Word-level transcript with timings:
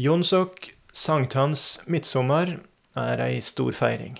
Jonsok, 0.00 0.70
sankthans, 0.96 1.82
midtsommer 1.84 2.54
er 2.96 3.20
ei 3.20 3.42
stor 3.44 3.74
feiring. 3.76 4.14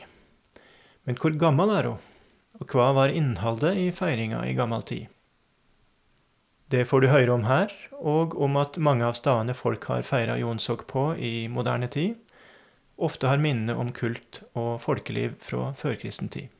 Men 1.08 1.16
hvor 1.16 1.32
gammel 1.40 1.70
er 1.72 1.86
hun, 1.88 2.02
og 2.60 2.74
hva 2.74 2.90
var 2.98 3.14
innholdet 3.16 3.78
i 3.80 3.86
feiringa 3.96 4.42
i 4.44 4.52
gammel 4.58 4.84
tid? 4.84 5.06
Det 6.68 6.84
får 6.90 7.00
du 7.00 7.08
høre 7.08 7.32
om 7.32 7.46
her, 7.48 7.72
og 7.96 8.36
om 8.36 8.60
at 8.60 8.76
mange 8.76 9.08
av 9.08 9.16
stedene 9.16 9.56
folk 9.56 9.88
har 9.88 10.04
feira 10.04 10.36
jonsok 10.42 10.84
på 10.90 11.06
i 11.16 11.48
moderne 11.48 11.88
tid, 11.88 12.18
ofte 13.00 13.30
har 13.32 13.40
minner 13.40 13.80
om 13.80 13.94
kult 13.96 14.42
og 14.52 14.82
folkeliv 14.84 15.38
fra 15.40 15.70
førkristen 15.80 16.28
tid. 16.28 16.52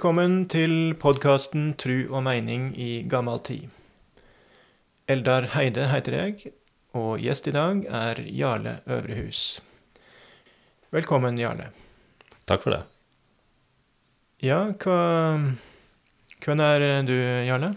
Velkommen 0.00 0.46
til 0.48 0.94
podkasten 0.96 1.74
Tru 1.76 2.06
og 2.08 2.22
meining 2.24 2.70
i 2.72 3.02
gammal 3.04 3.42
tid. 3.44 3.66
Eldar 5.04 5.44
Heide 5.52 5.90
heter 5.90 6.14
jeg, 6.16 6.52
og 6.96 7.20
gjest 7.20 7.50
i 7.50 7.52
dag 7.52 7.82
er 7.84 8.22
Jarle 8.24 8.72
Øvrehus. 8.88 9.58
Velkommen, 10.96 11.36
Jarle. 11.36 11.66
Takk 12.48 12.64
for 12.64 12.72
det. 12.72 12.78
Ja, 14.40 14.62
hva 14.72 14.96
Hvem 16.46 16.64
er 16.64 16.86
du, 17.04 17.12
Jarle? 17.50 17.74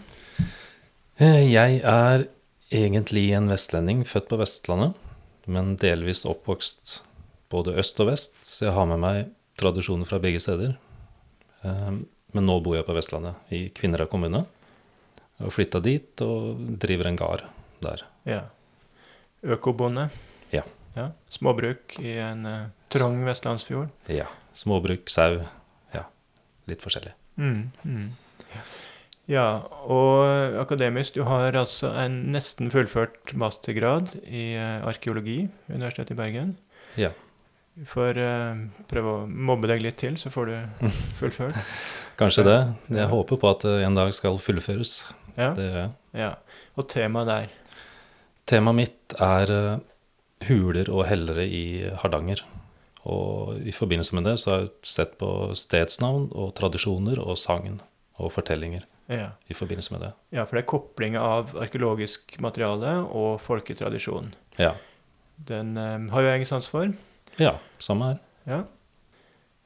Eh, 1.20 1.44
Jeg 1.52 1.82
er 1.84 2.24
egentlig 2.72 3.26
en 3.36 3.52
vestlending, 3.52 4.00
født 4.08 4.32
på 4.32 4.40
Vestlandet, 4.40 4.96
men 5.44 5.76
delvis 5.76 6.24
oppvokst 6.24 7.02
både 7.52 7.76
øst 7.76 8.00
og 8.00 8.14
vest, 8.14 8.40
så 8.40 8.70
jeg 8.70 8.76
har 8.80 8.88
med 8.94 9.04
meg 9.04 9.22
tradisjoner 9.60 10.08
fra 10.08 10.24
begge 10.24 10.40
steder. 10.40 10.78
Eh, 11.60 11.94
Men 12.34 12.48
nå 12.50 12.58
bor 12.64 12.74
jeg 12.76 12.86
på 12.86 12.96
Vestlandet, 12.96 13.38
i 13.54 13.68
Kvinnherad 13.74 14.10
kommune. 14.10 14.42
Og 15.42 15.52
flytta 15.54 15.80
dit 15.82 16.22
og 16.24 16.62
driver 16.82 17.10
en 17.10 17.18
gard 17.18 17.44
der. 17.84 18.04
Ja. 18.28 18.40
Økobonde? 19.44 20.08
Ja. 20.54 20.62
ja. 20.96 21.10
Småbruk 21.30 21.98
i 22.02 22.16
en 22.22 22.46
uh, 22.46 22.70
trang 22.92 23.20
vestlandsfjord? 23.26 23.90
Ja. 24.10 24.26
Småbruk, 24.56 25.10
sau. 25.12 25.42
Ja. 25.94 26.06
Litt 26.70 26.84
forskjellig. 26.84 27.14
Mm, 27.36 27.70
mm. 27.82 28.06
Ja, 29.30 29.64
og 29.88 30.60
akademisk, 30.60 31.16
du 31.16 31.24
har 31.26 31.56
altså 31.56 31.90
en 31.96 32.20
nesten 32.34 32.70
fullført 32.72 33.32
mastergrad 33.40 34.12
i 34.26 34.52
uh, 34.58 34.84
arkeologi 34.86 35.44
ved 35.66 35.78
Universitetet 35.80 36.14
i 36.14 36.18
Bergen. 36.18 36.54
Ja. 37.00 37.10
For 37.90 38.14
uh, 38.14 38.66
prøve 38.90 39.18
å 39.18 39.26
mobbe 39.26 39.70
deg 39.70 39.82
litt 39.82 39.98
til, 40.02 40.18
så 40.20 40.30
får 40.34 40.52
du 40.52 40.88
fullført. 41.20 41.56
Kanskje 42.18 42.44
det. 42.46 42.58
Jeg 42.94 43.08
håper 43.10 43.38
på 43.42 43.50
at 43.50 43.64
det 43.66 43.74
en 43.86 43.96
dag 43.98 44.12
skal 44.14 44.36
fullføres. 44.38 45.04
Ja, 45.36 45.50
Det 45.56 45.64
gjør 45.66 45.78
jeg. 45.80 45.90
ja. 46.14 46.32
Og 46.78 46.88
temaet 46.90 47.26
der. 47.26 47.48
Temaet 48.46 48.76
mitt 48.78 49.14
er 49.22 49.50
eh, 49.50 49.78
huler 50.48 50.90
og 50.92 51.04
hellere 51.08 51.46
i 51.46 51.64
Hardanger. 52.02 52.42
Og 53.04 53.58
i 53.66 53.72
forbindelse 53.74 54.14
med 54.16 54.24
det 54.24 54.36
så 54.40 54.50
har 54.52 54.60
jeg 54.64 54.70
sett 54.88 55.16
på 55.20 55.28
stedsnavn 55.58 56.28
og 56.32 56.54
tradisjoner 56.56 57.18
og 57.20 57.36
sagn 57.38 57.80
og 58.18 58.30
fortellinger 58.32 58.86
Ja. 59.10 59.32
i 59.50 59.54
forbindelse 59.54 59.92
med 59.92 60.00
det. 60.00 60.12
ja, 60.32 60.44
for 60.44 60.56
det 60.56 60.62
er 60.64 60.70
koblinga 60.70 61.20
av 61.20 61.50
arkeologisk 61.60 62.38
materiale 62.40 63.02
og 63.04 63.40
folketradisjon. 63.44 64.30
Ja. 64.58 64.70
Den 65.36 65.76
um, 65.76 66.08
har 66.14 66.22
jo 66.22 66.28
jeg 66.30 66.46
sans 66.46 66.68
for. 66.68 66.88
ja 67.38 67.56
samme 67.78 68.04
her. 68.14 68.18
Ja. 68.46 68.62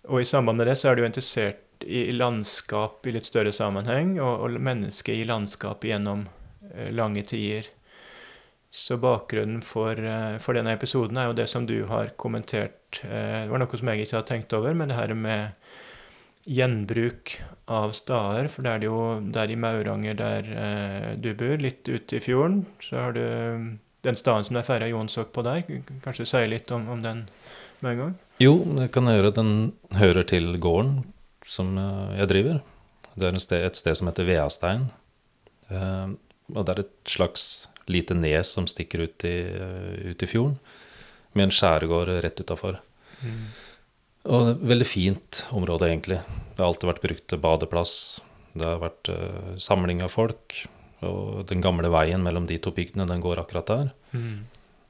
Og 0.08 0.22
i 0.22 0.24
samband 0.24 0.56
med 0.58 0.66
det 0.66 0.78
så 0.78 0.88
er 0.90 0.94
du 0.96 1.02
jo 1.02 1.06
interessert 1.06 1.56
i 1.86 2.12
landskap 2.12 3.06
i 3.06 3.14
litt 3.14 3.28
større 3.28 3.52
sammenheng, 3.54 4.16
og, 4.20 4.44
og 4.44 4.60
mennesket 4.62 5.20
i 5.20 5.26
landskap 5.28 5.84
gjennom 5.86 6.26
eh, 6.74 6.90
lange 6.94 7.24
tider. 7.28 7.68
Så 8.70 8.98
bakgrunnen 9.00 9.62
for, 9.64 9.96
eh, 9.96 10.36
for 10.42 10.58
denne 10.58 10.74
episoden 10.76 11.18
er 11.18 11.30
jo 11.30 11.36
det 11.38 11.48
som 11.50 11.66
du 11.68 11.82
har 11.90 12.12
kommentert. 12.20 13.00
Eh, 13.04 13.44
det 13.44 13.52
var 13.52 13.62
noe 13.62 13.80
som 13.80 13.92
jeg 13.92 14.04
ikke 14.04 14.18
hadde 14.18 14.30
tenkt 14.32 14.56
over, 14.58 14.76
men 14.76 14.90
det 14.90 14.98
her 14.98 15.14
med 15.16 15.58
gjenbruk 16.48 17.38
av 17.68 17.92
stader. 17.96 18.48
For 18.52 18.64
det 18.64 18.72
er 18.72 18.82
det 18.82 18.88
jo 18.88 19.02
der 19.34 19.52
i 19.52 19.58
Mauranger 19.60 20.16
der 20.16 20.48
du 21.20 21.34
bor, 21.36 21.58
litt 21.60 21.88
ute 21.88 22.16
i 22.16 22.22
fjorden, 22.24 22.62
så 22.80 23.02
har 23.08 23.16
du 23.16 23.24
den 24.06 24.16
staden 24.16 24.46
som 24.46 24.56
det 24.56 24.62
er 24.62 24.68
feira 24.70 24.88
jonsok 24.88 25.34
på 25.34 25.44
der. 25.44 25.66
Kanskje 26.04 26.24
du 26.24 26.30
sier 26.30 26.48
litt 26.48 26.70
om, 26.72 26.86
om 26.88 27.02
den 27.04 27.26
med 27.82 27.92
en 27.92 28.02
gang? 28.02 28.16
Jo, 28.40 28.54
det 28.78 28.88
kan 28.94 29.10
jeg 29.10 29.18
gjøre. 29.18 29.34
Den 29.36 29.52
hører 29.98 30.28
til 30.30 30.54
gården 30.62 31.02
som 31.48 31.74
eh, 31.78 32.18
jeg 32.20 32.30
driver. 32.32 32.60
Det 33.18 33.28
er 33.28 33.36
et 33.36 33.44
sted, 33.44 33.64
et 33.66 33.78
sted 33.78 33.98
som 33.98 34.10
heter 34.10 34.28
Veastein. 34.28 34.88
Eh, 35.72 36.14
og 36.54 36.64
det 36.64 36.74
er 36.74 36.84
et 36.84 36.94
slags 37.08 37.68
lite 37.88 38.16
nes 38.16 38.52
som 38.54 38.68
stikker 38.68 39.06
ut 39.06 39.26
i, 39.28 39.36
eh, 39.48 40.12
ut 40.12 40.22
i 40.22 40.28
fjorden, 40.28 40.58
med 41.36 41.48
en 41.48 41.54
skjærgård 41.54 42.12
rett 42.24 42.40
utafor. 42.40 42.80
Og 44.28 44.44
det 44.44 44.48
er 44.48 44.56
et 44.56 44.66
veldig 44.72 44.88
fint 44.88 45.42
område, 45.56 45.88
egentlig. 45.88 46.18
Det 46.52 46.60
har 46.60 46.68
alltid 46.68 46.90
vært 46.90 47.04
brukt 47.04 47.26
til 47.30 47.40
badeplass. 47.40 47.94
Det 48.58 48.66
har 48.66 48.80
vært 48.82 49.08
uh, 49.12 49.54
samling 49.60 50.02
av 50.04 50.10
folk. 50.12 50.56
Og 51.06 51.46
den 51.48 51.62
gamle 51.64 51.88
veien 51.94 52.24
mellom 52.24 52.48
de 52.48 52.58
to 52.60 52.72
bygdene, 52.74 53.06
den 53.08 53.22
går 53.24 53.40
akkurat 53.40 53.70
der. 53.70 53.92
Mm. 54.12 54.48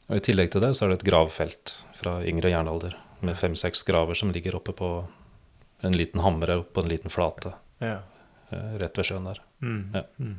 Og 0.08 0.16
I 0.16 0.24
tillegg 0.24 0.50
til 0.54 0.64
det 0.64 0.72
så 0.74 0.86
er 0.86 0.94
det 0.94 1.02
et 1.02 1.10
gravfelt 1.10 1.74
fra 1.98 2.16
yngre 2.26 2.50
jernalder 2.54 2.96
med 3.20 3.36
fem-seks 3.36 3.84
graver 3.86 4.16
som 4.16 4.32
ligger 4.32 4.56
oppe 4.56 4.72
på 4.76 4.90
en 5.82 5.94
liten 5.96 6.20
hamre 6.20 6.62
på 6.74 6.82
en 6.82 6.88
liten 6.88 7.10
flate 7.10 7.52
Ja. 7.80 7.98
eh, 8.50 8.78
rett 8.80 8.96
ved 8.98 9.04
sjøen 9.06 9.24
der. 9.28 9.40
Mm. 9.62 9.90
Ja. 9.94 10.02
Mm. 10.18 10.36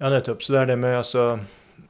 Ja. 0.00 0.08
nettopp. 0.10 0.42
Så 0.42 0.52
det 0.52 0.60
er 0.62 0.66
det 0.66 0.78
med 0.78 0.96
altså 0.98 1.38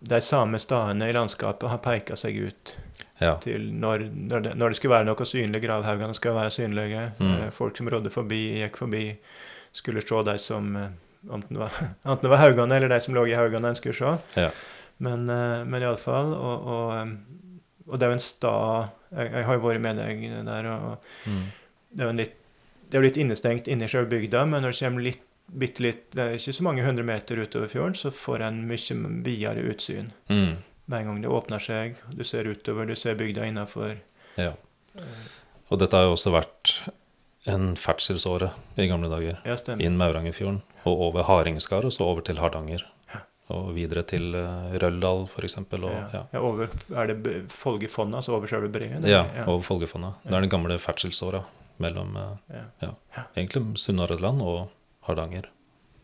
De 0.00 0.20
samme 0.20 0.58
stedene 0.58 1.08
i 1.08 1.12
landskapet 1.14 1.69
har 1.70 1.78
peka 1.78 2.16
seg 2.16 2.36
ut 2.48 2.76
Ja. 3.20 3.36
til 3.41 3.70
når, 3.72 4.02
når, 4.12 4.41
det, 4.42 4.54
når 4.56 4.69
det 4.69 4.76
skulle 4.76 4.92
være 4.98 5.06
noe 5.08 5.24
synlig. 5.24 5.62
Gravhaugene 5.62 6.14
skal 6.14 6.34
være 6.36 6.50
synlige. 6.52 7.12
Mm. 7.19 7.30
Eh, 7.47 7.50
folk 7.50 7.76
som 7.78 7.88
rådde 7.88 8.10
forbi, 8.12 8.41
gikk 8.60 8.76
forbi, 8.76 9.16
skulle 9.72 10.03
se 10.03 10.22
de 10.30 10.38
som 10.38 10.76
eh, 10.76 10.91
Enten 11.26 11.56
det 11.56 11.58
var, 11.58 11.72
enten 12.06 12.22
det 12.22 12.30
var 12.30 12.38
haugene 12.38 12.76
eller 12.76 12.88
de 12.92 13.00
som 13.03 13.14
lå 13.16 13.24
i 13.26 13.32
haugene 13.34 13.68
en 13.72 13.74
skulle 13.74 13.94
se. 13.98 14.12
Ja. 14.38 14.50
Men, 15.03 15.24
men 15.26 15.82
iallfall. 15.82 16.28
Og, 16.36 16.68
og, 16.70 17.08
og 17.88 17.98
det 17.98 18.06
er 18.06 18.12
jo 18.12 18.18
en 18.18 18.22
stad 18.22 18.92
jeg, 19.16 19.32
jeg 19.32 19.44
har 19.48 19.56
jo 19.58 19.64
vært 19.64 19.80
med 19.82 19.98
deg 19.98 20.22
der. 20.47 20.68
og 20.74 21.08
Mm. 21.26 21.47
Det 21.97 22.05
er 22.05 22.11
jo 22.11 22.19
litt, 22.21 22.37
det 22.91 22.99
er 22.99 23.07
litt 23.07 23.21
innestengt 23.21 23.71
inni 23.73 23.89
sjøl 23.91 24.09
bygda, 24.11 24.45
men 24.51 24.65
når 24.65 24.75
det 24.75 24.83
kommer 24.84 25.07
litt, 25.09 25.23
bitte 25.47 25.84
litt, 25.84 26.05
det 26.15 26.23
er 26.23 26.37
ikke 26.37 26.57
så 26.57 26.67
mange 26.67 26.84
hundre 26.87 27.07
meter 27.07 27.39
utover 27.39 27.71
fjorden, 27.71 27.97
så 27.99 28.12
får 28.15 28.45
en 28.49 28.61
mye 28.69 28.99
videre 29.27 29.65
utsyn. 29.71 30.12
Mm. 30.29 30.59
Med 30.87 31.01
en 31.01 31.11
gang 31.11 31.23
det 31.23 31.33
åpner 31.33 31.62
seg, 31.62 31.99
du 32.15 32.23
ser 32.27 32.47
utover, 32.51 32.87
du 32.87 32.99
ser 32.99 33.19
bygda 33.19 33.49
innafor. 33.49 33.99
ja. 34.39 34.55
Og 35.67 35.81
dette 35.83 35.99
har 35.99 36.07
jo 36.07 36.12
også 36.15 36.31
vært 36.31 36.71
en 37.51 37.73
ferdselsåre 37.79 38.53
i 38.78 38.87
gamle 38.87 39.09
dager. 39.10 39.41
Ja, 39.47 39.57
stemmer. 39.59 39.83
Inn 39.83 39.97
Maurangerfjorden 39.99 40.60
og 40.87 41.03
over 41.09 41.27
Hardingskar 41.27 41.87
og 41.87 41.95
så 41.95 42.07
over 42.07 42.22
til 42.27 42.39
Hardanger. 42.42 42.87
Og 43.54 43.69
videre 43.77 44.03
til 44.03 44.33
uh, 44.34 44.72
Røldal 44.83 45.25
f.eks. 45.28 45.59
Ja. 45.71 45.91
ja. 46.10 46.22
Ja, 46.33 46.41
over, 46.42 46.72
er 46.99 47.13
det 47.13 47.34
Folgefonna, 47.54 48.19
altså 48.19 48.34
over 48.34 48.51
selve 48.51 48.71
breen? 48.75 49.07
Ja, 49.07 49.22
ja. 49.37 49.45
over 49.47 49.63
Folgefonna. 49.63 50.16
Det 50.25 50.34
er 50.34 50.42
den 50.42 50.51
gamle 50.51 50.78
ferdselsåra 50.83 51.45
mellom 51.83 52.17
uh, 52.17 52.33
ja. 52.53 52.65
ja, 52.83 53.27
egentlig 53.34 53.78
Sunnhordland 53.81 54.43
og 54.45 54.67
Hardanger. 55.09 55.51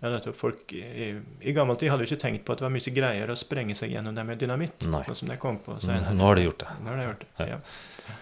Ja, 0.02 0.10
nettopp. 0.10 0.36
Folk 0.36 0.72
i, 0.74 1.12
i, 1.40 1.52
gammel 1.54 1.78
tid 1.78 1.92
hadde 1.92 2.02
jo 2.02 2.10
ikke 2.10 2.24
tenkt 2.24 2.42
på 2.46 2.54
at 2.54 2.58
det 2.58 2.66
var 2.66 2.74
mye 2.74 2.94
greiere 2.94 3.36
å 3.36 3.38
sprenge 3.38 3.76
seg 3.78 3.94
gjennom 3.94 4.16
det 4.16 4.24
med 4.26 4.40
dynamitt. 4.42 4.82
Nei. 4.90 5.04
Sånn 5.06 5.20
som 5.20 5.30
det 5.30 5.38
kom 5.42 5.60
på 5.62 5.76
senere. 5.78 6.16
nå 6.18 6.26
har 6.26 6.40
de 6.40 6.48
gjort 6.48 6.64
det. 6.64 6.74
Nå 6.82 6.90
har 6.90 6.98
de 6.98 7.06
gjort 7.06 7.22
det. 7.22 7.46
Ja. 7.52 8.18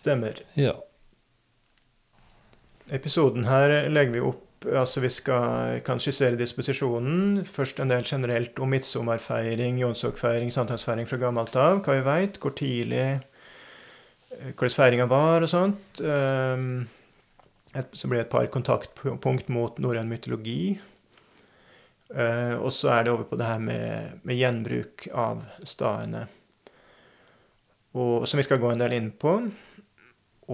Stemmer. 0.00 0.42
Ja. 0.58 0.74
Episoden 2.98 3.46
her 3.46 3.88
legger 3.92 4.16
vi 4.16 4.26
opp 4.32 4.44
altså 4.66 5.00
Vi 5.00 5.08
skal, 5.14 5.80
kan 5.86 6.00
skissere 6.02 6.34
disposisjonen. 6.34 7.44
Først 7.46 7.78
en 7.78 7.92
del 7.92 8.02
generelt 8.02 8.58
om 8.58 8.72
midtsommerfeiring, 8.74 9.78
jonsokfeiring, 9.78 10.50
sankthansfeiring 10.50 11.06
fra 11.06 11.20
gammelt 11.22 11.54
av. 11.54 11.78
Hva 11.86 11.94
vi 11.94 12.02
veit, 12.02 12.40
hvor 12.42 12.56
tidlig 12.58 12.98
eh, 12.98 13.27
hvordan 14.38 14.74
feiringa 14.74 15.08
var 15.10 15.44
og 15.44 15.50
sånt. 15.50 16.00
Ehm, 16.00 16.86
så 17.92 18.08
blir 18.08 18.20
det 18.20 18.26
et 18.26 18.32
par 18.32 18.46
kontaktpunkt 18.52 19.50
mot 19.52 19.78
norrøn 19.82 20.10
mytologi. 20.10 20.78
Eh, 22.08 22.54
og 22.56 22.72
så 22.72 22.92
er 22.94 23.04
det 23.04 23.12
over 23.12 23.26
på 23.28 23.36
det 23.36 23.48
her 23.48 23.60
med, 23.60 24.20
med 24.24 24.38
gjenbruk 24.38 25.08
av 25.12 25.42
stadene. 25.62 26.26
Som 27.98 28.38
vi 28.38 28.46
skal 28.46 28.60
gå 28.62 28.70
en 28.70 28.80
del 28.80 28.94
inn 28.94 29.10
på. 29.10 29.34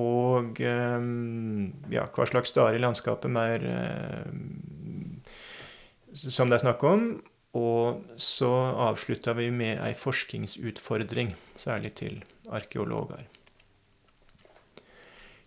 Og 0.01 0.61
eh, 0.65 1.07
ja, 1.95 2.09
hva 2.09 2.27
slags 2.27 2.51
stader 2.51 2.79
i 2.79 2.83
landskapet 2.83 3.31
mer 3.31 3.69
eh, 3.69 4.27
som 6.15 6.51
det 6.51 6.59
er 6.59 6.67
snakk 6.67 6.83
om. 6.89 7.07
Og 7.55 8.19
så 8.19 8.51
avslutta 8.89 9.37
vi 9.39 9.47
med 9.55 9.79
ei 9.79 9.93
forskningsutfordring, 9.95 11.37
særlig 11.55 11.93
til 12.01 12.19
arkeologer. 12.51 13.29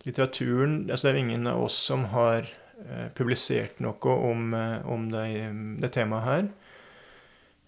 Litteraturen 0.07 0.87
altså 0.87 1.09
Det 1.09 1.13
er 1.13 1.21
ingen 1.25 1.49
av 1.51 1.65
oss 1.67 1.77
som 1.89 2.07
har 2.13 2.47
eh, 2.47 3.09
publisert 3.17 3.81
noe 3.83 4.15
om, 4.31 4.53
eh, 4.55 4.79
om 4.87 5.09
det, 5.11 5.27
det, 5.83 5.91
temaet 5.95 6.27
her. 6.27 6.47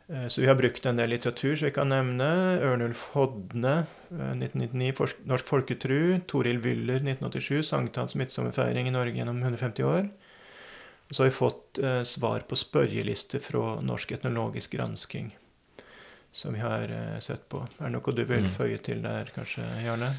Eh, 0.10 0.28
så 0.28 0.42
vi 0.42 0.48
har 0.50 0.58
brukt 0.58 0.86
en 0.90 0.98
del 0.98 1.12
litteratur, 1.14 1.56
som 1.56 1.68
vi 1.68 1.76
kan 1.76 1.92
nevne 1.94 2.30
Ørnulf 2.66 3.10
Hodne, 3.14 3.84
1999, 4.10 5.20
Norsk 5.30 5.52
folketru, 5.52 6.00
Toril 6.32 6.64
Wyller, 6.64 7.04
1987, 7.04 7.62
sankthans 7.74 8.18
midtsommerfeiring 8.18 8.90
i 8.90 8.96
Norge 8.96 9.20
gjennom 9.20 9.44
150 9.44 9.86
år. 9.86 10.10
Så 11.12 11.24
har 11.24 11.30
vi 11.30 11.36
fått 11.36 11.78
eh, 11.78 12.04
svar 12.04 12.40
på 12.40 12.58
spørjeliste 12.58 13.40
fra 13.42 13.80
Norsk 13.82 14.12
etnologisk 14.12 14.76
gransking, 14.78 15.32
som 16.32 16.54
vi 16.54 16.62
har 16.62 16.90
eh, 16.94 17.20
sett 17.20 17.48
på. 17.50 17.64
Er 17.80 17.88
det 17.88 17.96
noe 17.96 18.14
du 18.14 18.22
vil 18.30 18.46
mm. 18.46 18.52
føye 18.54 18.78
til 18.86 19.02
der, 19.06 19.32
kanskje, 19.34 19.66
Jarle? 19.86 20.12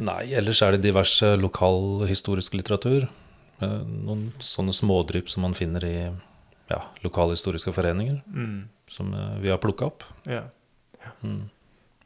Nei, 0.00 0.32
ellers 0.36 0.60
er 0.62 0.76
det 0.76 0.84
diverse 0.84 1.34
lokalhistorisk 1.40 2.56
litteratur. 2.58 3.06
Eh, 3.60 3.78
noen 4.08 4.28
sånne 4.44 4.74
smådrypp 4.76 5.30
som 5.32 5.46
man 5.46 5.56
finner 5.56 5.84
i 5.84 5.94
ja, 6.70 6.80
lokalhistoriske 7.04 7.72
foreninger, 7.76 8.20
mm. 8.26 8.58
som 8.90 9.14
eh, 9.14 9.32
vi 9.44 9.52
har 9.52 9.60
plukka 9.62 9.90
opp. 9.90 10.04
Ja. 10.28 10.44
Ja. 11.00 11.14
Mm. 11.24 11.48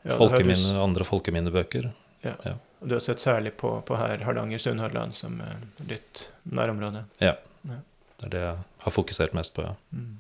Folkeminne, 0.04 0.76
andre 0.82 1.06
folkeminnebøker. 1.08 1.88
Ja. 2.24 2.34
ja. 2.44 2.54
Du 2.84 2.94
har 2.94 3.00
sett 3.00 3.22
særlig 3.22 3.54
på, 3.60 3.70
på 3.86 3.96
her 3.96 4.20
Hardanger-Sunnhordland 4.26 5.16
som 5.16 5.38
ditt 5.88 6.26
nærområde? 6.42 7.06
Ja. 7.24 7.36
ja. 7.64 7.78
Det 8.20 8.28
er 8.28 8.34
det 8.34 8.42
jeg 8.44 8.58
har 8.84 8.94
fokusert 8.94 9.34
mest 9.36 9.54
på, 9.56 9.64
ja. 9.64 9.74
Mm. 9.96 10.18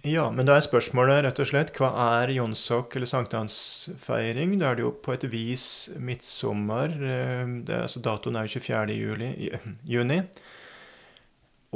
Ja, 0.00 0.30
men 0.32 0.46
da 0.48 0.54
er 0.56 0.64
spørsmålet 0.64 1.26
rett 1.26 1.40
og 1.42 1.48
slett 1.50 1.74
hva 1.76 1.90
er 2.22 2.30
jonsok 2.32 2.94
eller 2.96 3.10
sankthansfeiring? 3.10 4.54
Da 4.56 4.70
er 4.70 4.78
det 4.78 4.86
jo 4.86 4.94
på 4.96 5.12
et 5.12 5.26
vis 5.28 5.66
midtsommer. 6.00 6.94
Eh, 6.96 7.52
altså 7.76 8.00
datoen 8.00 8.38
er 8.40 8.48
jo 8.48 8.62
24. 8.64 8.96
Juli, 8.96 9.50
juni. 9.94 10.22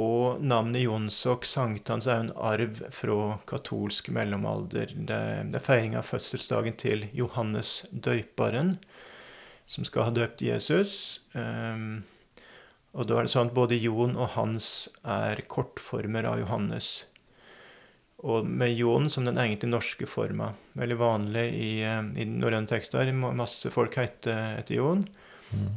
Og 0.01 0.41
navnet 0.41 0.87
jonsok, 0.87 1.45
sankthans, 1.45 2.09
er 2.09 2.17
jo 2.17 2.25
en 2.25 2.33
arv 2.49 2.81
fra 2.97 3.37
katolsk 3.45 4.09
mellomalder. 4.17 4.97
Det, 4.97 5.21
det 5.53 5.61
er 5.61 5.67
feiring 5.69 5.93
av 5.95 6.09
fødselsdagen 6.09 6.81
til 6.81 7.05
Johannes 7.13 7.83
døyperen, 7.93 8.79
som 9.69 9.85
skal 9.85 10.09
ha 10.09 10.17
døpt 10.17 10.41
Jesus. 10.41 11.21
Um, 11.37 12.01
og 12.97 13.05
da 13.05 13.21
er 13.21 13.27
det 13.27 13.37
sånn 13.37 13.53
at 13.53 13.55
både 13.55 13.77
Jon 13.77 14.17
og 14.17 14.33
Hans 14.33 14.89
er 15.05 15.45
kortformer 15.45 16.25
av 16.25 16.41
Johannes. 16.41 17.05
Og 18.25 18.45
med 18.47 18.73
Jon 18.73 19.09
som 19.13 19.27
den 19.27 19.37
egentlig 19.37 19.69
norske 19.69 20.07
forma. 20.09 20.51
Veldig 20.77 20.97
vanlig 20.97 21.45
i, 21.53 21.71
eh, 21.85 22.01
i 22.21 22.25
norrøne 22.29 22.69
tekster. 22.69 23.11
Masse 23.13 23.69
folk 23.73 23.97
heter, 23.99 24.59
etter 24.61 24.79
Jon. 24.79 25.05
Mm. 25.53 25.75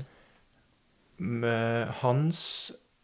Hans 1.99 2.41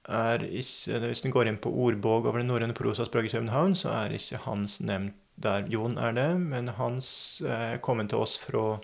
er 0.04 0.44
ikke 0.46 1.00
Hvis 1.02 1.24
en 1.24 1.32
går 1.34 1.48
inn 1.48 1.58
på 1.58 1.72
ordbog 1.72 2.28
over 2.28 2.38
det 2.38 2.46
norrøne 2.46 2.76
prosaspråket 2.76 3.32
i 3.32 3.34
København, 3.34 3.74
så 3.74 3.90
er 3.90 4.14
ikke 4.14 4.42
Hans 4.44 4.78
nevnt 4.80 5.16
der. 5.40 5.66
Jon 5.68 5.98
er 5.98 6.12
det, 6.12 6.28
men 6.40 6.68
Hans 6.78 7.42
er 7.42 7.80
kommet 7.82 8.12
til 8.12 8.22
oss 8.22 8.36
fra 8.38 8.78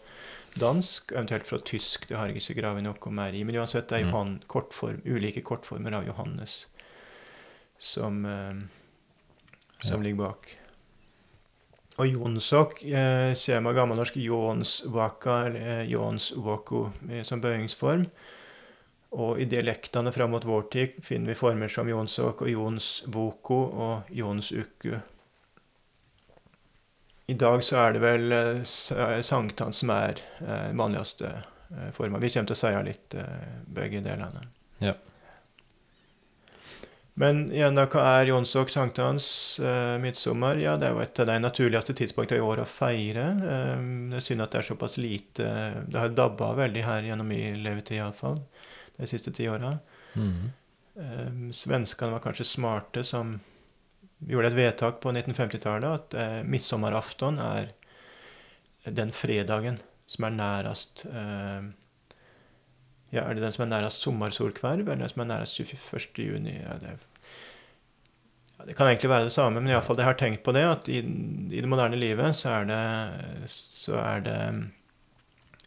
dansk, 0.58 1.12
eventuelt 1.12 1.46
fra 1.46 1.60
tysk. 1.62 2.08
Det 2.08 2.18
har 2.18 2.26
jeg 2.26 2.40
ikke 2.40 2.58
gravd 2.60 2.82
noe 2.82 3.14
mer 3.14 3.36
i. 3.36 3.44
Men 3.44 3.60
uansett, 3.60 3.88
det 3.88 4.00
er 4.00 4.08
mm. 4.08 4.10
Johan, 4.10 4.34
kortform, 4.50 5.00
ulike 5.06 5.44
kortformer 5.46 6.00
av 6.00 6.08
Johannes 6.08 6.64
som, 7.80 8.24
eh, 8.26 8.54
som 9.82 9.98
ja. 9.98 10.02
ligger 10.04 10.24
bak. 10.26 10.50
Og 12.00 12.08
jonsok 12.08 12.82
eh, 12.84 13.32
ser 13.36 13.60
man 13.60 13.76
gammelnorsk 13.76 14.16
jonsvaka, 14.22 15.40
eller 15.48 15.72
eh, 15.80 15.88
jonsvoko, 15.92 16.86
som 17.28 17.42
bøyingsform. 17.42 18.06
Og 19.20 19.40
i 19.42 19.46
dialektene 19.50 20.12
fram 20.14 20.30
mot 20.30 20.44
vår 20.46 20.68
tid 20.70 21.00
finner 21.02 21.32
vi 21.32 21.38
former 21.38 21.72
som 21.72 21.88
jonsok 21.90 22.44
og 22.46 22.52
jonsvoko 22.52 23.58
og 23.84 24.12
jonsuku. 24.14 24.94
I 27.30 27.34
dag 27.38 27.62
så 27.62 27.76
er 27.78 27.94
det 27.94 28.02
vel 28.02 28.32
eh, 28.34 28.62
eh, 28.62 29.20
sankthans 29.22 29.82
som 29.82 29.92
er 29.94 30.18
eh, 30.42 30.70
vanligste 30.78 31.28
eh, 31.30 31.90
forma. 31.94 32.18
Vi 32.22 32.30
kommer 32.34 32.50
til 32.50 32.56
å 32.56 32.60
si 32.62 32.72
litt 32.86 33.14
eh, 33.18 33.52
begge 33.70 34.02
delene. 34.02 34.46
Ja. 34.82 34.96
Men 37.18 37.48
igjen, 37.52 37.76
da, 37.76 37.86
hva 37.90 38.04
er 38.20 38.30
jonsok, 38.30 38.70
sankthans, 38.72 39.26
eh, 39.60 39.96
midtsommer? 40.00 40.60
Ja, 40.62 40.76
det 40.78 40.88
er 40.88 40.94
jo 40.94 41.02
et 41.02 41.20
av 41.20 41.26
de 41.28 41.38
naturligste 41.42 41.96
tidspunktene 41.98 42.38
i 42.38 42.44
år 42.46 42.62
å 42.62 42.68
feire. 42.70 43.26
Eh, 43.50 43.82
det 44.12 44.20
er 44.20 44.24
synd 44.24 44.44
at 44.44 44.54
det 44.54 44.62
er 44.62 44.68
såpass 44.70 44.96
lite 45.00 45.48
Det 45.88 45.98
har 45.98 46.14
dabba 46.14 46.52
veldig 46.62 46.84
her 46.86 47.10
gjennom 47.10 47.28
min 47.28 47.62
levetid, 47.64 47.98
iallfall, 47.98 48.40
de 48.96 49.10
siste 49.10 49.34
ti 49.36 49.48
åra. 49.50 49.74
Mm. 50.14 50.52
Eh, 51.00 51.52
svenskene 51.56 52.14
var 52.14 52.24
kanskje 52.24 52.48
smarte 52.48 53.04
som 53.04 53.38
gjorde 54.28 54.52
et 54.52 54.58
vedtak 54.58 55.00
på 55.02 55.12
1950-tallet 55.12 55.90
at 55.90 56.16
eh, 56.18 56.40
midtsommeraften 56.44 57.38
er 57.42 57.70
den 58.84 59.12
fredagen 59.12 59.78
som 60.10 60.26
er 60.26 60.34
nærest 60.36 61.04
eh, 61.08 61.70
ja, 63.10 63.24
Er 63.24 63.34
det 63.34 63.42
den 63.42 63.52
som 63.52 63.64
er 63.64 63.72
nærmest 63.72 64.02
sommersolkverv, 64.04 64.88
eller 64.88 65.04
den 65.04 65.12
som 65.12 65.22
er 65.24 65.30
nærmest 65.32 65.60
21. 65.60 66.26
juni? 66.26 66.56
Ja, 66.60 66.76
det, 66.82 66.96
ja, 68.58 68.64
det, 68.64 68.76
kan 68.76 68.86
egentlig 68.86 69.10
være 69.10 69.24
det 69.24 69.32
samme, 69.32 69.60
men 69.60 69.72
iallfall 69.72 69.98
jeg 69.98 70.06
har 70.06 70.18
tenkt 70.20 70.44
på 70.46 70.54
det, 70.56 70.64
at 70.68 70.88
i, 70.88 70.98
i, 70.98 71.60
det 71.60 71.68
moderne 71.68 71.98
livet 71.98 72.36
så 72.36 72.60
er 72.60 72.70
det, 72.70 73.50
så 73.50 73.98
er 73.98 74.20
det 74.26 74.40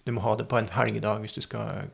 Du 0.06 0.12
må 0.12 0.22
ha 0.22 0.36
det 0.36 0.48
på 0.52 0.58
en 0.60 0.68
helgedag 0.68 1.20
hvis 1.24 1.34
du 1.34 1.42
skal 1.42 1.88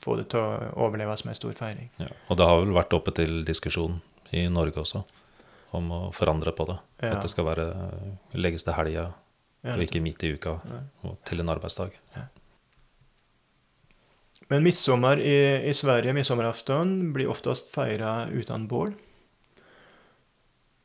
få 0.00 0.14
det 0.16 0.28
til 0.30 0.38
å 0.38 0.70
overleve 0.78 1.16
som 1.18 1.30
en 1.30 1.34
stor 1.34 1.52
feiring. 1.58 1.90
Ja, 1.98 2.06
og 2.28 2.38
det 2.38 2.46
har 2.46 2.60
vel 2.60 2.74
vært 2.74 2.94
oppe 2.94 3.10
til 3.14 3.42
diskusjon 3.44 4.00
i 4.30 4.46
Norge 4.48 4.80
også? 4.80 5.02
om 5.76 5.90
å 5.92 6.00
forandre 6.14 6.52
på 6.56 6.66
det. 6.68 6.78
Ja. 7.02 7.16
At 7.16 7.24
det 7.24 7.32
skal 7.32 7.48
være 7.48 7.66
legges 8.36 8.66
til 8.66 8.76
helga, 8.76 9.08
og 9.72 9.84
ikke 9.84 10.02
midt 10.04 10.24
i 10.26 10.34
uka 10.36 10.58
og 11.06 11.18
til 11.28 11.42
en 11.42 11.52
arbeidsdag. 11.52 11.96
Ja. 12.16 12.26
Men 14.52 14.66
midtsommer 14.66 15.20
i, 15.20 15.62
i, 15.64 15.74
Sverige, 15.74 16.12
midtsommeraften, 16.12 17.12
blir 17.12 17.28
oftest 17.32 17.70
feira 17.72 18.26
uten 18.28 18.66
bål. 18.68 18.90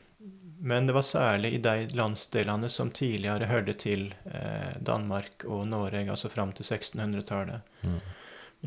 men 0.60 0.88
det 0.90 0.96
var 0.98 1.06
særlig 1.08 1.54
i 1.54 1.64
de 1.64 1.88
landsdelene 1.96 2.68
som 2.74 2.92
tidligere 2.92 3.48
hørte 3.48 3.74
til 3.80 4.12
eh, 4.28 4.76
Danmark 4.84 5.48
og 5.48 5.68
Norge, 5.72 6.12
altså 6.12 6.28
fram 6.34 6.52
til 6.58 6.68
1600-tallet. 6.68 7.60
Mm. 7.88 8.00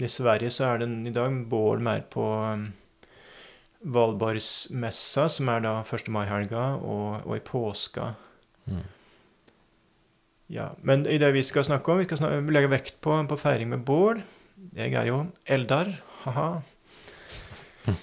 I 0.00 0.08
Sverige 0.08 0.50
så 0.54 0.64
er 0.70 0.76
det 0.80 0.88
i 1.10 1.12
dag 1.12 1.28
bål 1.52 1.84
mer 1.84 2.00
på 2.08 2.24
Valborgsmessa, 3.80 5.28
som 5.32 5.48
er 5.52 5.62
da 5.64 5.74
1. 5.80 6.10
mai-helga, 6.12 6.64
og, 6.80 7.22
og, 7.24 7.36
i 7.36 7.44
påska. 7.44 8.12
Mm. 8.66 8.82
Ja, 10.50 10.72
Men 10.82 11.06
i 11.06 11.18
det 11.22 11.30
vi 11.32 11.44
skal 11.46 11.64
snakke 11.64 11.92
om, 11.92 12.02
vi 12.02 12.08
skal 12.08 12.20
snakke, 12.20 12.42
legge 12.52 12.72
vekt 12.72 13.00
på, 13.00 13.14
på 13.30 13.38
feiring 13.40 13.70
med 13.70 13.86
bål. 13.86 14.20
Jeg 14.76 14.92
er 14.98 15.08
jo 15.08 15.22
eldar, 15.46 15.94
ha-ha. 16.24 16.50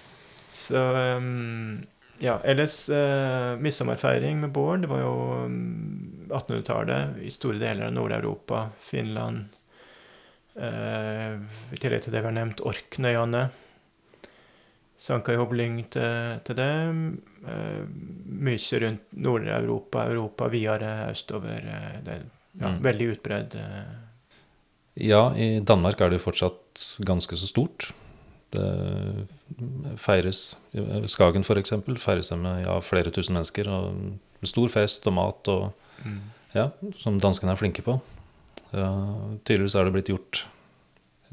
Så 0.64 0.82
um, 1.20 1.86
ja, 2.20 2.40
ellers 2.44 2.90
eh, 2.90 3.60
midsommerfeiring 3.62 4.40
med 4.42 4.52
Bård. 4.52 4.82
Det 4.82 4.90
var 4.90 5.04
jo 5.04 5.14
1800-tallet 6.32 7.14
mm, 7.14 7.22
i 7.28 7.32
store 7.34 7.62
deler 7.62 7.88
av 7.88 7.94
Nord-Europa, 7.94 8.64
Finland 8.82 9.54
eh, 10.58 11.38
I 11.38 11.78
tillegg 11.78 12.08
til 12.08 12.16
det 12.16 12.24
vi 12.24 12.30
har 12.32 12.38
nevnt, 12.40 12.64
Orknøyene. 12.66 13.44
Sankahobling 14.98 15.84
til, 15.94 16.40
til 16.46 16.58
det. 16.58 16.72
Uh, 17.46 17.86
mye 18.48 18.82
rundt 18.82 19.14
Nord-Europa, 19.14 20.08
Europa 20.10 20.50
videre 20.50 21.12
østover. 21.12 21.62
Eh, 21.62 21.96
det 22.06 22.16
er 22.16 22.26
ja, 22.58 22.72
mm. 22.74 22.82
veldig 22.84 23.08
utbredd. 23.14 23.56
Eh. 23.62 23.96
Ja, 25.08 25.22
i 25.38 25.60
Danmark 25.62 26.02
er 26.02 26.10
det 26.10 26.20
jo 26.20 26.26
fortsatt 26.26 26.88
ganske 27.06 27.38
så 27.38 27.50
stort. 27.50 27.92
Det 28.54 28.66
feires 30.00 30.56
Skagen, 31.12 31.44
eksempel, 31.44 31.98
feires 32.00 32.30
det 32.32 32.38
med 32.40 32.66
ja, 32.66 32.80
flere 32.80 33.12
tusen 33.12 33.38
mennesker. 33.38 33.70
og 33.70 34.48
Stor 34.48 34.70
fest 34.70 35.08
og 35.08 35.14
mat, 35.14 35.48
og, 35.48 35.74
Mm. 36.06 36.20
ja, 36.54 36.70
som 36.94 37.16
danskene 37.18 37.52
er 37.52 37.58
flinke 37.58 37.82
på. 37.82 37.96
Ja, 38.70 38.92
tydeligvis 39.44 39.74
er 39.74 39.88
det 39.88 39.94
blitt 39.96 40.12
gjort, 40.12 40.44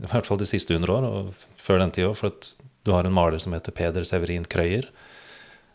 i 0.00 0.06
hvert 0.08 0.24
fall 0.24 0.38
de 0.40 0.46
siste 0.48 0.72
100 0.72 0.88
år, 0.94 1.04
og 1.04 1.34
før 1.60 1.82
den 1.82 1.92
tid 1.92 2.06
òg, 2.08 2.16
for 2.16 2.32
du 2.84 2.92
har 2.92 3.04
en 3.04 3.16
maler 3.16 3.40
som 3.40 3.56
heter 3.56 3.72
Peder 3.72 4.04
Severin 4.04 4.44
Krøyer, 4.44 4.86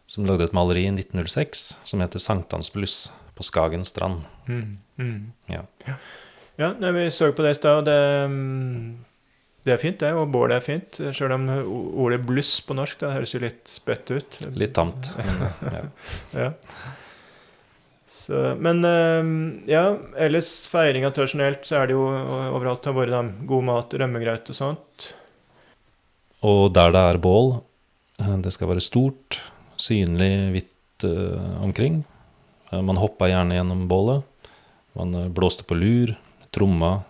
som 0.10 0.26
lagde 0.26 0.48
et 0.48 0.56
maleri 0.58 0.86
i 0.88 0.94
1906 0.94 1.66
som 1.84 2.02
heter 2.02 2.20
'Sankthansbluss 2.22 3.12
på 3.36 3.44
Skagen 3.44 3.86
strand'. 3.86 4.26
Mm. 4.48 4.78
Mm. 4.98 5.32
Ja. 5.48 5.64
Ja, 6.60 6.74
nei, 6.80 6.92
vi 6.92 7.12
så 7.12 7.32
på 7.32 7.44
det 7.46 7.52
i 7.56 7.60
stad, 7.60 7.78
og 7.78 7.86
det, 7.88 8.30
mm, 8.30 8.98
det 9.64 9.74
er 9.74 9.78
fint, 9.78 10.00
det. 10.00 10.14
Og 10.14 10.32
bålet 10.32 10.58
er 10.58 10.66
fint. 10.66 11.00
Selv 11.16 11.34
om 11.34 11.48
ordet 11.50 12.22
'bluss' 12.26 12.60
på 12.66 12.76
norsk 12.76 13.00
det 13.00 13.14
høres 13.14 13.34
jo 13.34 13.40
litt 13.40 13.68
spett 13.70 14.12
ut. 14.12 14.42
Litt 14.56 14.74
tamt. 14.74 15.12
Ja. 15.76 15.86
Ja. 16.34 16.52
Så, 18.10 18.56
men 18.60 18.84
eh, 18.86 19.72
ja, 19.72 19.98
ellers 20.18 20.68
feiringa 20.70 21.10
tradisjonelt 21.10 21.64
så 21.66 21.80
er 21.80 21.88
det 21.88 21.96
jo 21.96 22.04
overalt 22.06 22.86
har 22.86 22.94
vært 22.94 23.40
god 23.50 23.64
mat, 23.64 23.94
rømmegrøt 23.94 24.52
og 24.54 24.58
sånt. 24.58 25.14
Og 26.48 26.70
der 26.76 26.94
det 26.96 27.02
er 27.04 27.20
bål, 27.22 27.60
eh, 28.22 28.38
det 28.44 28.54
skal 28.56 28.72
være 28.72 28.84
stort, 28.84 29.42
synlig 29.80 30.32
hvitt 30.54 31.06
uh, 31.08 31.64
omkring. 31.64 32.04
Eh, 32.72 32.82
Man 32.82 33.00
hoppa 33.00 33.30
gjerne 33.32 33.58
gjennom 33.58 33.88
bålet. 33.88 34.24
Man 34.96 35.32
blåste 35.36 35.64
på 35.64 35.78
lur, 35.78 36.16
tromma, 36.52 37.04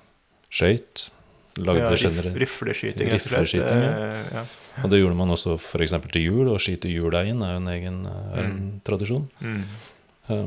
skøyt. 0.49 1.09
Lagde 1.59 1.81
Ja, 1.81 1.89
det 1.91 2.35
rifleskyting, 2.39 3.09
rett 3.09 3.25
og 3.25 3.27
slett. 3.27 3.65
Rifleskyting, 3.65 3.81
ja. 4.31 4.43
Og 4.83 4.91
det 4.91 4.99
gjorde 5.01 5.17
man 5.17 5.33
også 5.33 5.57
f.eks. 5.57 5.95
til 6.13 6.27
jul. 6.27 6.51
Å 6.53 6.59
skyte 6.61 6.91
juleien 6.91 7.41
er 7.43 7.55
jo 7.55 7.59
en 7.59 7.71
egen 7.73 7.97
er 8.07 8.45
en 8.45 8.61
tradisjon. 8.85 9.25
Mm. 9.41 9.63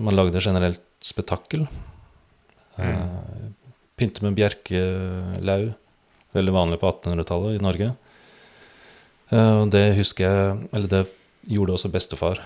Man 0.06 0.16
lagde 0.16 0.40
generelt 0.40 0.80
spetakkel. 1.04 1.66
Mm. 2.78 3.52
Pynte 3.98 4.24
med 4.24 4.38
bjerkelau. 4.38 5.60
Veldig 6.32 6.54
vanlig 6.54 6.80
på 6.80 6.88
1800-tallet 6.88 7.58
i 7.58 7.64
Norge. 7.66 7.90
Eh, 9.32 9.54
Og 9.62 9.70
det 9.72 9.96
husker 9.96 10.24
jeg 10.28 10.68
Eller 10.72 10.88
det 10.88 11.02
gjorde 11.48 11.72
også 11.74 11.90
bestefar 11.92 12.38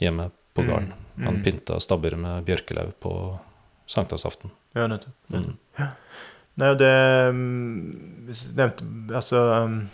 hjemme 0.00 0.30
på 0.54 0.62
Mm. 0.62 0.68
gården. 0.68 0.92
Han 1.24 1.34
Mm. 1.36 1.42
pynta 1.44 1.78
stabbur 1.80 2.16
med 2.16 2.44
bjørkelau 2.44 2.92
på 3.00 3.38
sankthansaften. 3.86 4.50
Ja, 4.74 4.86
nettopp. 4.86 5.12
Mm. 5.30 5.56
Nei, 6.56 6.68
og 6.68 6.78
det 6.78 7.34
mm, 7.34 8.26
nevnte 8.56 9.14
Altså 9.14 9.64
um, 9.64 9.88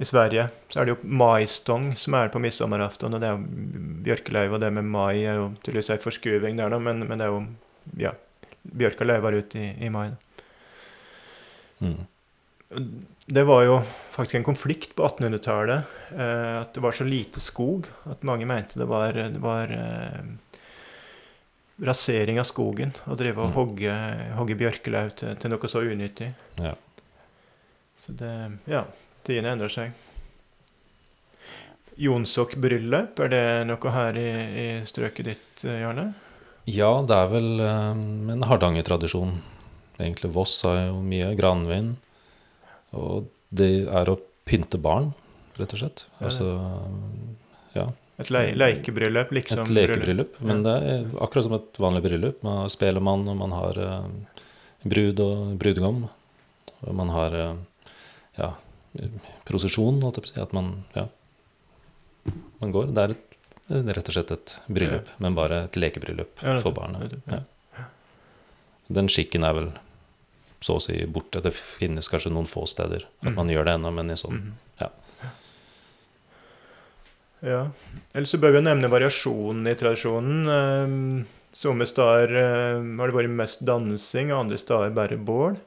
I 0.00 0.04
Sverige 0.04 0.48
så 0.68 0.80
er 0.80 0.84
det 0.84 0.94
jo 0.96 1.08
maistong 1.08 1.96
som 1.98 2.14
er 2.14 2.28
på 2.28 2.38
midsommeraften. 2.42 3.14
Og 3.14 3.20
det 3.20 3.28
er 3.28 3.36
jo 3.36 3.44
bjørkelauv, 4.04 4.52
og 4.54 4.60
det 4.60 4.72
med 4.72 4.84
mai 4.84 5.24
er 5.24 5.34
jo 5.36 5.52
tydeligvis 5.62 5.90
ei 5.90 5.98
forskuving 5.98 6.56
der, 6.56 6.68
da, 6.70 6.78
men, 6.78 6.98
men 7.08 7.18
det 7.18 7.26
er 7.26 7.30
jo 7.30 7.46
Ja. 7.98 8.12
Bjørka 8.76 9.04
løyver 9.04 9.38
ut 9.38 9.54
i, 9.56 9.74
i 9.86 9.88
mai. 9.88 10.10
Mm. 11.80 12.06
Det 13.26 13.44
var 13.46 13.62
jo 13.64 13.76
faktisk 14.12 14.34
en 14.40 14.44
konflikt 14.44 14.94
på 14.98 15.04
1800-tallet. 15.06 15.84
Eh, 16.16 16.60
at 16.60 16.72
det 16.74 16.82
var 16.82 16.92
så 16.92 17.04
lite 17.06 17.40
skog 17.40 17.86
at 18.10 18.22
mange 18.26 18.46
mente 18.46 18.78
det 18.80 18.88
var, 18.90 19.12
det 19.14 19.38
var 19.40 19.70
eh, 19.70 20.24
rasering 21.86 22.40
av 22.42 22.44
skogen. 22.50 22.92
Å 23.06 23.16
drive 23.16 23.38
og 23.46 23.50
Mm. 23.52 23.54
hogge, 23.56 23.94
hogge 24.36 24.56
bjørkelau 24.58 25.04
til, 25.16 25.36
til 25.36 25.50
noe 25.54 25.68
så 25.70 25.84
unyttig. 25.86 26.32
Ja. 26.60 26.74
Så 28.02 28.12
det 28.18 28.32
Ja, 28.66 28.84
tidene 29.24 29.52
endrer 29.54 29.70
seg. 29.70 29.92
Jonsok-bryllup, 32.02 33.20
er 33.20 33.28
det 33.28 33.44
noe 33.68 33.90
her 33.92 34.16
i, 34.18 34.28
i 34.62 34.66
strøket 34.88 35.24
ditt, 35.28 35.64
eh, 35.64 35.82
Jarle? 35.84 36.08
Ja, 36.70 36.90
det 37.06 37.16
er 37.16 37.28
vel 37.30 37.60
eh, 37.60 37.90
en 38.34 38.46
Hardanger-tradisjon. 38.48 39.36
Egentlig 40.00 40.30
Voss 40.34 40.56
har 40.66 40.88
jo 40.88 41.00
mye 41.04 41.34
granvin. 41.38 41.94
Og 42.98 43.28
det 43.52 43.72
er 43.88 44.10
å 44.10 44.18
pynte 44.48 44.80
barn, 44.82 45.12
rett 45.58 45.74
og 45.74 45.82
slett. 45.82 46.06
Altså 46.24 46.48
ja, 47.76 47.86
Et 48.20 48.30
le 48.32 48.42
lekebryllup, 48.58 49.32
liksom? 49.32 49.62
et 49.64 49.72
lekebryllup. 49.72 50.40
Men 50.44 50.64
det 50.66 50.74
er 50.76 51.06
akkurat 51.24 51.46
som 51.48 51.56
et 51.56 51.80
vanlig 51.80 52.04
bryllup. 52.06 52.42
Man 52.44 52.62
har 52.62 52.72
spelemann, 52.72 53.24
og 53.32 53.38
man 53.40 53.54
har 53.56 53.80
uh, 53.80 54.42
brud 54.84 55.22
og 55.24 55.54
brudgom. 55.60 56.04
Og 56.82 56.94
man 56.98 57.12
har 57.14 57.36
uh, 57.38 57.92
ja, 58.38 58.52
prosesjon, 59.48 60.02
holdt 60.04 60.20
jeg 60.20 60.26
på 60.26 60.30
å 60.30 60.34
si. 60.34 60.40
At 60.44 60.56
man 60.56 60.72
ja, 60.96 61.06
man 62.60 62.74
går. 62.74 62.92
Det 62.92 63.06
er 63.06 63.14
et, 63.16 63.38
rett 63.96 64.10
og 64.10 64.16
slett 64.16 64.34
et 64.34 64.56
bryllup, 64.68 65.08
men 65.22 65.38
bare 65.38 65.64
et 65.66 65.78
lekebryllup 65.80 66.44
Ja, 66.44 66.58
for 66.62 66.76
barna. 66.76 67.06
Ja. 67.30 67.40
ja. 67.78 67.86
Den 68.92 69.08
skikken 69.12 69.46
er 69.48 69.56
vel 69.56 69.72
så 70.62 70.76
å 70.78 70.82
si 70.82 70.96
borte. 71.06 71.42
Det 71.42 71.52
finnes 71.54 72.08
kanskje 72.08 72.30
noen 72.32 72.46
få 72.48 72.62
steder 72.70 73.04
at 73.04 73.28
Mhm. 73.28 73.34
man 73.34 73.48
gjør 73.52 73.64
det 73.68 73.74
ennå, 73.78 73.92
men 73.94 74.10
i 74.10 74.14
sånn 74.14 74.38
Mhm. 74.40 74.52
ja. 74.80 74.88
Ja. 77.42 77.62
Eller 78.14 78.26
så 78.30 78.38
bør 78.38 78.52
vi 78.54 78.60
jo 78.60 78.66
nevne 78.68 78.90
variasjonen 78.92 79.66
i 79.70 79.74
tradisjonen. 79.78 80.42
Um, 80.48 81.26
Somme 81.52 81.84
steder 81.84 82.30
um, 82.78 82.94
har 82.98 83.10
det 83.10 83.14
vært 83.18 83.28
mest 83.36 83.60
dansing, 83.68 84.30
og 84.32 84.38
andre 84.46 84.56
steder 84.56 84.94
bare 84.96 85.18
bål. 85.20 85.58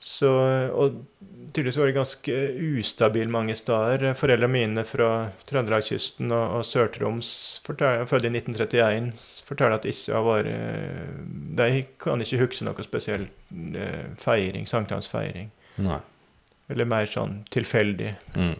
Så, 0.00 0.30
og 0.72 0.94
tydeligvis 1.52 1.76
var 1.76 1.90
det 1.90 1.96
ganske 1.98 2.36
ustabil 2.80 3.28
mange 3.28 3.52
steder. 3.58 4.14
Foreldrene 4.16 4.48
mine 4.54 4.84
fra 4.88 5.10
Trøndelagskysten 5.50 6.32
og, 6.32 6.54
og 6.60 6.64
Sør-Troms, 6.64 7.32
født 7.66 8.24
i 8.28 8.30
1931, 8.32 9.10
forteller 9.48 9.76
at 9.76 9.88
ikke 9.90 10.16
har 10.16 10.24
vært 10.24 10.48
De 11.60 11.68
kan 12.00 12.24
ikke 12.24 12.40
huske 12.46 12.64
noe 12.64 12.86
spesiell 12.86 13.26
eh, 13.76 14.08
feiring, 14.22 14.64
sankthansfeiring. 14.70 15.50
Eller 16.70 16.88
mer 16.88 17.08
sånn 17.10 17.42
tilfeldig 17.52 18.14
Mm. 18.36 18.56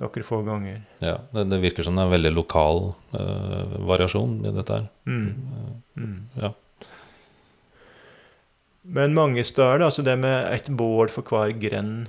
noen 0.00 0.24
få 0.24 0.38
ganger. 0.46 0.78
Ja, 1.04 1.18
det, 1.34 1.48
det 1.50 1.58
virker 1.60 1.84
som 1.84 1.96
det 1.98 2.04
er 2.04 2.08
en 2.08 2.14
veldig 2.14 2.30
lokal 2.32 2.78
uh, 3.12 3.74
variasjon 3.90 4.38
i 4.48 4.52
dette 4.54 4.76
her. 4.78 4.86
Mm. 5.04 5.74
Mm. 5.96 6.14
Ja. 6.40 6.52
Men 8.90 9.14
mange 9.14 9.44
steder, 9.46 9.84
altså 9.86 10.02
det 10.06 10.16
med 10.18 10.48
et 10.50 10.70
bål 10.74 11.10
for 11.12 11.22
hver 11.30 11.52
grend, 11.62 12.08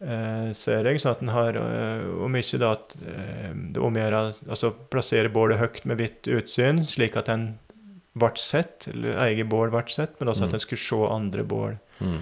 eh, 0.00 0.52
ser 0.56 0.88
jeg, 0.88 1.02
sånn 1.02 1.12
at 1.16 1.24
en 1.24 1.32
har 1.34 1.58
eh, 1.60 2.06
Om 2.24 2.38
ikke 2.38 2.60
da 2.62 2.70
at 2.78 2.94
eh, 3.02 3.50
det 3.74 3.82
omgjør 3.84 4.16
Altså 4.22 4.70
plassere 4.92 5.32
bålet 5.32 5.60
høyt 5.60 5.84
med 5.84 6.00
vidt 6.00 6.30
utsyn, 6.32 6.84
slik 6.88 7.18
at 7.20 7.28
en 7.32 7.50
ble 8.16 8.32
sett, 8.40 8.86
eller 8.88 9.18
eget 9.26 9.50
bål 9.52 9.68
ble 9.74 9.84
sett, 9.92 10.14
men 10.20 10.30
også 10.32 10.46
at 10.46 10.54
Mm. 10.54 10.54
en 10.56 10.64
skulle 10.64 10.80
se 10.80 11.00
andre 11.12 11.42
bål. 11.44 11.74
Mm. 12.00 12.20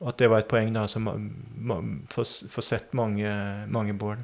Og 0.00 0.08
at 0.10 0.16
det 0.18 0.28
var 0.28 0.42
et 0.42 0.48
poeng, 0.50 0.72
da, 0.74 0.86
som 0.90 1.06
få 2.10 2.24
få 2.50 2.62
sett 2.62 2.92
mange, 2.92 3.30
mange 3.70 3.94
bål. 3.94 4.16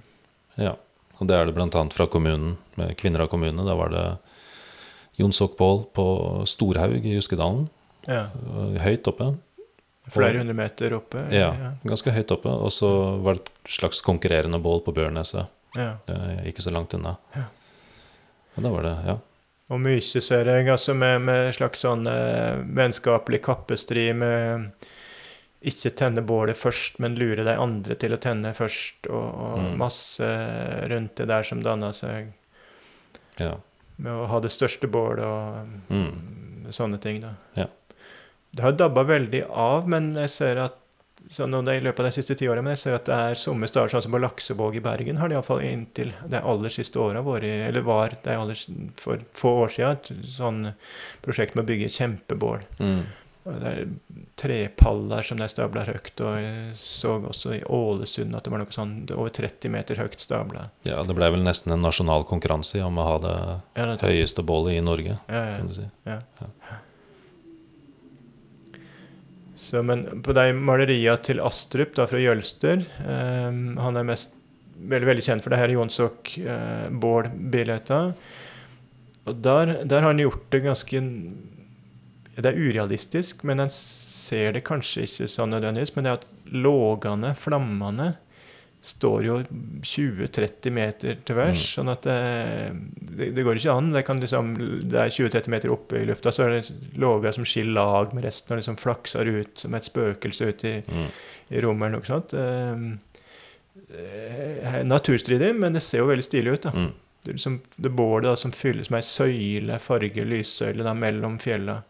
ja. 0.58 0.75
Og 1.20 1.28
det 1.28 1.37
er 1.37 1.46
det 1.46 1.61
annet 1.61 1.94
fra 1.94 2.06
kommunen, 2.11 2.56
med 2.75 2.96
Kvinnherad 2.96 3.30
kommune. 3.30 3.62
Da 3.64 3.76
var 3.78 3.90
det 3.90 4.18
Jonsokbål 5.20 5.84
på 5.94 6.06
Storhaug 6.49 7.04
i 7.06 7.14
Juskedalen. 7.14 7.68
Ja. 8.09 8.28
Høyt 8.82 9.06
oppe. 9.11 9.32
Flere 10.12 10.38
hundre 10.42 10.54
meter 10.59 10.94
oppe. 10.97 11.21
Ja, 11.30 11.52
ganske 11.87 12.11
høyt 12.11 12.32
oppe. 12.35 12.50
Og 12.50 12.73
så 12.75 12.88
var 13.23 13.37
det 13.38 13.44
et 13.47 13.75
slags 13.78 14.00
konkurrerende 14.02 14.59
bål 14.62 14.80
på 14.85 14.94
Bjørneset. 14.97 15.47
ja. 15.76 15.92
eh, 16.11 16.49
ikke 16.50 16.61
så 16.64 16.71
langt 16.75 16.92
unna. 16.94 17.16
Ja. 17.37 17.44
Og 18.56 18.62
da 18.66 18.73
var 18.75 18.82
det, 18.82 18.97
ja. 19.06 19.14
Og 19.73 19.80
mye 19.80 20.02
ser 20.04 20.44
jeg, 20.50 20.66
altså 20.68 20.92
med, 20.94 21.23
med 21.25 21.54
slags 21.56 21.80
sånn 21.80 22.02
eh, 22.11 22.59
vennskapelig 22.76 23.38
kappestrid 23.47 24.16
med 24.21 24.66
ikke 25.62 25.92
tenne 25.97 26.21
bålet 26.26 26.59
først, 26.59 26.99
men 27.00 27.14
lure 27.16 27.44
de 27.47 27.54
andre 27.56 27.94
til 27.94 28.12
å 28.12 28.18
tenne 28.21 28.50
først, 28.59 29.06
og, 29.09 29.28
og 29.47 29.59
Mm. 29.62 29.76
masse 29.78 30.28
rundt 30.90 31.14
det 31.16 31.28
der 31.30 31.42
som 31.47 31.62
danna 31.62 31.92
seg, 31.94 32.32
ja. 33.38 33.54
med 33.97 34.12
å 34.12 34.26
ha 34.26 34.40
det 34.42 34.50
største 34.50 34.90
bålet 34.90 35.25
og 35.25 35.94
Mm. 35.94 36.66
sånne 36.75 36.99
ting, 37.00 37.21
da. 37.23 37.30
Ja. 37.56 37.66
Det 38.52 38.62
har 38.62 38.73
dabba 38.76 39.02
veldig 39.09 39.44
av, 39.49 39.87
men 39.88 40.12
jeg 40.14 40.30
ser 40.30 40.59
at 40.66 40.78
sånn, 41.32 41.54
i 41.71 41.78
løpet 41.80 42.02
av 42.02 42.09
de 42.11 42.12
siste 42.16 42.35
ti 42.37 42.49
årene, 42.50 42.64
men 42.66 42.75
jeg 42.75 42.82
ser 42.82 42.97
at 42.99 43.06
det 43.09 43.14
er 43.16 43.38
somme 43.40 43.68
steder, 43.71 43.88
sånn 43.94 44.02
som 44.04 44.12
på 44.12 44.21
Laksevåg 44.21 44.76
i 44.76 44.82
Bergen, 44.85 45.16
har 45.23 45.30
det 45.30 45.38
iallfall 45.38 45.62
inntil 45.64 46.12
de 46.28 46.40
aller 46.40 46.75
siste 46.75 47.00
åra 47.00 47.23
vært, 47.25 47.47
eller 47.68 47.87
var 47.87 48.16
det 48.25 48.35
aller, 48.37 48.59
for 49.00 49.23
få 49.38 49.54
år 49.64 49.73
siden, 49.76 49.97
et 50.02 50.28
sånn 50.35 50.61
prosjekt 51.25 51.54
med 51.56 51.64
å 51.64 51.71
bygge 51.71 51.88
kjempebål. 51.94 52.66
Mm. 52.82 53.02
Det 53.42 53.71
er 53.73 53.80
trepaller 54.38 55.25
som 55.26 55.40
de 55.40 55.49
stabler 55.50 55.88
høyt, 55.90 56.12
og 56.23 56.37
jeg 56.38 56.76
så 56.78 57.16
også 57.26 57.56
i 57.56 57.64
Ålesund 57.66 58.37
at 58.38 58.44
det 58.47 58.52
var 58.54 58.62
noe 58.62 58.75
sånn 58.75 58.92
over 59.16 59.32
30 59.35 59.73
meter 59.73 59.99
høyt 59.99 60.21
stabla. 60.23 60.68
ja, 60.87 61.00
det 61.02 61.16
ble 61.18 61.30
vel 61.35 61.42
nesten 61.42 61.73
en 61.75 61.82
nasjonal 61.82 62.23
konkurranse 62.28 62.82
om 62.87 63.00
å 63.02 63.09
ha 63.09 63.18
det 63.18 63.35
Ja, 63.80 63.87
det- 63.97 64.06
høyeste 64.06 64.44
bålet 64.47 64.76
i 64.78 64.80
Norge, 64.85 65.18
ja, 65.28 65.42
ja. 65.50 65.56
kan 65.56 65.68
du 65.68 65.75
si. 65.75 65.88
Ja. 66.06 66.21
Ja. 66.40 66.78
Så, 69.62 69.83
men 69.87 70.23
på 70.26 70.35
de 70.35 70.49
maleriene 70.59 71.21
til 71.23 71.40
Astrup 71.45 71.95
da, 71.95 72.09
fra 72.11 72.19
Jølster 72.19 72.83
eh, 72.83 73.50
Han 73.78 73.99
er 73.99 74.09
mest 74.09 74.33
veldig, 74.83 75.09
veldig 75.12 75.25
kjent 75.25 75.45
for 75.45 75.54
det 75.54 75.61
her 75.61 75.75
Jonsok 75.76 76.33
eh. 76.42 76.88
Og 79.23 79.38
der, 79.38 79.75
der, 79.87 80.00
har 80.00 80.11
han 80.11 80.19
gjort 80.19 80.49
det 80.50 80.64
ganske 80.64 81.02
Det 82.35 82.49
er 82.49 82.59
urealistisk, 82.59 83.45
men 83.47 83.62
en 83.62 83.71
ser 83.71 84.57
det 84.57 84.64
kanskje 84.66 85.07
ikke 85.07 85.28
sånn 85.31 85.52
nødvendigvis. 85.54 85.95
Men 85.95 86.07
det 86.07 86.11
er 86.11 86.21
at 86.23 86.28
lågene, 86.52 87.35
flammene, 87.38 88.14
står 88.83 89.27
jo 89.27 89.37
20-30 89.87 90.75
meter 90.75 91.21
til 91.23 91.37
værs. 91.39 91.61
Mm. 91.62 91.69
Sånn 91.77 91.91
at 91.93 92.07
det, 92.07 92.17
det, 92.99 93.29
det, 93.37 93.45
går 93.47 93.61
ikke 93.61 93.77
an. 93.79 93.93
Det, 93.95 94.03
liksom, 94.25 94.51
det 94.91 94.99
er 94.99 95.15
20-30 95.15 95.53
meter 95.55 95.75
oppe 95.75 96.01
i 96.01 96.09
lufta, 96.09 96.33
så 96.35 96.49
er 96.49 96.57
det 96.57 96.99
låga 96.99 97.31
som 97.37 97.47
skiller 97.47 97.79
lag 97.79 98.11
med 98.17 98.27
resten 98.27 98.57
og 98.57 98.59
liksom 98.59 98.81
flakser 98.83 99.31
ut 99.31 99.62
som 99.62 99.79
et 99.79 99.87
spøkelse 99.87 100.51
ut 100.51 100.67
i, 100.67 100.75
mm. 100.83 101.09
i 101.55 101.62
rommet 101.62 101.87
eller 101.89 102.01
noe 102.01 102.11
sånt. 102.11 102.35
Eh, 103.93 104.83
naturstridig, 104.89 105.55
men 105.62 105.79
det 105.79 105.85
ser 105.87 106.03
jo 106.03 106.11
veldig 106.11 106.27
stilig 106.27 106.59
ut. 106.59 106.67
da. 106.67 106.75
Mm. 106.75 106.91
Det 107.23 107.37
liksom, 107.39 107.61
det 107.77 107.91
bålet 107.95 108.39
som 108.39 108.51
fylles 108.51 108.91
med 108.91 108.99
ei 108.99 109.07
søyle, 109.07 109.79
farge, 109.79 110.25
lyssøyle 110.27 110.83
da, 110.83 110.95
mellom 110.99 111.39
fjella. 111.39 111.85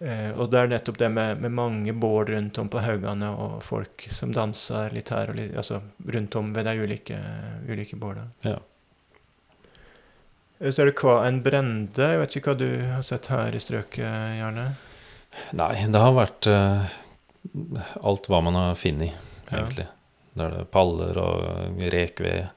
Eh, 0.00 0.30
og 0.32 0.48
det 0.48 0.62
er 0.62 0.70
nettopp 0.72 0.96
det 0.98 1.10
med, 1.12 1.42
med 1.44 1.52
mange 1.52 1.92
bål 1.92 2.30
rundt 2.30 2.58
om 2.62 2.68
på 2.72 2.80
haugene, 2.80 3.28
og 3.36 3.60
folk 3.64 4.06
som 4.16 4.32
danser 4.32 4.94
litt 4.96 5.12
her 5.12 5.32
og 5.32 5.36
litt 5.36 5.56
altså 5.60 5.82
rundt 6.08 6.36
om 6.40 6.54
ved 6.56 6.64
de 6.70 6.76
ulike, 6.80 7.18
ulike 7.68 7.98
bålene. 8.00 8.32
Ja. 8.46 8.56
Eh, 10.58 10.72
så 10.72 10.82
er 10.82 10.90
det 10.90 10.96
hva 11.02 11.18
en 11.26 11.42
brende. 11.44 12.08
Jeg 12.14 12.22
vet 12.22 12.38
ikke 12.40 12.54
hva 12.54 12.62
du 12.62 12.70
har 12.94 13.04
sett 13.04 13.28
her 13.32 13.56
i 13.56 13.60
strøket, 13.60 14.08
Jarle? 14.40 14.70
Nei, 15.60 15.72
det 15.92 16.00
har 16.02 16.16
vært 16.16 16.48
uh, 16.50 16.88
alt 18.02 18.26
hva 18.32 18.40
man 18.42 18.56
har 18.58 18.80
funnet, 18.80 19.14
egentlig. 19.52 19.86
Ja. 19.86 19.96
Det 20.40 20.46
er 20.46 20.68
paller 20.72 21.18
og 21.20 21.80
rekved. 21.92 22.48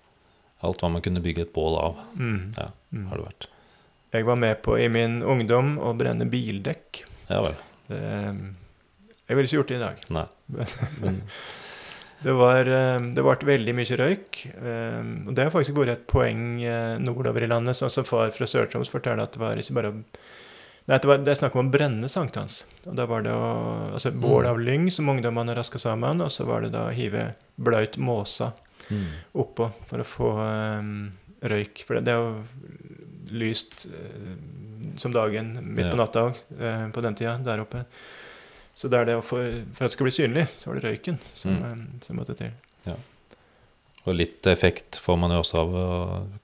Alt 0.63 0.83
hva 0.83 0.89
man 0.95 1.03
kunne 1.03 1.21
bygge 1.23 1.49
et 1.49 1.53
bål 1.55 1.75
av. 1.75 2.03
Mm. 2.15 2.53
Ja, 2.55 2.69
mm. 2.95 3.07
har 3.11 3.19
det 3.19 3.25
vært. 3.27 3.47
Jeg 4.13 4.27
var 4.29 4.37
med 4.39 4.61
på 4.63 4.77
i 4.79 4.87
min 4.93 5.19
ungdom 5.25 5.75
å 5.81 5.91
brenne 5.97 6.27
bildekk. 6.29 7.03
Ja 7.29 7.39
vel. 7.45 7.55
Det, 7.87 8.01
jeg 9.27 9.37
ville 9.37 9.47
ikke 9.47 9.59
gjort 9.61 9.71
det 9.71 9.77
i 9.77 9.83
dag. 9.83 10.01
Nei. 10.13 10.25
Men. 11.01 11.19
det, 12.25 12.35
var, 12.37 12.69
eh, 12.77 13.09
det 13.15 13.25
ble 13.25 13.49
veldig 13.49 13.75
mye 13.77 13.99
røyk. 14.03 14.41
Eh, 14.53 15.01
og 15.27 15.33
det 15.35 15.47
har 15.47 15.53
faktisk 15.53 15.77
vært 15.79 15.93
et 15.95 16.07
poeng 16.11 16.45
eh, 16.61 16.95
nordover 17.01 17.45
i 17.45 17.49
landet. 17.51 17.79
Sånn 17.79 17.93
som 17.93 18.07
far 18.07 18.33
fra 18.35 18.49
Sør-Troms 18.49 18.91
forteller 18.91 19.25
at 19.25 19.35
det 19.35 19.43
var 19.43 19.59
ikke 19.59 19.79
bare 19.79 19.93
Nei, 20.83 20.97
det, 20.99 21.07
var, 21.07 21.21
det 21.23 21.31
er 21.31 21.37
snakk 21.39 21.53
om 21.55 21.69
å 21.69 21.71
brenne 21.71 22.09
sankthans. 22.11 22.57
Og 22.89 22.97
da 22.99 23.05
var 23.07 23.23
det 23.23 23.31
å, 23.31 23.51
altså 23.95 24.09
bål 24.11 24.43
mm. 24.43 24.49
av 24.49 24.57
lyng 24.59 24.89
som 24.91 25.07
ungdommene 25.13 25.55
raska 25.55 25.79
sammen, 25.79 26.19
og 26.19 26.27
så 26.35 26.43
var 26.43 26.65
det 26.65 26.73
da 26.73 26.89
å 26.89 26.95
hive 26.95 27.29
blaut 27.55 27.95
måsa 27.95 28.49
mm. 28.89 29.05
oppå 29.39 29.69
for 29.87 30.03
å 30.03 30.07
få 30.07 30.31
um, 30.43 30.89
røyk. 31.39 31.85
For 31.87 31.95
det, 31.95 32.03
det 32.09 32.17
er 32.17 32.19
jo 32.19 32.82
lyst 33.33 33.87
uh, 33.89 34.35
som 34.97 35.13
dagen 35.13 35.55
midt 35.61 35.91
på 35.91 35.97
natta 35.97 36.27
òg, 36.29 36.43
eh, 36.59 36.89
på 36.93 37.01
den 37.01 37.15
tida 37.15 37.37
der 37.43 37.63
oppe. 37.63 37.85
Så 38.75 38.89
det 38.89 38.99
er 38.99 39.09
det 39.11 39.17
å 39.19 39.25
få, 39.25 39.39
for 39.73 39.85
at 39.85 39.91
det 39.91 39.95
skal 39.97 40.09
bli 40.09 40.15
synlig, 40.15 40.45
så 40.59 40.69
var 40.69 40.79
det 40.79 40.87
røyken 40.87 41.19
som, 41.33 41.57
mm. 41.57 41.65
Eh, 41.65 42.05
som 42.05 42.17
måtte 42.17 42.35
til. 42.37 42.53
Ja. 42.89 42.97
Og 44.03 44.17
litt 44.17 44.47
effekt 44.51 44.97
får 44.99 45.15
man 45.15 45.31
jo 45.31 45.39
også 45.39 45.59
av 45.61 45.75
å 45.79 45.89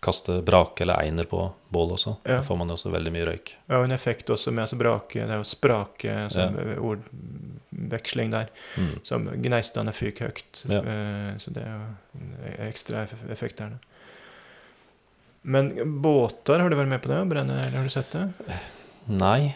kaste 0.03 0.37
brake 0.47 0.85
eller 0.85 1.01
einer 1.03 1.27
på 1.27 1.41
bål 1.73 1.97
også. 1.97 2.13
Ja. 2.23 2.37
Da 2.37 2.45
får 2.45 2.59
man 2.61 2.71
jo 2.71 2.77
også 2.77 2.93
veldig 2.93 3.11
mye 3.11 3.25
røyk. 3.27 3.51
Ja, 3.65 3.81
og 3.81 3.87
en 3.89 3.95
effekt 3.95 4.31
også 4.31 4.53
med 4.53 4.63
altså 4.63 4.79
brake, 4.79 5.25
det 5.25 5.35
er 5.35 5.41
jo 5.41 5.47
sprake, 5.49 6.15
som 6.31 6.55
ja. 6.55 6.77
ordveksling 6.79 8.31
der. 8.31 8.53
Mm. 8.79 8.93
Som 9.09 9.27
gneistene 9.43 9.95
fyker 9.97 10.31
høyt. 10.31 10.63
Ja. 10.71 10.79
Eh, 10.79 11.33
så 11.43 11.51
det 11.57 11.65
er 11.65 11.75
jo 11.75 12.55
ekstra 12.69 13.03
effekt 13.33 13.59
der. 13.59 13.75
Men 15.41 15.71
båter, 16.01 16.59
har 16.59 16.69
du 16.69 16.75
vært 16.75 16.91
med 16.91 17.01
på 17.03 17.11
det? 17.11 17.19
Brenne, 17.31 17.59
eller 17.65 17.79
har 17.79 17.87
du 17.87 17.93
sett 17.93 18.11
det? 18.11 18.57
Nei, 19.09 19.55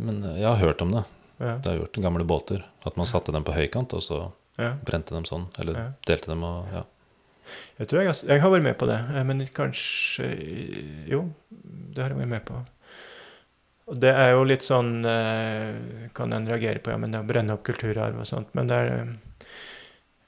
men 0.00 0.22
jeg 0.32 0.48
har 0.48 0.60
hørt 0.62 0.82
om 0.84 0.94
det. 0.94 1.04
Ja. 1.40 1.56
Det 1.56 1.70
har 1.70 1.76
gjort 1.82 2.00
gamle 2.04 2.24
båter. 2.24 2.64
At 2.84 2.96
man 3.00 3.08
satte 3.08 3.32
dem 3.32 3.44
på 3.44 3.54
høykant, 3.56 3.94
og 3.96 4.04
så 4.04 4.22
ja. 4.60 4.74
brente 4.84 5.14
dem 5.16 5.26
sånn. 5.28 5.46
Eller 5.60 5.78
ja. 5.78 5.86
delte 6.08 6.32
dem 6.32 6.44
og 6.46 6.72
ja. 6.72 6.84
Jeg 7.80 7.90
tror 7.90 8.04
jeg, 8.04 8.14
jeg, 8.28 8.42
har 8.42 8.52
vært 8.52 8.66
med 8.66 8.76
på 8.78 8.86
det, 8.86 8.98
eh, 9.10 9.24
men 9.26 9.40
kanskje 9.50 10.26
Jo, 11.10 11.24
det 11.50 12.04
har 12.04 12.12
jeg 12.12 12.20
vært 12.20 12.30
med 12.30 12.44
på. 12.46 12.60
Og 13.90 13.98
det 13.98 14.12
er 14.14 14.34
jo 14.36 14.44
litt 14.46 14.62
sånn 14.62 15.00
eh, 15.08 16.06
Kan 16.14 16.36
en 16.36 16.46
reagere 16.46 16.78
på, 16.78 16.92
ja, 16.92 17.00
men 17.00 17.10
det 17.10 17.24
å 17.24 17.26
brenne 17.26 17.56
opp 17.56 17.64
kulturarv 17.66 18.20
og 18.22 18.28
sånt. 18.28 18.52
Men 18.54 18.70
det 18.70 18.78
er 18.78 18.94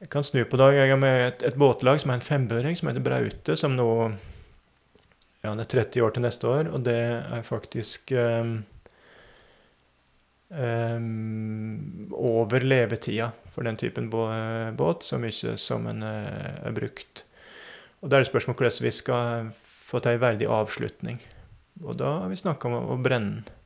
Jeg 0.03 0.11
kan 0.11 0.27
snu 0.27 0.43
på 0.49 0.59
det. 0.59 0.73
Jeg 0.81 0.91
har 0.91 0.99
med 0.99 1.27
et, 1.29 1.47
et 1.53 1.59
båtlag 1.61 2.03
som 2.03 2.11
er 2.11 2.19
en 2.19 2.27
fembøring, 2.27 2.75
som 2.79 2.91
heter 2.91 3.05
Braute, 3.05 3.57
som 3.61 3.77
nå 3.79 3.89
ja, 5.43 5.51
han 5.51 5.61
er 5.61 5.67
30 5.67 6.05
år 6.07 6.15
til 6.15 6.23
neste 6.23 6.47
år, 6.47 6.69
og 6.71 6.85
det 6.87 6.99
er 7.03 7.43
faktisk 7.47 8.13
um, 8.15 8.53
um, 10.55 12.13
over 12.15 12.63
levetida 12.63 13.33
for 13.51 13.67
den 13.67 13.79
typen 13.81 14.07
båt, 14.13 15.03
så 15.03 15.19
mye 15.19 15.57
som 15.59 15.89
en 15.91 16.05
uh, 16.07 16.63
er 16.63 16.77
brukt. 16.77 17.25
Og 18.03 18.11
Da 18.11 18.17
er 18.17 18.23
det 18.23 18.31
spørsmål 18.31 18.57
hvordan 18.59 18.87
vi 18.87 18.95
skal 18.95 19.51
få 19.89 19.99
til 20.03 20.15
en 20.15 20.23
verdig 20.23 20.47
avslutning. 20.47 21.19
Og 21.83 21.99
da 21.99 22.21
har 22.23 22.31
vi 22.31 22.39
snakka 22.39 22.71
om 22.71 22.79
å, 22.79 22.85
å 22.95 23.03
brenne 23.03 23.43
den. 23.43 23.59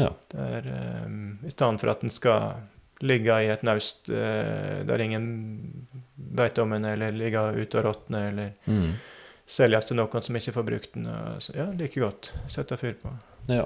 Ja. 0.00 0.10
Der, 0.32 0.64
um, 1.04 1.36
I 1.44 1.52
stedet 1.52 1.84
for 1.84 1.92
at 1.92 2.04
den 2.04 2.12
skal 2.12 2.56
ligge 3.04 3.36
i 3.44 3.52
et 3.52 3.62
naust 3.68 4.08
uh, 4.08 4.80
der 4.88 5.04
ingen 5.04 5.28
veit 6.16 6.56
om 6.58 6.72
den, 6.72 6.88
eller 6.88 7.12
ligge 7.12 7.44
ute 7.60 7.82
og 7.82 7.88
råtne, 7.90 8.24
eller 8.32 8.56
mm 8.64 8.90
selges 9.48 9.88
til 9.88 9.98
noen 9.98 10.24
som 10.24 10.36
ikke 10.38 10.54
får 10.58 10.66
brukt 10.68 10.96
den. 10.96 11.08
ja, 11.56 11.68
like 11.72 12.00
godt. 12.00 12.32
Sette 12.52 12.76
fyr 12.80 12.96
på. 13.00 13.12
Ja. 13.48 13.64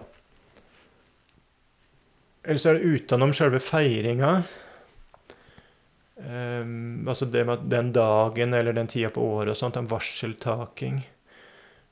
Ellers 2.43 2.67
er 2.67 2.79
det 2.79 2.91
utenom 2.91 3.35
selve 3.37 3.61
feiringa. 3.63 4.43
Um, 6.23 7.09
altså 7.09 7.27
det 7.27 7.43
med 7.47 7.57
at 7.57 7.65
den 7.71 7.91
dagen 7.95 8.55
eller 8.55 8.75
den 8.77 8.91
tida 8.91 9.11
på 9.11 9.23
året 9.39 9.55
og 9.55 9.59
sånt, 9.59 9.79
en 9.79 9.91
varseltaking. 9.91 11.01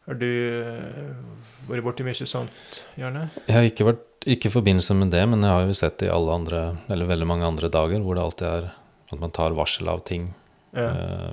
Har 0.07 0.19
du 0.19 0.27
uh, 0.27 1.71
vært 1.71 1.87
borti 1.87 2.07
mye 2.07 2.29
sånt, 2.29 2.85
Gjerne? 2.99 3.29
Jeg 3.47 3.57
har 3.57 3.67
ikke 3.67 3.89
vært 3.91 4.07
ikke 4.31 4.51
i 4.51 4.53
forbindelse 4.53 4.95
med 4.99 5.15
det, 5.15 5.23
men 5.33 5.43
jeg 5.47 5.55
har 5.55 5.65
jo 5.65 5.79
sett 5.79 5.99
det 6.03 6.11
i 6.11 6.13
alle 6.13 6.35
andre, 6.43 6.61
eller 6.93 7.09
veldig 7.09 7.29
mange 7.31 7.47
andre 7.49 7.71
dager 7.73 8.03
hvor 8.05 8.19
det 8.19 8.25
alltid 8.27 8.49
er 8.51 8.69
at 9.11 9.23
man 9.23 9.33
tar 9.35 9.57
varsel 9.57 9.89
av 9.91 10.05
ting 10.07 10.29
ja. 10.77 10.91
uh, 10.91 11.31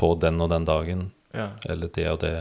på 0.00 0.14
den 0.22 0.40
og 0.42 0.50
den 0.54 0.66
dagen. 0.66 1.08
Ja. 1.38 1.48
Eller 1.70 1.92
det 1.94 2.06
og 2.10 2.20
det. 2.24 2.34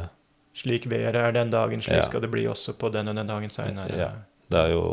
Slik 0.58 0.90
været 0.90 1.16
er 1.22 1.32
den 1.36 1.54
dagen, 1.54 1.84
slik 1.86 2.02
ja. 2.02 2.06
skal 2.10 2.24
det 2.24 2.32
bli 2.34 2.48
også 2.50 2.74
på 2.74 2.90
den 2.94 3.12
og 3.12 3.16
den 3.16 3.30
dagen 3.30 3.54
seinere. 3.54 3.94
Ja. 3.94 4.12
Det 4.52 4.60
er 4.60 4.74
jo 4.74 4.84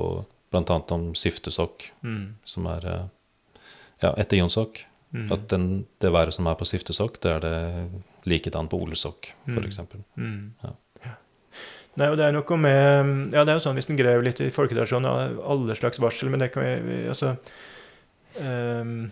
annet 0.54 0.92
om 0.94 1.06
syftesokk, 1.18 1.88
mm. 2.06 2.24
som 2.44 2.66
er 2.76 2.90
eh, 2.92 3.04
Ja, 4.02 4.10
etter 4.20 4.36
jonsokk. 4.36 4.82
Mm. 5.14 5.28
At 5.32 5.44
den, 5.48 5.66
det 6.02 6.10
været 6.12 6.34
som 6.34 6.46
er 6.50 6.56
på 6.58 6.66
syftesokk, 6.66 7.20
det 7.22 7.30
er 7.30 7.40
det 7.40 7.58
likedan 8.28 8.68
på 8.68 8.80
olesokk, 8.82 9.30
f.eks. 9.46 9.78
Mm. 9.94 10.02
mm. 10.16 10.40
Ja. 10.64 10.74
Nei, 11.94 12.08
og 12.10 12.16
det 12.18 12.26
er 12.26 12.34
noe 12.34 12.56
med 12.58 13.34
Ja, 13.34 13.44
det 13.44 13.52
er 13.52 13.58
jo 13.60 13.62
sånn 13.62 13.78
hvis 13.78 13.86
en 13.92 13.98
graver 13.98 14.26
litt 14.26 14.40
i 14.42 14.50
folketradisjonen 14.54 15.38
alle 15.38 15.76
slags 15.78 16.00
varsel, 16.02 16.32
men 16.32 16.42
det 16.42 16.50
kan 16.54 16.66
vi 16.66 16.96
altså 17.12 17.36
um, 18.42 19.06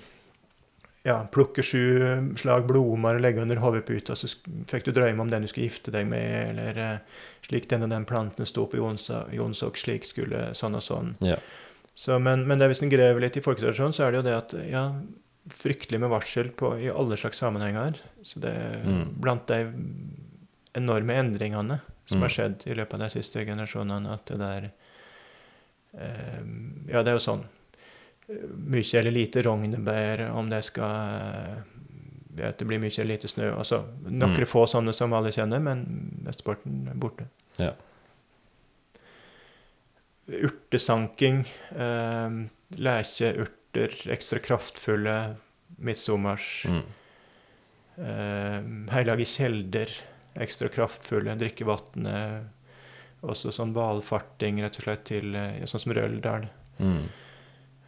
ja, 1.03 1.17
plukke 1.33 1.65
sju 1.67 1.83
slag 2.39 2.67
blomster 2.69 3.19
og 3.19 3.25
legge 3.25 3.43
under 3.43 3.59
hodeputa, 3.63 4.15
så 4.19 4.29
fikk 4.71 4.87
du 4.87 4.93
drømme 4.95 5.25
om 5.25 5.31
den 5.33 5.47
du 5.47 5.51
skulle 5.51 5.67
gifte 5.67 5.95
deg 5.95 6.07
med, 6.11 6.53
eller 6.53 6.79
uh, 6.79 7.25
slik 7.47 7.67
den 7.71 7.87
og 7.87 7.91
den 7.91 8.07
planten 8.09 8.47
sto 8.47 8.69
på 8.71 8.79
Jonsok, 8.79 9.81
slik 9.81 10.07
skulle 10.07 10.53
sånn 10.59 10.79
og 10.79 10.85
sånn. 10.87 11.17
Ja. 11.27 11.41
Så, 11.95 12.17
men, 12.23 12.47
men 12.49 12.63
det 12.63 12.71
hvis 12.71 12.85
en 12.85 12.93
graver 12.93 13.21
litt 13.25 13.37
i 13.37 13.45
folketradisjonen, 13.45 13.97
så 13.97 14.07
er 14.07 14.13
det 14.13 14.23
jo 14.23 14.27
det 14.29 14.37
at 14.39 14.55
ja, 14.71 14.85
fryktelig 15.53 16.01
med 16.01 16.13
varsel 16.13 16.53
på, 16.57 16.77
i 16.81 16.91
alle 16.91 17.19
slags 17.21 17.43
sammenhenger. 17.43 17.99
Så 18.23 18.41
det 18.45 18.53
er 18.55 18.87
mm. 18.87 19.03
blant 19.21 19.51
de 19.51 19.67
enorme 20.79 21.19
endringene 21.19 21.81
som 22.07 22.23
mm. 22.23 22.25
har 22.25 22.33
skjedd 22.33 22.65
i 22.71 22.77
løpet 22.79 22.97
av 22.97 23.05
de 23.05 23.11
siste 23.19 23.43
generasjonene, 23.45 24.15
at 24.15 24.31
det 24.31 24.39
der 24.41 24.71
um, 25.99 26.55
Ja, 26.89 27.03
det 27.03 27.13
er 27.13 27.19
jo 27.19 27.27
sånn 27.27 27.45
mye 28.73 28.99
eller 28.99 29.15
lite 29.15 29.43
rognebær, 29.47 30.27
om 30.33 30.51
det 30.51 30.63
skal 30.67 31.63
at 32.41 32.59
det 32.59 32.67
blir 32.69 32.81
mye 32.81 32.93
eller 32.97 33.15
lite 33.15 33.29
snø. 33.29 33.51
Altså, 33.53 33.83
Noen 34.07 34.33
mm. 34.33 34.47
få 34.49 34.65
sånne 34.71 34.95
som 34.97 35.13
alle 35.17 35.33
kjenner, 35.35 35.61
men 35.61 35.85
mesteparten 36.25 36.87
er 36.89 36.99
borte. 37.01 37.27
Ja. 37.61 37.75
Urtesanking. 40.33 41.43
Eh, 41.77 42.39
Lekeurter, 42.81 43.97
ekstra 44.15 44.41
kraftfulle 44.41 45.19
midtsommers. 45.83 46.49
Mm. 46.65 46.83
Eh, 48.01 48.59
Hellige 48.95 49.29
kjelder, 49.29 49.93
ekstra 50.41 50.73
kraftfulle. 50.73 51.37
Drikkevannet. 51.41 52.49
Også 53.23 53.53
sånn 53.55 53.75
valfarting, 53.77 54.57
rett 54.65 54.81
og 54.81 54.89
slett, 54.89 55.05
til 55.13 55.37
eh, 55.39 55.61
sånn 55.71 55.85
som 55.85 55.93
Røldal. 55.95 56.49
Mm. 56.81 57.05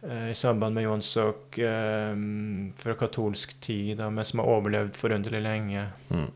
Eh, 0.09 0.29
i 0.31 0.35
samband 0.35 0.75
med 0.75 0.83
Jonsok 0.83 1.57
eh, 1.57 2.15
fra 2.75 2.93
katolsk 2.99 3.59
tid, 3.59 3.97
da, 3.97 4.09
men 4.09 4.25
som 4.25 4.41
har 4.41 4.51
overlevd 4.57 4.97
forunderlig 4.97 5.41
lenge. 5.45 5.87
Mm. 6.09 6.27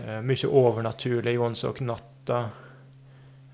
Eh, 0.00 0.20
mye 0.26 0.52
overnaturlig 0.62 1.34
i 1.34 1.40
Jonsok-natta. 1.40 2.46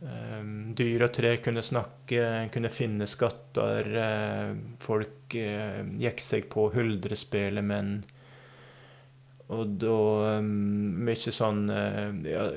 Dyr 0.03 1.05
og 1.07 1.13
tre 1.15 1.37
kunne 1.39 1.63
snakke, 1.63 2.23
kunne 2.51 2.71
finne 2.75 3.07
skatter. 3.07 3.87
Folk 4.83 5.31
gikk 5.31 6.19
seg 6.25 6.49
på 6.51 6.65
huldrespelet, 6.75 7.63
men 7.63 7.93
og 9.53 9.77
da 9.79 10.01
um, 10.41 10.49
mye 11.07 11.35
sånn 11.37 11.69
ja, 11.71 12.49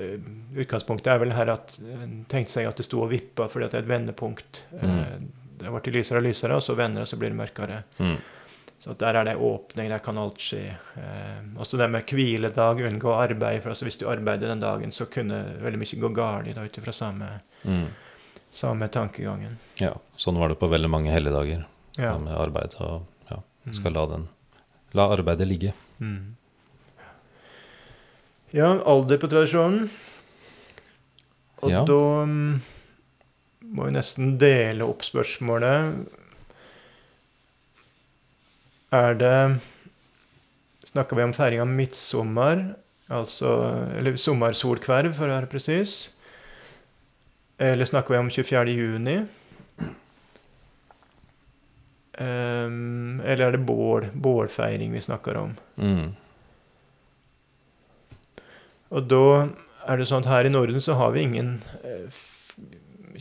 Utgangspunktet 0.58 1.12
er 1.12 1.22
vel 1.22 1.36
her 1.36 1.52
at 1.54 1.76
en 1.78 2.24
tenkte 2.26 2.56
seg 2.56 2.66
at 2.66 2.80
det 2.80 2.88
sto 2.88 3.04
og 3.04 3.12
vippa 3.14 3.46
fordi 3.52 3.68
det 3.68 3.78
er 3.78 3.84
et 3.84 3.92
vendepunkt. 3.94 4.62
Mm. 4.82 5.28
Det 5.58 5.66
har 5.66 5.80
blitt 5.80 5.94
lysere 5.94 6.18
og 6.20 6.26
lysere, 6.26 6.56
og 6.56 6.62
så 6.62 6.74
vender 6.76 7.00
det, 7.00 7.06
og 7.06 7.08
så 7.12 7.18
blir 7.20 7.30
det 7.32 7.38
mørkere. 7.38 7.82
Mm. 7.98 8.16
Så 8.86 8.94
der 9.00 9.14
er 9.18 9.24
det 9.24 9.36
åpning, 9.42 9.88
der 9.90 9.98
kan 10.04 10.18
alt 10.20 10.38
skje. 10.38 10.76
Eh, 10.96 11.40
også 11.58 11.78
det 11.80 11.88
med 11.90 12.04
hviledag, 12.06 12.82
unngå 12.86 13.14
arbeid. 13.16 13.62
For 13.62 13.70
altså 13.72 13.84
hvis 13.88 13.96
du 13.98 14.06
arbeider 14.08 14.46
den 14.52 14.60
dagen, 14.62 14.92
så 14.92 15.06
kunne 15.10 15.40
veldig 15.62 15.80
mye 15.80 16.00
gå 16.04 16.12
galt 16.14 16.58
ut 16.58 16.78
ifra 16.78 16.92
samme, 16.92 17.40
Mm. 17.64 17.86
samme 18.52 18.88
tankegangen. 18.88 19.56
Ja, 19.80 19.94
sånn 20.16 20.38
var 20.38 20.48
det 20.48 20.58
på 20.60 20.68
veldig 20.70 20.90
mange 20.90 21.10
helligdager 21.10 21.64
Ja. 21.98 22.16
med 22.18 22.32
arbeid. 22.36 22.74
Og 22.80 23.06
ja, 23.30 23.40
Mm. 23.66 23.72
skal 23.74 23.92
la, 23.92 24.06
den, 24.06 24.28
la 24.94 25.08
arbeidet 25.16 25.48
ligge. 25.48 25.72
Mm. 26.00 26.36
Ja, 28.52 28.70
alder 28.84 29.18
på 29.18 29.28
tradisjonen. 29.28 29.88
Og 31.62 31.70
Ja. 31.70 31.84
da 31.84 32.24
mm, 32.26 32.60
må 33.74 33.88
vi 33.88 33.94
nesten 33.96 34.36
dele 34.40 34.86
opp 34.86 35.04
spørsmålet. 35.06 36.06
Er 38.94 39.18
det 39.18 39.38
Snakker 40.86 41.18
vi 41.18 41.24
om 41.26 41.32
feiring 41.34 41.60
av 41.60 41.66
midtsommer, 41.68 42.60
altså 43.12 43.50
Eller 43.98 44.14
sommersolkverv, 44.16 45.10
for 45.18 45.26
å 45.26 45.34
være 45.34 45.50
presis? 45.50 45.96
Eller 47.58 47.88
snakker 47.88 48.14
vi 48.14 48.20
om 48.20 48.30
24. 48.30 48.76
juni? 48.76 49.16
Ehm, 52.16 53.20
eller 53.24 53.48
er 53.48 53.56
det 53.56 53.64
bål, 53.68 54.08
bålfeiring 54.12 54.94
vi 54.94 55.02
snakker 55.04 55.36
om? 55.40 55.52
Mm. 55.76 56.14
Og 58.96 59.08
da 59.10 59.26
er 59.86 60.00
det 60.00 60.08
sånn 60.08 60.24
at 60.24 60.30
her 60.30 60.48
i 60.48 60.52
Norden 60.52 60.80
så 60.80 60.96
har 60.96 61.12
vi 61.16 61.26
ingen 61.26 61.58
eh, 61.84 62.22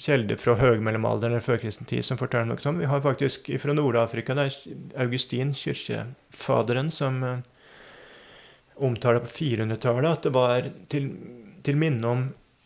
kilder 0.01 0.39
fra 0.39 0.55
høgmellomalderen 0.59 1.35
eller 1.35 1.45
førkristen 1.45 1.87
tid 1.89 2.05
som 2.05 2.19
forteller 2.19 2.49
noe 2.49 2.61
sånt. 2.61 2.81
Vi 2.81 2.89
har 2.89 3.03
faktisk 3.03 3.49
fra 3.61 3.75
Nord-Afrika, 3.75 4.35
det 4.35 4.47
er 4.49 5.03
Augustin, 5.05 5.53
kirkefaderen, 5.55 6.91
som 6.93 7.21
eh, 7.23 7.43
omtaler 8.75 9.23
på 9.23 9.31
400-tallet 9.31 10.11
at 10.11 10.27
det 10.27 10.33
var 10.35 10.69
til, 10.91 11.11
til 11.65 11.79
minne 11.79 12.11
om 12.11 12.25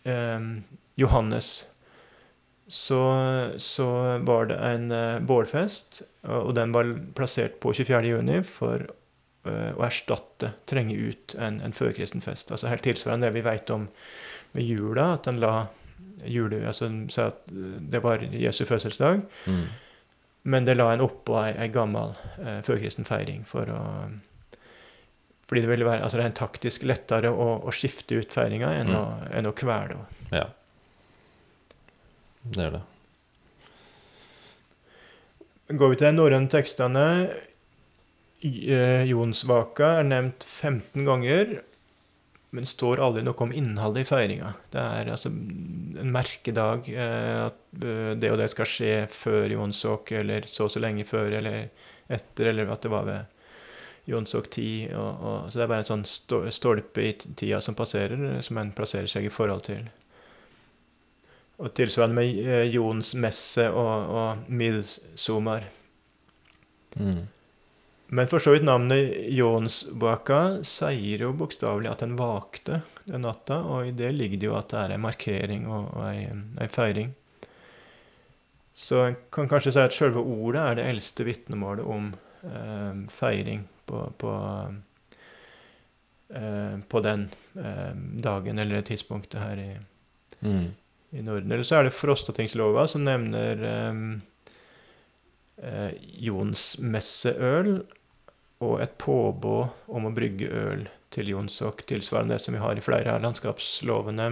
eh, 0.09 0.47
Johannes. 0.99 1.51
Så, 2.69 3.01
så 3.57 3.89
var 4.25 4.49
det 4.51 4.59
en 4.61 4.91
eh, 4.93 5.19
bålfest, 5.25 6.03
og 6.29 6.49
og 6.49 6.55
den 6.57 6.73
var 6.75 6.89
plassert 7.17 7.57
på 7.63 7.73
24. 7.73 8.01
juni 8.11 8.41
for 8.45 8.83
eh, 8.83 9.71
å 9.73 9.85
erstatte, 9.87 10.53
trenge 10.69 10.97
ut 10.97 11.33
en, 11.39 11.61
en 11.65 11.73
førkristen 11.73 12.21
fest. 12.21 12.51
Altså 12.51 12.69
helt 12.69 12.85
tilsvarende 12.85 13.29
det 13.29 13.39
vi 13.39 13.45
vet 13.47 13.73
om 13.73 13.87
med 14.53 14.65
jula, 14.65 15.13
at 15.15 15.25
den 15.29 15.41
la 15.41 15.69
jule, 16.25 16.59
altså 16.67 16.89
sa 17.09 17.27
at 17.31 17.45
det 17.49 18.01
var 18.03 18.19
Jesu 18.31 18.65
fødselsdag, 18.65 19.21
Mm. 19.47 19.63
men 20.43 20.65
det 20.65 20.77
la 20.77 20.91
en 20.93 21.01
oppå 21.05 21.37
ei, 21.45 21.53
ei 21.65 21.67
gammel 21.73 22.15
eh, 22.39 22.61
førkristen 22.65 23.05
feiring 23.07 23.45
for 23.45 23.65
å 23.71 23.83
fordi 25.49 25.61
det 25.65 25.69
ville 25.71 25.85
være 25.87 26.03
altså 26.05 26.19
en 26.21 26.35
taktisk 26.37 26.83
lettere 26.85 27.31
å, 27.33 27.45
å 27.65 27.71
skifte 27.73 28.19
ut 28.19 28.31
feiringa 28.33 28.67
enn, 28.83 28.91
Mm. 28.93 29.31
enn 29.33 29.47
å 29.49 29.53
kvele 29.57 29.95
henne. 29.95 30.05
Ja. 30.31 30.43
Det 32.45 32.65
er 32.67 32.71
det. 32.75 32.81
Går 35.69 35.89
vi 35.89 35.97
til 35.99 36.07
de 36.07 36.13
norrøne 36.17 36.49
tekstene 36.49 37.03
eh, 38.43 39.03
Jonsvaka 39.09 39.89
er 39.99 40.07
nevnt 40.09 40.45
15 40.45 41.05
ganger, 41.05 41.59
men 42.55 42.65
står 42.65 43.01
aldri 43.03 43.21
noe 43.25 43.37
om 43.45 43.51
innholdet 43.53 44.07
i 44.07 44.09
feiringa. 44.09 44.53
Det 44.73 44.81
er 44.81 45.11
altså 45.13 45.29
en 45.29 46.13
merkedag. 46.13 46.87
Eh, 46.89 47.41
at 47.45 47.83
eh, 47.85 48.13
det 48.17 48.31
og 48.33 48.39
det 48.41 48.49
skal 48.53 48.69
skje 48.69 48.93
før 49.13 49.53
jonsok, 49.53 50.13
eller 50.17 50.47
så 50.49 50.65
og 50.65 50.73
så 50.73 50.81
lenge 50.81 51.05
før, 51.05 51.35
eller 51.41 51.69
etter, 52.09 52.49
eller 52.49 52.71
at 52.73 52.85
det 52.85 52.93
var 52.93 53.05
ved 53.05 54.09
jonsok 54.09 54.49
10. 54.49 54.89
Og, 54.97 55.23
og, 55.29 55.37
så 55.51 55.59
det 55.59 55.65
er 55.65 55.71
bare 55.75 55.85
en 55.85 55.91
sånn 55.91 56.51
stolpe 56.55 57.05
i 57.05 57.13
tida 57.21 57.61
som 57.61 57.77
passerer, 57.77 58.41
som 58.45 58.57
en 58.61 58.73
plasserer 58.73 59.11
seg 59.11 59.29
i 59.29 59.33
forhold 59.33 59.67
til. 59.69 59.85
Og 61.59 61.73
tilsvarende 61.75 62.17
med 62.17 62.45
eh, 62.47 62.69
Jons 62.73 63.13
messe 63.19 63.67
og, 63.69 64.15
og 64.15 64.49
midsommar. 64.49 65.69
Mm. 66.97 67.27
Men 68.09 68.27
for 68.27 68.41
så 68.41 68.55
vidt 68.55 68.65
navnet 68.65 69.11
Jonsbaka 69.37 70.63
sier 70.65 71.21
jo 71.27 71.33
bokstavelig 71.37 71.91
at 71.91 72.01
en 72.05 72.15
vakte 72.17 72.79
den 73.05 73.21
natta, 73.25 73.59
og 73.61 73.85
i 73.89 73.93
det 73.93 74.09
ligger 74.17 74.39
det 74.41 74.47
jo 74.49 74.55
at 74.57 74.69
det 74.73 74.79
er 74.81 74.93
en 74.95 75.03
markering 75.03 75.67
og, 75.69 75.91
og 75.93 76.07
en, 76.09 76.41
en 76.61 76.71
feiring. 76.73 77.11
Så 78.73 79.03
en 79.03 79.17
kan 79.33 79.49
kanskje 79.51 79.73
si 79.75 79.81
at 79.83 79.93
selve 79.93 80.21
ordet 80.23 80.61
er 80.63 80.77
det 80.79 80.87
eldste 80.89 81.25
vitnemålet 81.27 81.85
om 81.85 82.09
eh, 82.47 83.01
feiring 83.13 83.65
på, 83.89 84.01
på, 84.21 84.33
eh, 86.29 86.75
på 86.89 87.01
den 87.05 87.27
eh, 87.59 87.93
dagen 88.25 88.59
eller 88.59 88.81
tidspunktet 88.89 89.41
her 89.41 89.63
i, 89.67 89.71
Mm. 90.41 90.69
i 91.11 91.21
Norden. 91.21 91.51
Eller 91.51 91.65
så 91.67 91.75
er 91.75 91.83
det 91.89 91.91
Frostatingslova 91.97 92.85
som 92.87 93.03
nevner 93.03 93.59
eh, 93.67 93.97
eh, 95.67 95.89
jonsmesseøl 96.23 97.73
og 98.59 98.79
et 98.83 98.95
påbud 98.99 99.91
om 99.95 100.07
å 100.07 100.13
brygge 100.15 100.49
øl 100.51 100.85
til 101.13 101.31
jonsok, 101.31 101.85
tilsvarende 101.89 102.35
det 102.35 102.43
som 102.43 102.55
vi 102.55 102.61
har 102.61 102.77
i 102.77 102.83
flere 102.83 103.15
av 103.15 103.23
landskapslovene. 103.23 104.29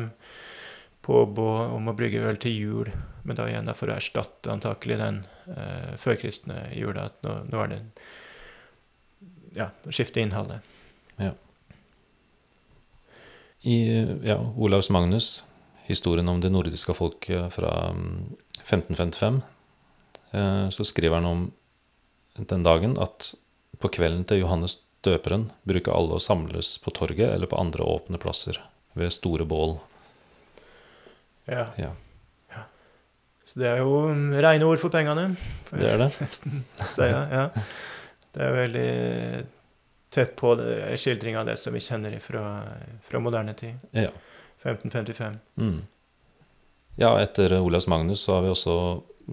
Påbud 1.07 1.73
om 1.77 1.87
å 1.87 1.95
brygge 1.95 2.25
øl 2.27 2.39
til 2.41 2.57
jul, 2.57 2.91
men 3.23 3.39
da 3.39 3.47
igjen 3.47 3.71
for 3.77 3.89
å 3.89 3.95
erstatte 3.95 4.51
antakelig 4.51 4.99
den 4.99 5.21
eh, 5.53 5.93
førkristne 6.01 6.67
jula. 6.75 7.07
At 7.07 7.23
nå, 7.23 7.37
nå 7.47 7.63
er 7.63 7.73
det 7.73 7.81
ja, 9.57 9.71
skifte 9.89 10.21
innholdet. 10.21 10.65
I 13.67 14.05
ja, 14.23 14.37
Olavs 14.55 14.89
Magnus, 14.89 15.43
historien 15.87 16.29
om 16.29 16.39
det 16.39 16.51
nordiske 16.53 16.93
folket 16.95 17.49
fra 17.51 17.89
mm, 17.91 18.35
1555, 18.61 19.41
eh, 20.31 20.69
så 20.69 20.85
skriver 20.85 21.19
han 21.19 21.25
om 21.25 21.41
den 22.37 22.63
dagen 22.63 22.95
at 23.01 23.33
på 23.81 23.91
kvelden 23.93 24.25
til 24.27 24.41
Johannes 24.43 24.79
døperen 25.05 25.49
bruker 25.67 25.93
alle 25.95 26.17
å 26.17 26.23
samles 26.23 26.75
på 26.83 26.93
torget 26.95 27.29
eller 27.29 27.49
på 27.49 27.59
andre 27.59 27.85
åpne 27.85 28.19
plasser 28.21 28.59
ved 28.97 29.13
store 29.13 29.45
bål. 29.47 29.77
Ja. 31.47 31.67
Ja, 31.79 31.91
Så 33.47 33.61
det 33.61 33.69
er 33.69 33.83
jo 33.83 34.01
rene 34.11 34.67
ord 34.67 34.81
for 34.81 34.91
pengene. 34.91 35.29
For 35.69 35.79
det 35.79 35.91
er 35.93 36.01
det. 36.01 36.09
nesten 36.23 36.63
si. 36.91 37.05
Ja. 37.07 37.21
ja. 37.31 37.67
Det 38.35 38.43
er 38.43 38.57
veldig 38.57 38.89
tett 40.13 40.33
på 40.39 40.55
skildring 40.99 41.37
av 41.39 41.47
det 41.47 41.57
som 41.61 41.75
vi 41.75 41.83
kjenner 41.83 42.17
fra, 42.23 42.43
fra 43.07 43.21
moderne 43.23 43.53
tid. 43.57 43.77
Ja. 43.95 44.11
1555. 44.63 45.37
Mm. 45.61 45.85
Ja, 46.97 47.13
etter 47.21 47.53
Olavs 47.59 47.87
Magnus 47.87 48.23
så 48.25 48.37
har 48.37 48.45
vi 48.47 48.49
også 48.51 48.75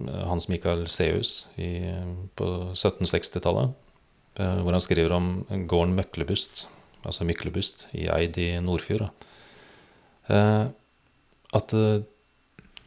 eh, 0.05 0.25
Hans 0.29 0.47
Mikael 0.51 0.85
Seus 0.91 1.47
i, 1.57 1.89
på 2.37 2.49
1760-tallet, 2.75 3.71
eh, 3.71 3.84
hvor 4.35 4.71
han 4.75 4.81
skriver 4.83 5.11
om 5.15 5.45
gården 5.49 5.95
Møklebust, 5.95 6.65
altså 7.05 7.23
Myklebust, 7.27 7.87
i 7.95 8.07
Eid 8.11 8.37
i 8.37 8.49
Nordfjord. 8.59 9.09
Eh, 10.27 10.65
At 11.55 11.73
eh, 11.73 12.01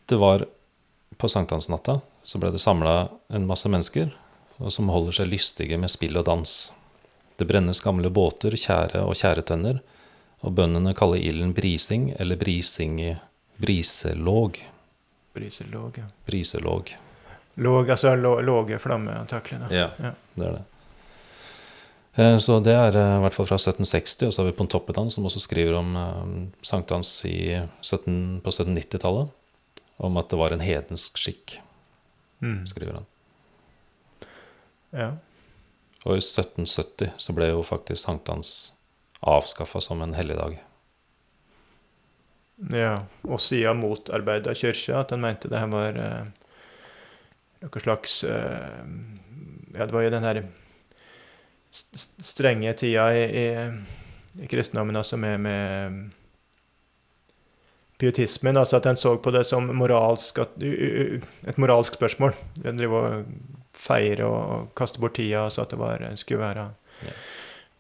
det 0.09 0.17
var 0.21 0.45
på 1.17 1.29
sankthansnatta 1.29 2.01
så 2.29 2.39
ble 2.43 2.51
det 2.53 2.61
samla 2.61 3.09
en 3.33 3.47
masse 3.49 3.69
mennesker, 3.73 4.11
som 4.69 4.91
holder 4.93 5.13
seg 5.17 5.31
lystige 5.31 5.79
med 5.81 5.89
spill 5.89 6.19
og 6.21 6.27
dans. 6.29 6.53
Det 7.39 7.47
brennes 7.49 7.81
gamle 7.81 8.11
båter, 8.13 8.53
tjære 8.59 9.01
og 9.07 9.15
tjæretønner, 9.17 9.79
og 10.45 10.53
bøndene 10.59 10.93
kaller 10.99 11.17
ilden 11.23 11.55
brising 11.57 12.11
eller 12.21 12.37
brising 12.37 12.99
briselåg. 13.63 14.61
Briselåg, 15.35 15.99
ja. 16.03 16.05
Briselåg. 16.27 16.93
Låg, 17.59 17.91
altså 17.91 18.13
lå- 18.17 18.41
låge 18.43 18.79
flamme, 18.79 19.15
antakelig. 19.19 19.71
Ja, 19.71 19.89
Ja. 19.99 20.13
det 20.35 20.47
er 20.47 20.53
det. 20.59 20.65
Eh, 22.19 22.37
Så 22.43 22.59
det 22.65 22.75
er 22.75 22.97
eh, 22.99 23.17
i 23.19 23.23
hvert 23.23 23.35
fall 23.37 23.47
fra 23.47 23.59
1760, 23.61 24.27
og 24.27 24.33
så 24.35 24.43
har 24.43 24.49
vi 24.51 24.57
Pontoppidan, 24.59 25.11
som 25.11 25.27
også 25.29 25.43
skriver 25.45 25.77
om 25.79 25.95
eh, 25.97 26.33
sankthans 26.67 27.13
17, 27.23 28.41
på 28.43 28.51
1790-tallet. 28.51 29.31
Om 29.99 30.17
at 30.21 30.29
det 30.31 30.39
var 30.39 30.55
en 30.55 30.63
hedensk 30.65 31.19
skikk, 31.19 31.59
Mm. 32.41 32.61
skriver 32.71 32.93
han. 33.01 33.07
Ja. 34.95 35.07
Og 36.07 36.13
i 36.15 36.21
1770 36.23 37.09
så 37.19 37.33
ble 37.35 37.49
jo 37.51 37.65
faktisk 37.67 37.99
sankthans 38.05 38.73
avskaffa 39.27 39.81
som 39.83 40.03
en 40.05 40.15
helligdag. 40.15 40.61
ja. 42.73 42.93
Og 43.27 43.41
sida 43.43 43.75
motarbeida 43.75 44.55
kirka, 44.55 45.01
at 45.01 45.09
den 45.11 45.21
mente 45.21 45.49
det 45.51 45.59
her 45.59 45.67
var 45.67 45.99
eh, 45.99 46.31
noe 47.63 47.81
slags 47.83 48.23
eh, 48.23 48.87
Ja, 49.75 49.85
det 49.87 49.93
var 49.93 50.03
jo 50.07 50.11
den 50.15 50.23
her 50.31 50.43
strenge 51.71 52.73
tida 52.81 53.09
i, 53.17 53.25
i, 53.43 54.43
i 54.43 54.47
kristendommen, 54.51 54.97
altså 54.97 55.17
med, 55.21 55.41
med 55.41 56.11
pietismen. 57.99 58.57
Altså 58.57 58.77
at 58.79 58.87
en 58.87 58.97
så 58.97 59.17
på 59.23 59.31
det 59.35 59.45
som 59.49 59.69
moralsk, 59.77 60.39
et 60.39 61.59
moralsk 61.61 61.99
spørsmål. 61.99 62.35
En 62.65 62.79
driver 62.81 63.09
og 63.21 63.33
feire 63.79 64.27
og 64.27 64.71
kaste 64.79 65.01
bort 65.03 65.15
tida, 65.19 65.45
Altså 65.49 65.63
at 65.63 65.71
det 65.75 65.79
var, 65.81 66.03
skulle 66.19 66.41
være 66.43 66.69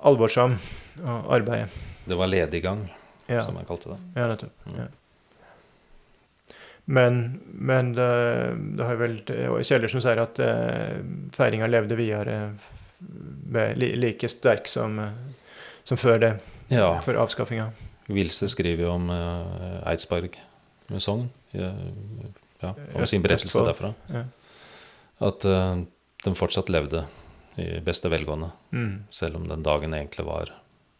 alvorsom 0.07 0.55
å 1.03 1.19
arbeide. 1.35 1.69
Det 2.09 2.17
var 2.17 2.31
lediggang, 2.31 2.87
Ja. 3.29 3.43
som 3.45 3.55
man 3.59 3.67
kalte 3.69 3.91
det. 3.91 3.99
Ja, 4.17 4.29
nettopp. 4.31 4.67
Mm. 4.67 4.77
Ja. 4.79 4.87
Men, 6.89 7.41
men 7.45 7.91
det, 7.93 8.07
det 8.79 8.85
har 8.89 8.97
vel 8.97 9.19
og 9.51 9.59
Kjeller 9.69 9.91
som 9.93 10.01
sier 10.01 10.23
at 10.23 10.39
eh, 10.41 10.95
feiringa 11.37 11.67
levde 11.69 11.99
videre 11.99 12.55
like 13.77 14.29
sterk 14.29 14.69
som, 14.69 14.99
eh, 14.99 15.13
som 15.85 15.97
før 15.97 16.19
det, 16.21 16.33
Ja, 16.71 17.01
for 17.01 17.15
avskaffinga. 17.17 17.71
Wilse 18.09 18.49
skriver 18.49 18.85
jo 18.85 18.91
om 18.93 19.11
uh, 19.11 19.83
Eidsberg 19.89 20.35
med 20.89 21.01
Sogn, 21.05 21.29
ja, 21.53 21.71
ja, 22.63 22.75
om 22.95 23.07
sin 23.07 23.23
berettelse 23.23 23.63
derfra. 23.65 23.95
Ja. 24.13 24.25
At 25.21 25.45
uh, 25.45 25.83
de 26.25 26.35
fortsatt 26.35 26.69
levde 26.73 27.05
i 27.59 27.81
beste 27.85 28.09
velgående, 28.13 28.51
Mm. 28.71 29.05
selv 29.11 29.37
om 29.37 29.49
den 29.49 29.63
dagen 29.63 29.95
egentlig 29.95 30.25
var 30.27 30.51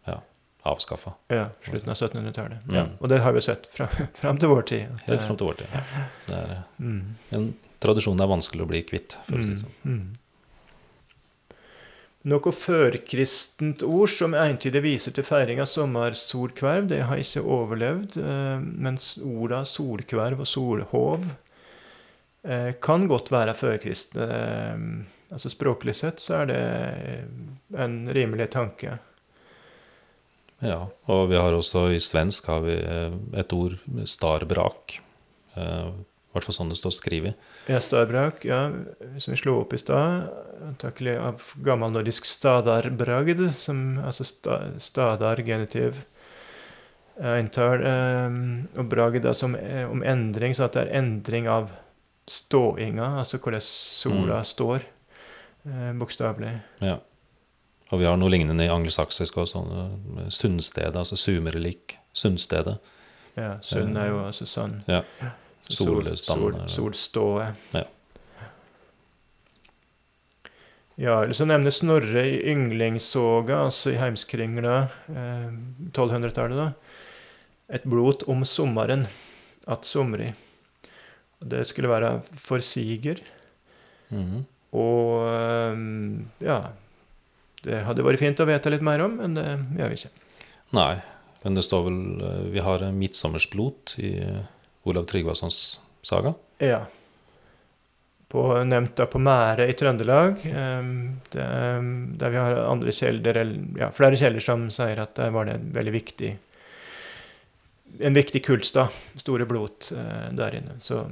ja, 0.07 0.21
avskaffa. 0.65 1.13
ja, 1.29 1.49
slutten 1.65 1.91
av 1.91 1.97
1700-tallet. 1.97 2.65
Mm. 2.67 2.75
Ja, 2.77 2.87
og 3.01 3.09
det 3.09 3.19
har 3.21 3.33
vi 3.33 3.41
sett 3.45 3.67
fra, 3.73 3.87
fram 4.15 4.39
til 4.39 4.49
vår 4.49 4.63
tid. 4.63 4.81
Helt 4.89 5.07
det- 5.07 5.23
fram 5.27 5.37
til 5.37 5.47
vår 5.47 5.59
tid. 5.61 5.67
Det 6.27 6.35
er 6.37 6.51
eh, 6.57 6.63
Mm. 6.79 7.15
en 7.31 7.55
tradisjon 7.81 8.17
det 8.17 8.25
er 8.25 8.29
vanskelig 8.33 8.63
å 8.65 8.69
bli 8.69 8.83
kvitt, 8.83 9.17
for 9.25 9.37
å 9.39 9.45
si 9.45 9.51
det 9.55 9.61
sånn. 9.65 10.17
Noe 12.29 12.53
førkristent 12.53 13.83
ord 13.87 14.11
som 14.13 14.35
entydig 14.37 14.83
viser 14.85 15.15
til 15.17 15.25
feiring 15.25 15.63
av 15.63 15.69
sommersolkverv, 15.71 16.89
det 16.91 17.01
har 17.09 17.21
ikke 17.23 17.45
overlevd, 17.45 18.19
eh, 18.21 18.65
mens 18.85 19.15
orda 19.23 19.63
solkverv 19.69 20.43
og 20.43 20.49
solhov 20.51 21.25
eh, 22.45 22.75
kan 22.85 23.07
godt 23.09 23.33
være 23.33 23.55
førkristne. 23.57 24.27
Eh, 24.27 24.85
altså 25.33 25.53
Språklig 25.55 25.95
sett 25.97 26.21
så 26.21 26.43
er 26.43 26.51
det 26.51 26.61
en 27.79 27.99
rimelig 28.13 28.51
tanke. 28.57 28.99
Ja, 30.59 30.83
og 31.07 31.29
vi 31.31 31.39
har 31.39 31.55
også 31.55 31.87
i 31.95 32.03
svensk 32.03 32.51
har 32.51 32.65
vi 32.67 32.75
et 33.39 33.53
ord, 33.55 33.79
starbrak. 34.11 34.99
Eh, 36.39 36.41
hvert 36.41 36.47
fall 36.49 36.57
sånn 36.61 36.71
det 36.71 36.79
står 36.79 36.95
skrevet. 36.95 37.35
Ja, 37.69 37.79
Starbrak, 37.83 38.45
ja, 38.47 38.71
som 39.19 39.35
vi 39.35 39.39
slo 39.41 39.61
opp 39.61 39.73
i 39.75 39.79
stad, 39.83 40.29
antakelig 40.69 41.17
av 41.19 41.43
gammelnordisk 41.67 42.25
stadarbragd, 42.29 43.43
som 43.55 43.99
altså 44.05 44.25
sta, 44.25 44.61
stadar, 44.79 45.37
genitiv, 45.43 46.05
eh, 47.21 47.39
entall, 47.41 47.83
eh, 47.83 48.79
og 48.79 48.89
bragd 48.89 49.23
da 49.27 49.35
som 49.35 49.55
eh, 49.57 49.85
om 49.91 50.03
endring, 50.03 50.55
så 50.55 50.65
at 50.69 50.73
det 50.79 50.87
er 50.87 50.99
endring 51.03 51.49
av 51.51 51.71
ståinga, 52.29 53.19
altså 53.19 53.39
hvordan 53.41 53.61
sola 53.65 54.39
Mm. 54.43 54.45
står, 54.45 54.81
eh, 55.67 55.93
bokstavelig. 55.99 56.61
Ja. 56.81 56.99
Og 57.91 57.99
vi 58.01 58.05
har 58.05 58.17
noe 58.17 58.29
lignende 58.29 58.65
i 58.65 58.69
angelsaksisk 58.69 59.35
også, 59.41 59.65
sånn 59.65 60.19
eh, 60.19 60.29
sunnstedet, 60.29 60.95
altså 60.95 61.17
sumerlik, 61.17 61.97
sunnstedet. 62.13 62.79
Ja, 63.37 63.59
sunn 63.63 63.97
er 63.97 64.09
jo 64.11 64.19
altså 64.27 64.45
sånn. 64.45 64.83
Ja. 64.89 65.03
Så 65.69 65.85
sol- 65.85 66.69
solståe. 66.73 67.53
Ja. 67.75 67.85
Ja, 70.99 71.21
eller 71.23 71.35
så 71.37 71.45
nevner 71.47 71.71
Snorre 71.71 72.25
i 72.27 72.39
ynglingsåga, 72.51 73.61
altså 73.69 73.93
i 73.93 73.99
Heimskringla, 74.01 74.79
eh, 75.13 75.51
1200-tallet, 75.95 76.59
da. 76.59 76.73
Et 77.71 77.85
blot 77.87 78.25
om 78.27 78.43
sommeren, 78.49 79.05
at 79.69 79.85
somri. 79.87 80.33
Det 81.39 81.61
skulle 81.69 81.91
være 81.93 82.17
forsiger. 82.35 83.21
Mhm. 84.11 84.43
Og 84.75 85.23
eh, 85.25 85.79
ja 86.45 86.59
Det 87.65 87.79
hadde 87.87 88.03
vært 88.05 88.21
fint 88.21 88.41
å 88.41 88.47
vite 88.49 88.71
litt 88.71 88.83
mer 88.85 89.01
om, 89.05 89.15
men 89.21 89.33
det 89.37 89.45
gjør 89.79 89.89
vi 89.93 89.97
ikke. 90.01 90.11
Nei, 90.77 90.99
men 91.45 91.55
det 91.57 91.65
står 91.65 91.85
vel 91.87 91.99
eh, 92.27 92.43
Vi 92.53 92.61
har 92.65 92.85
midtsommersblot 92.93 93.95
i 94.05 94.11
Olav 94.93 95.07
Tryggvasons 95.11 95.59
saga. 96.07 96.35
Ja. 96.63 96.83
På, 98.29 98.43
nevnt 98.69 98.93
da 98.99 99.07
på 99.09 99.21
Mære 99.25 99.65
i 99.71 99.77
Trøndelag, 99.79 100.43
eh, 100.45 100.91
det, 101.33 101.47
der 102.21 102.35
vi 102.35 102.41
har 102.43 102.59
andre 102.67 102.93
kjelder, 102.93 103.41
eller 103.41 103.81
ja, 103.81 103.89
flere 103.97 104.19
kjelder 104.21 104.45
som 104.45 104.67
sier 104.75 105.01
at 105.01 105.15
der 105.17 105.33
var 105.33 105.49
det 105.49 105.55
en 105.61 105.71
veldig 105.77 105.95
viktig 105.97 106.35
en 108.05 108.15
viktig 108.15 108.43
kultstad. 108.45 108.93
Store 109.17 109.47
blot 109.49 109.89
eh, 109.97 110.29
der 110.37 110.59
inne. 110.61 110.77
Så 110.85 111.07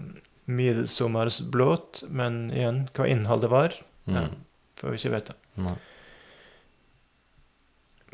midsommersblåt, 0.47 2.03
men 2.13 2.51
igjen, 2.55 2.85
hva 2.95 3.07
innholdet 3.11 3.51
var, 3.51 3.75
ja, 4.07 4.27
Mm. 4.29 4.35
får 4.79 4.91
vi 4.93 4.97
ikke 5.01 5.15
vite. 5.17 5.35
Nei. 5.57 5.73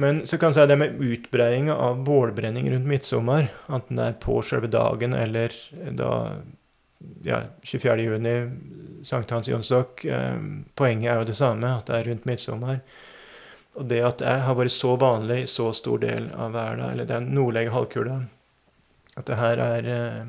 Men 0.00 0.22
så 0.26 0.38
kan 0.38 0.52
jeg 0.52 0.62
si 0.62 0.70
det 0.70 0.78
med 0.80 1.00
utbreiinga 1.04 1.74
av 1.76 2.00
bålbrenning 2.06 2.70
rundt 2.72 2.88
midtsommer, 2.88 3.50
enten 3.68 4.00
det 4.00 4.08
er 4.08 4.20
på 4.22 4.38
selve 4.46 4.70
dagen 4.72 5.12
eller 5.14 5.52
da 5.98 6.12
ja, 7.26 7.42
24. 7.62 7.96
juni, 8.02 8.50
sankthans 9.04 9.48
jonsdok. 9.48 10.04
Eh, 10.04 10.38
poenget 10.74 11.12
er 11.12 11.20
jo 11.20 11.28
det 11.28 11.36
samme, 11.36 11.74
at 11.76 11.90
det 11.90 11.98
er 11.98 12.08
rundt 12.10 12.28
midtsommer. 12.28 12.80
Og 13.76 13.88
det 13.88 14.02
at 14.04 14.20
det 14.20 14.34
har 14.46 14.56
vært 14.56 14.74
så 14.74 14.94
vanlig 15.00 15.42
i 15.42 15.50
så 15.50 15.70
stor 15.76 16.02
del 16.02 16.30
av 16.36 16.54
verden, 16.56 16.84
eller 16.92 17.08
den 17.08 17.30
nordlige 17.34 17.72
halvkula, 17.72 18.20
at 19.16 19.28
det 19.28 19.40
her 19.40 19.62
er 19.64 19.88
eh, 19.92 20.20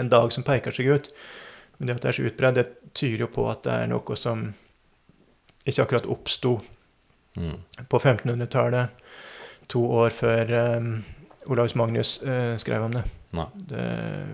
en 0.00 0.12
dag 0.12 0.32
som 0.32 0.46
peker 0.46 0.74
seg 0.74 0.92
ut. 0.92 1.10
Men 1.78 1.88
det 1.88 1.98
at 1.98 2.04
det 2.04 2.12
er 2.12 2.18
så 2.18 2.28
utbredt, 2.28 2.60
det 2.60 2.94
tyder 2.94 3.26
jo 3.26 3.32
på 3.34 3.48
at 3.50 3.64
det 3.66 3.74
er 3.74 3.90
noe 3.90 4.16
som 4.18 4.46
ikke 5.64 5.84
akkurat 5.86 6.08
oppsto 6.12 6.58
Mm. 7.36 7.58
på 7.90 7.98
1500-tallet, 7.98 9.04
to 9.66 9.80
år 9.90 10.14
før 10.14 10.52
um, 10.76 10.90
Olaus 11.50 11.74
Magnus 11.74 12.16
uh, 12.22 12.54
skrev 12.60 12.84
om 12.86 12.94
det. 12.94 13.02
Nei. 13.34 13.46
Det 13.70 13.80
er 13.80 14.28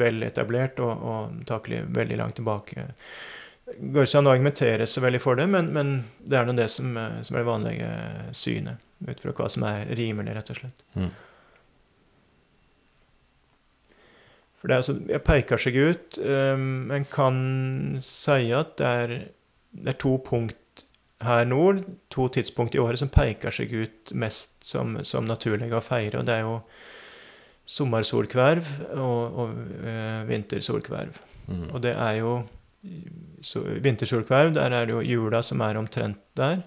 vel 0.00 0.24
etablert 0.24 0.80
og, 0.80 0.92
og 1.04 1.42
takelig 1.48 1.82
veldig 1.92 2.18
langt 2.22 2.38
tilbake. 2.40 2.86
Går 3.72 4.06
ikke 4.06 4.20
an 4.20 4.28
å 4.28 4.32
argumentere 4.32 4.86
så 4.90 5.02
veldig 5.04 5.20
for 5.22 5.38
det, 5.38 5.46
men, 5.52 5.68
men 5.74 5.92
det 6.24 6.38
er 6.38 6.48
nå 6.48 6.54
det 6.56 6.68
som, 6.72 6.96
eh, 6.98 7.20
som 7.24 7.36
er 7.36 7.44
det 7.44 7.48
vanlige 7.48 7.90
synet. 8.36 8.88
Ut 9.06 9.20
fra 9.22 9.34
hva 9.36 9.50
som 9.52 9.66
er 9.68 9.92
rimelig, 9.98 10.34
rett 10.36 10.50
og 10.52 10.58
slett. 10.58 10.82
Mm. 10.96 11.12
For 14.58 14.70
det 14.70 14.74
er 14.74 14.82
altså, 14.82 14.96
jeg 15.10 15.24
peker 15.26 15.62
seg 15.62 15.78
ut. 15.78 16.18
Um, 16.22 16.90
en 16.94 17.06
kan 17.10 17.38
si 18.02 18.52
at 18.54 18.76
det 18.78 18.90
er, 19.04 19.14
det 19.74 19.94
er 19.94 20.00
to 20.02 20.16
punkt 20.26 20.58
her 21.26 21.44
nord, 21.48 21.82
to 22.12 22.28
tidspunkt 22.32 22.74
i 22.74 22.80
året 22.82 23.02
som 23.02 23.10
peker 23.12 23.54
seg 23.54 23.72
ut 23.72 24.14
mest 24.14 24.52
som, 24.64 24.98
som 25.06 25.28
naturlige 25.28 25.78
å 25.78 25.84
feire. 25.84 26.20
Og 26.20 26.28
det 26.28 26.38
er 26.38 26.46
jo 26.46 26.56
sommersolkverv 27.72 28.66
og, 28.96 29.38
og 29.44 29.54
øh, 29.78 30.26
vintersolkverv. 30.28 31.22
Mm. 31.46 31.68
Og 31.70 31.78
det 31.84 31.94
er 31.94 32.18
jo 32.18 32.34
så, 33.42 33.60
Vintersolkverv, 33.60 34.54
der 34.54 34.74
er 34.74 34.86
det 34.86 34.94
jo 34.94 35.02
jula 35.02 35.42
som 35.42 35.62
er 35.62 35.78
omtrent 35.78 36.18
der. 36.38 36.62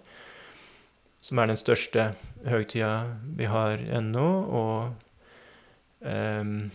Som 1.21 1.39
er 1.39 1.49
den 1.49 1.59
største 1.59 2.11
høgtida 2.45 3.17
vi 3.37 3.47
har 3.49 3.81
ennå. 3.97 4.27
Og 4.59 6.07
ehm, 6.07 6.69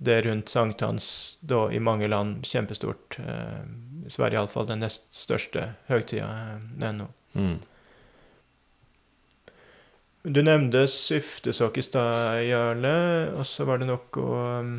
det 0.00 0.16
er 0.16 0.28
rundt 0.30 0.48
sankthans 0.48 1.38
da 1.44 1.66
i 1.70 1.82
mange 1.82 2.08
land 2.08 2.46
kjempestort. 2.46 3.18
Eh, 3.20 3.62
I 4.06 4.10
Sverige 4.10 4.40
iallfall 4.40 4.70
den 4.70 4.82
nest 4.86 5.10
største 5.14 5.74
høgtida 5.90 6.30
eh, 6.30 6.88
ennå. 6.88 7.10
Mm. 7.34 7.58
Du 10.22 10.42
nevnte 10.44 10.84
syftesokk 10.90 11.78
i 11.80 11.84
stad, 11.84 12.42
Jarle. 12.44 12.94
Og 13.38 13.46
så 13.48 13.64
var 13.68 13.80
det 13.80 13.88
noe 13.88 14.24
um, 14.60 14.74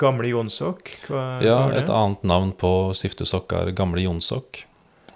Gamle 0.00 0.30
Jonsok. 0.32 0.94
Hva, 1.08 1.24
Ja, 1.44 1.60
et 1.76 1.92
annet 1.92 2.24
navn 2.28 2.54
på 2.56 2.94
siftesokk 2.96 3.52
er 3.58 3.74
Gamle 3.76 4.06
Jonsokk. 4.06 4.64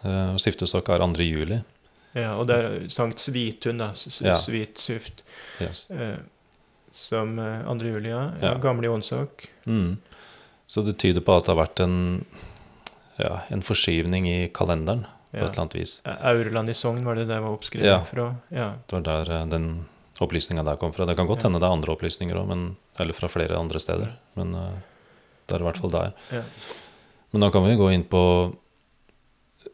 Uh, 0.03 0.35
og 0.35 0.43
siftesokk 0.43 0.91
er 0.93 1.05
2. 1.05 1.25
juli. 1.25 1.63
Ja, 2.13 2.35
og 2.37 2.45
det 2.51 2.59
er 2.61 2.79
Sankt 2.93 3.23
Svithun, 3.25 3.81
da. 3.81 3.93
Ja. 4.21 4.37
Svitsyft. 4.43 5.25
Yes. 5.63 5.87
Uh, 5.89 6.21
som 6.93 7.39
eh, 7.41 7.65
2. 7.65 7.87
juli, 7.89 8.11
ja. 8.11 8.23
ja. 8.41 8.51
Ja. 8.51 8.59
Gamle 8.61 8.87
Jonsok. 8.87 9.49
Mm. 9.65 9.97
Så 10.67 10.83
det 10.83 10.99
tyder 11.01 11.25
på 11.25 11.37
at 11.37 11.47
det 11.47 11.55
har 11.55 11.63
vært 11.63 11.81
en, 11.85 11.97
ja, 13.17 13.39
en 13.49 13.65
forskyvning 13.65 14.29
i 14.29 14.39
kalenderen. 14.53 15.07
På 15.33 15.39
et 15.41 15.49
eller 15.49 15.61
annet 15.65 15.75
vis. 15.79 15.93
Aurland 16.05 16.71
i 16.71 16.75
Sogn, 16.77 17.05
var 17.05 17.17
det 17.17 17.25
det 17.31 17.39
var 17.41 17.55
oppskrevet 17.57 18.07
fra? 18.11 18.27
Ja. 18.53 18.71
Det 18.87 18.97
var 18.99 19.05
der 19.07 19.31
eh, 19.41 19.47
den 19.49 19.67
opplysninga 20.23 20.63
der 20.63 20.77
kom 20.79 20.93
fra. 20.95 21.07
Det 21.09 21.17
kan 21.19 21.27
godt 21.27 21.43
hende 21.47 21.59
det 21.59 21.67
er 21.67 21.73
andre 21.75 21.95
opplysninger 21.97 22.37
òg, 22.39 22.53
eller 23.01 23.17
fra 23.17 23.29
flere 23.33 23.57
andre 23.59 23.81
steder. 23.81 24.13
Men 24.39 24.55
eh, 24.55 24.75
det 25.49 25.57
er 25.57 25.65
i 25.65 25.69
hvert 25.71 25.81
fall 25.83 25.95
der. 25.95 26.13
Ja. 26.31 26.43
Men 27.33 27.47
da 27.47 27.51
kan 27.51 27.65
vi 27.65 27.79
gå 27.81 27.89
inn 27.95 28.05
på 28.13 28.23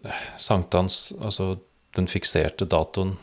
eh, 0.07 0.23
sankthans, 0.39 1.13
altså 1.21 1.57
den 1.99 2.07
fikserte 2.07 2.65
datoen. 2.69 3.17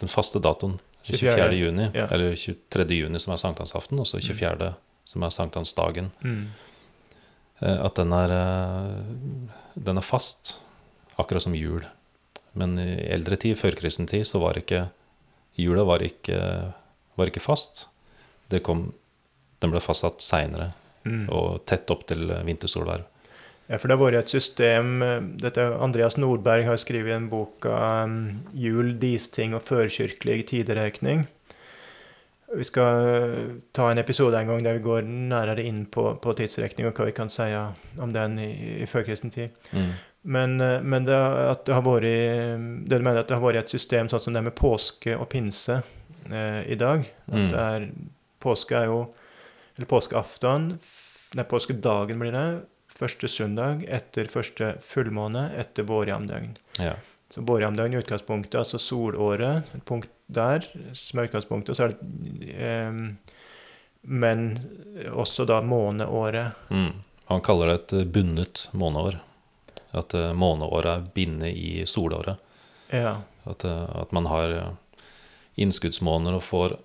Den 0.00 0.08
faste 0.08 0.40
datoen. 0.40 0.78
24. 1.08 1.18
24. 1.36 1.56
juni, 1.56 1.90
Ja. 1.94 2.06
eller 2.12 2.34
23. 2.36 2.84
juni, 2.94 3.18
som 3.18 3.32
er 3.32 3.40
sankthansaften, 3.40 3.98
og 4.00 4.06
så 4.06 4.20
24., 4.20 4.74
som 5.04 5.22
er 5.24 5.32
sankthansdagen. 5.34 6.10
Mm. 6.22 6.50
Eh, 7.60 7.78
At 7.84 7.94
den 8.00 8.12
er, 8.16 8.30
eh, 8.30 9.44
den 9.76 9.98
er 10.00 10.06
fast, 10.06 10.58
akkurat 11.18 11.42
som 11.42 11.54
jul. 11.54 11.84
Men 12.54 12.78
i 12.78 12.96
eldre 13.12 13.36
tid, 13.36 13.56
førkristen 13.56 14.08
tid, 14.10 14.24
så 14.26 14.40
var 14.40 14.58
ikke 14.58 14.88
jula 15.60 15.84
var 15.84 16.02
ikke, 16.02 16.72
var 17.16 17.26
ikke 17.30 17.42
fast. 17.44 17.86
Det 18.50 18.62
kom, 18.66 18.92
den 19.60 19.70
ble 19.70 19.80
fastsatt 19.80 20.20
seinere, 20.24 20.72
Mm. 21.04 21.30
og 21.32 21.64
tett 21.64 21.88
opp 21.90 22.02
til 22.06 22.28
vintersolverv. 22.44 23.04
Ja, 23.70 23.78
for 23.78 23.88
det 23.88 23.96
har 23.96 24.02
vært 24.10 24.18
et 24.18 24.28
system 24.28 25.02
eh, 25.02 25.20
dette 25.40 25.62
Andreas 25.80 26.16
Nordberg 26.18 26.64
har 26.66 26.76
skrevet 26.76 27.08
i 27.08 27.16
en 27.16 27.28
bok 27.30 27.64
um, 27.64 28.42
'Jul, 28.52 28.98
disting 28.98 29.54
og 29.54 29.62
førkirkelig 29.62 30.44
tideregning'. 30.50 31.26
Vi 32.56 32.64
skal 32.66 33.06
eh, 33.06 33.50
ta 33.72 33.90
en 33.92 33.98
episode 34.02 34.38
en 34.40 34.48
gang 34.50 34.64
der 34.64 34.78
vi 34.78 34.84
går 34.84 35.02
nærere 35.06 35.62
inn 35.62 35.84
på, 35.86 36.16
på 36.22 36.32
tidsrekning 36.38 36.88
og 36.88 36.96
hva 36.98 37.06
vi 37.06 37.14
kan 37.14 37.30
si 37.30 37.46
om 38.02 38.12
den 38.14 38.38
i, 38.42 38.48
i 38.82 38.86
førkristen 38.90 39.30
tid. 39.34 39.54
Mm. 39.72 39.90
Men, 40.36 40.56
eh, 40.60 40.80
men 40.82 41.06
det, 41.06 41.14
at 41.16 41.62
det 41.68 41.74
har 41.76 41.84
vært 41.86 42.08
det 42.90 42.98
du 42.98 43.04
mener 43.06 43.22
at 43.22 43.28
det 43.30 43.38
har 43.38 43.44
vært 43.44 43.62
et 43.62 43.70
system 43.76 44.10
sånn 44.10 44.20
som 44.26 44.34
det 44.36 44.42
med 44.48 44.56
påske 44.58 45.14
og 45.16 45.28
pinse 45.32 45.78
eh, 46.32 46.60
i 46.66 46.76
dag. 46.80 47.06
At 47.30 47.38
Mm. 47.38 47.48
det 47.52 47.60
er, 47.62 47.86
påske 48.42 48.74
er 48.76 48.86
jo 48.90 49.00
Eller 49.76 49.86
påskeaften 49.86 50.64
Nei, 51.38 51.44
påskedagen 51.46 52.18
blir 52.18 52.32
det. 52.34 52.46
Første 52.90 53.28
søndag 53.30 53.84
etter 53.88 54.26
første 54.28 54.72
fullmåne 54.82 55.44
etter 55.56 55.86
vårjamdøgn. 55.88 56.56
Ja. 56.82 56.96
Så 57.30 57.44
vårjamdøgn 57.46 57.94
i 57.94 58.00
utgangspunktet, 58.00 58.58
altså 58.58 58.78
solåret, 58.82 59.68
et 59.74 59.84
punkt 59.86 60.10
der 60.30 60.64
som 60.98 61.20
er 61.20 61.28
utgangspunktet. 61.28 61.76
Så 61.78 61.86
er 61.86 61.94
det 61.94 62.54
eh, 62.54 63.36
Men 64.02 64.46
også 65.12 65.44
da 65.46 65.60
måneåret. 65.62 66.58
Mm. 66.70 67.02
Han 67.30 67.42
kaller 67.46 67.70
det 67.70 67.78
et 67.80 68.12
bundet 68.12 68.68
måneår. 68.72 69.20
At 69.94 70.14
eh, 70.14 70.32
måneåret 70.34 70.90
er 70.90 71.06
bindet 71.14 71.54
i 71.54 71.86
solåret. 71.86 72.40
Ja. 72.90 73.20
At, 73.44 73.64
eh, 73.64 73.86
at 74.02 74.12
man 74.12 74.26
har 74.26 74.56
innskuddsmåneder 75.60 76.38
og 76.38 76.46
får 76.46 76.78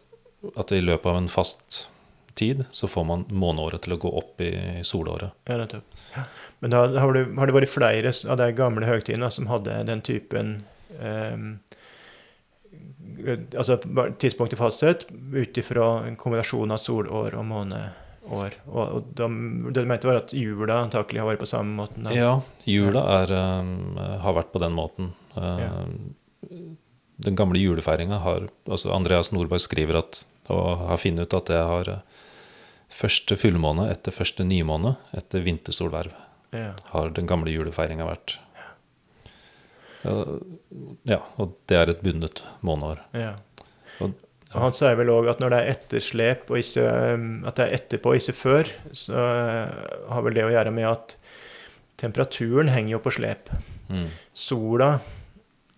At 0.62 0.70
i 0.72 0.82
løpet 0.82 1.10
av 1.10 1.16
en 1.18 1.32
fast 1.32 1.88
tid 2.36 2.66
så 2.72 2.88
får 2.88 3.04
man 3.04 3.24
måneåret 3.34 3.82
til 3.82 3.96
å 3.96 3.98
gå 3.98 4.12
opp 4.20 4.42
i, 4.44 4.52
solåret. 4.86 5.34
Ja, 5.50 5.58
nettopp. 5.58 5.96
Men 6.64 6.74
da 6.74 6.86
har 7.00 7.14
det, 7.14 7.26
har 7.38 7.50
det 7.50 7.56
vært 7.56 7.74
flere 7.74 8.14
av 8.32 8.40
de 8.40 8.48
gamle 8.56 8.88
høytidene 8.88 9.30
som 9.34 9.50
hadde 9.52 9.76
den 9.90 10.02
typen 10.06 10.58
ehm, 11.02 11.58
Altså 13.26 13.78
tidspunktet 14.22 14.60
fastsatt 14.60 15.06
ut 15.10 15.58
ifra 15.58 15.86
en 16.06 16.18
kombinasjon 16.20 16.74
av 16.76 16.82
solår 16.84 17.34
og 17.40 17.46
måneår. 17.48 18.58
Og, 18.68 18.76
og 18.76 19.08
de, 19.18 19.30
det 19.72 19.82
du 19.82 19.90
mente, 19.90 20.06
var 20.06 20.20
at 20.20 20.34
jula 20.36 20.82
antakelig 20.84 21.24
har 21.24 21.30
vært 21.32 21.42
på 21.42 21.50
samme 21.50 21.74
måten? 21.80 22.06
Da. 22.06 22.14
Ja, 22.14 22.34
jula 22.70 23.02
er, 23.16 23.34
um, 23.64 23.98
har 23.98 24.36
vært 24.38 24.52
på 24.54 24.62
den 24.62 24.78
måten. 24.78 25.14
Uh, 25.34 25.64
Ja. 25.64 25.72
Den 27.16 27.36
gamle 27.36 27.60
julefeiringa 27.60 28.20
har 28.20 28.50
altså 28.68 28.92
Andreas 28.94 29.32
Nordberg 29.32 29.64
skriver 29.64 30.02
at, 30.02 30.26
og 30.52 30.84
har 30.90 31.00
funnet 31.00 31.30
ut 31.30 31.38
at 31.38 31.52
det 31.52 31.62
har 31.64 31.92
eh, 31.94 32.24
første 32.92 33.38
fullmåne 33.40 33.88
etter 33.94 34.16
første 34.16 34.44
nymåne 34.48 34.96
etter 35.16 35.46
vintersolverv. 35.46 36.12
Har 36.92 37.10
den 37.16 37.28
gamle 37.30 37.54
julefeiringa 37.54 38.08
vært. 38.08 38.38
Eh, 40.06 40.38
Ja, 41.10 41.20
og 41.42 41.56
det 41.70 41.78
er 41.78 41.90
et 41.94 42.02
bundet 42.06 42.44
måneår. 42.66 43.02
ja. 43.14 43.36
Og, 44.04 44.12
ja. 44.52 44.60
han 44.60 44.74
sier 44.76 44.98
vel 45.00 45.08
òg 45.14 45.30
at 45.32 45.40
når 45.40 45.54
det 45.54 45.60
er 45.62 45.70
etterslep, 45.72 46.50
og 46.52 46.60
ikke, 46.60 46.84
um, 47.16 47.46
at 47.48 47.56
det 47.56 47.66
er 47.66 47.76
etterpå 47.78 48.12
ikke 48.18 48.34
før, 48.36 48.72
så 48.92 49.16
uh, 49.16 50.10
har 50.12 50.26
vel 50.26 50.36
det 50.36 50.44
å 50.44 50.52
gjøre 50.52 50.74
med 50.76 50.90
at 50.90 51.16
temperaturen 52.02 52.74
henger 52.74 52.98
jo 52.98 53.00
på 53.06 53.14
slep. 53.16 53.54
mm, 53.88 54.10
Sola 54.34 55.00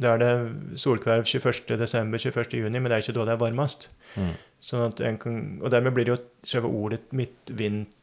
Da 0.01 0.13
er 0.13 0.19
det 0.21 0.77
solkverv 0.81 1.25
21.12., 1.25 1.77
21.6, 2.17 2.69
men 2.69 2.89
det 2.89 2.97
er 2.97 3.05
ikke 3.05 3.15
da 3.17 3.25
det 3.25 3.35
er 3.35 3.43
varmest. 3.45 3.87
mm, 4.15 4.33
Sånn 4.61 4.97
kan, 5.21 5.37
og 5.61 5.69
dermed 5.73 5.93
blir 5.93 6.05
det 6.05 6.15
jo 6.15 6.21
selve 6.45 6.69
ordet 6.73 7.03
midtvinter 7.13 7.93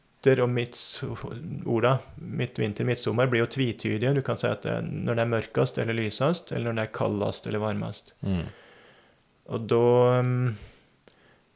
og 0.43 0.49
midtsola, 0.49 1.91
midtvinter, 2.17 2.85
midtsommer 2.87 3.27
blir 3.31 3.43
jo 3.43 3.49
tvitydige. 3.55 4.13
Du 4.17 4.21
kan 4.25 4.37
si 4.41 4.47
at 4.49 4.63
det 4.65 4.71
er 4.79 4.81
når 4.89 5.15
det 5.19 5.23
er 5.25 5.31
mørkest 5.33 5.77
eller 5.83 5.93
lysest, 5.97 6.51
eller 6.51 6.71
når 6.71 6.79
det 6.79 6.85
er 6.87 6.93
kaldest 6.97 7.47
eller 7.47 7.59
varmest. 7.63 8.13
mm, 8.25 8.45
Og 9.55 9.67
da 9.69 9.81
um, 10.19 10.55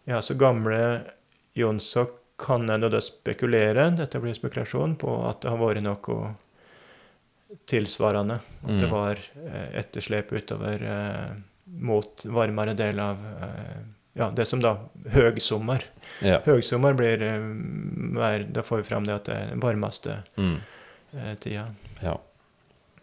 Ja, 0.09 0.21
så 0.21 0.33
gamle 0.37 0.79
Jonsok 1.57 2.15
kan 2.39 2.69
en 2.69 2.81
da 2.81 3.01
spekulere, 3.03 3.89
dette 3.97 4.19
blir 4.23 4.33
spekulasjon, 4.33 4.95
på 5.01 5.11
at 5.27 5.41
det 5.43 5.49
har 5.51 5.59
vært 5.59 5.83
noe 5.83 6.35
tilsvarende. 7.69 8.39
At 8.63 8.69
det 8.79 8.87
Mm. 8.87 8.91
var 8.91 9.17
eh, 9.35 9.79
etterslep 9.81 10.31
utover 10.31 10.81
eh, 10.81 11.29
mot 11.65 12.25
varmere 12.25 12.73
del 12.77 12.99
av 12.99 13.17
eh, 13.41 13.81
Ja, 14.17 14.29
det 14.35 14.45
som 14.49 14.59
da 14.59 14.75
Høgsommer. 15.13 15.83
ja. 16.25 16.39
Høgsommer 16.45 16.93
blir 16.97 17.21
eh, 17.21 17.39
mer 17.39 18.43
Da 18.43 18.63
får 18.65 18.77
vi 18.81 18.87
fram 18.89 19.05
det 19.05 19.13
at 19.15 19.25
det 19.29 19.35
er 19.37 19.49
den 19.53 19.61
varmeste 19.63 20.23
Mm. 20.37 20.57
eh, 21.13 21.35
tida. 21.35 21.67
Ja. 22.01 22.17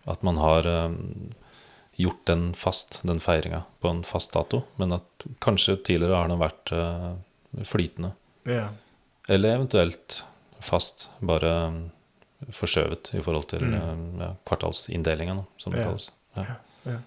At 0.07 0.23
man 0.23 0.37
har 0.37 0.67
um, 0.67 1.33
gjort 1.97 2.25
den 2.27 2.53
fast, 2.55 3.01
den 3.03 3.19
feiringa, 3.21 3.63
på 3.81 3.89
en 3.91 4.03
fast 4.05 4.33
dato. 4.35 4.65
Men 4.77 4.93
at 4.93 5.27
kanskje 5.41 5.77
tidligere 5.83 6.15
har 6.21 6.29
den 6.29 6.39
vært 6.39 6.73
uh, 6.73 7.17
flytende. 7.65 8.13
Ja. 8.45 8.69
Eller 9.29 9.57
eventuelt 9.57 10.25
fast, 10.61 11.09
bare 11.21 11.51
um, 11.69 11.81
forskjøvet 12.53 13.15
i 13.19 13.21
forhold 13.25 13.49
til 13.51 13.65
Mm. 13.67 13.75
um, 13.83 14.21
ja, 14.21 14.31
kvartalsinndelinga, 14.47 15.45
som 15.57 15.73
det 15.73 15.81
Ja. 15.81 15.85
kalles. 15.89 16.13
Ja. 16.37 16.45
Ja. 16.85 16.99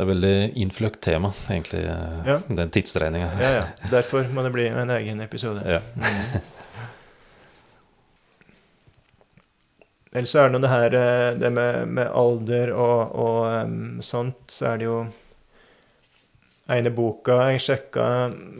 Det 0.00 0.06
er 0.06 0.14
veldig 0.14 0.36
innfløkt 0.56 1.00
tema, 1.04 1.28
egentlig, 1.52 1.82
Ja. 1.84 2.38
den 2.48 2.70
tidsregninga. 2.72 3.26
ja, 3.36 3.50
ja. 3.58 3.64
Derfor 3.90 4.24
må 4.32 4.40
det 4.46 4.52
bli 4.54 4.64
en 4.68 4.88
egen 4.94 5.20
episode. 5.20 5.60
Ja. 5.68 5.80
Mm. 5.94 6.40
Ellers 10.14 10.32
så 10.32 10.38
er 10.40 10.48
det 10.48 10.54
noe 10.56 10.64
det 10.64 10.70
her 10.72 10.94
eh, 10.96 11.34
Det 11.36 11.50
med, 11.52 11.88
med 11.98 12.08
alder 12.16 12.72
og, 12.72 13.12
og 13.12 13.66
um, 13.68 14.00
sånt, 14.02 14.40
så 14.48 14.72
er 14.72 14.80
det 14.80 14.88
jo 14.88 14.96
ene 16.70 16.90
boka 16.94 17.36
jeg 17.50 17.60
sjekka, 17.66 18.08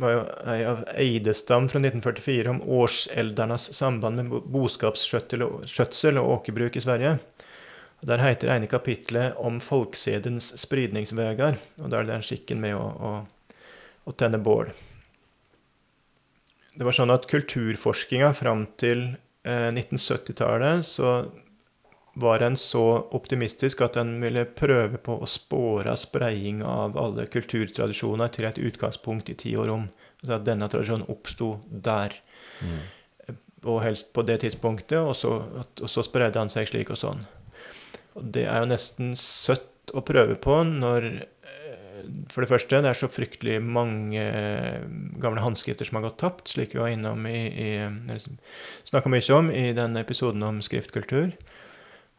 var 0.02 0.12
jo 0.12 0.20
ei 0.50 0.60
av 0.66 0.84
Eidestam 0.98 1.68
fra 1.70 1.78
1944 1.80 2.50
om 2.52 2.60
årseldernes 2.82 3.68
samband 3.76 4.20
med 4.20 4.48
boskapsskjøtsel 4.50 6.18
og 6.20 6.32
åkerbruk 6.36 6.76
i 6.76 6.82
Sverige. 6.84 7.16
Der 8.06 8.22
heter 8.22 8.48
det 8.48 8.54
ene 8.56 8.68
kapitlet 8.70 9.36
om 9.36 9.58
folksedens 9.60 10.54
spridningsvegar. 10.60 11.58
Og 11.82 11.90
da 11.92 11.98
er 12.00 12.06
det 12.08 12.14
den 12.14 12.24
skikken 12.24 12.60
med 12.62 12.76
å, 12.78 12.86
å, 12.86 13.10
å 14.08 14.14
tenne 14.16 14.40
bål. 14.40 14.70
Det 16.74 16.86
var 16.86 16.96
sånn 16.96 17.12
at 17.12 17.26
kulturforskninga 17.28 18.30
fram 18.38 18.64
til 18.80 19.02
eh, 19.44 19.68
1970-tallet 19.74 20.86
så 20.86 21.14
var 22.20 22.42
en 22.42 22.56
så 22.58 22.84
optimistisk 23.16 23.82
at 23.84 23.96
en 24.00 24.14
ville 24.22 24.42
prøve 24.44 24.98
på 25.02 25.14
å 25.22 25.28
spåre 25.30 25.92
spredning 25.98 26.62
av 26.66 26.96
alle 26.98 27.26
kulturtradisjoner 27.30 28.32
til 28.34 28.48
et 28.48 28.58
utgangspunkt 28.58 29.30
i 29.30 29.36
tid 29.38 29.58
og 29.60 29.68
rom. 29.70 29.84
Altså 30.20 30.34
at 30.36 30.48
denne 30.48 30.68
tradisjonen 30.72 31.06
oppsto 31.12 31.58
der, 31.68 32.16
Mm. 32.60 32.80
og 33.64 33.78
helst 33.80 34.10
på 34.12 34.20
det 34.28 34.34
tidspunktet, 34.42 34.98
og 35.00 35.14
så, 35.16 35.30
og 35.80 35.88
så 35.88 36.02
spredde 36.04 36.36
han 36.36 36.50
seg 36.52 36.66
slik 36.68 36.90
og 36.92 36.98
sånn. 37.00 37.22
Og 38.18 38.24
det 38.34 38.46
er 38.50 38.62
jo 38.64 38.70
nesten 38.72 39.12
søtt 39.18 39.92
å 39.94 40.02
prøve 40.06 40.34
på 40.38 40.56
når 40.66 41.06
eh, 41.20 42.02
For 42.32 42.42
det 42.44 42.50
første, 42.50 42.80
det 42.82 42.90
er 42.90 42.98
så 42.98 43.08
fryktelig 43.10 43.58
mange 43.62 44.20
eh, 44.22 44.82
gamle 45.22 45.42
håndskrifter 45.44 45.86
som 45.88 45.98
har 46.00 46.08
gått 46.08 46.18
tapt, 46.22 46.48
slik 46.54 46.74
vi 46.74 46.80
var 46.82 46.90
innom 46.94 47.26
i, 47.30 47.40
i 47.50 48.20
snakka 48.88 49.10
mye 49.12 49.34
om 49.36 49.50
i 49.54 49.72
den 49.76 49.96
episoden 50.00 50.42
om 50.46 50.62
skriftkultur. 50.64 51.32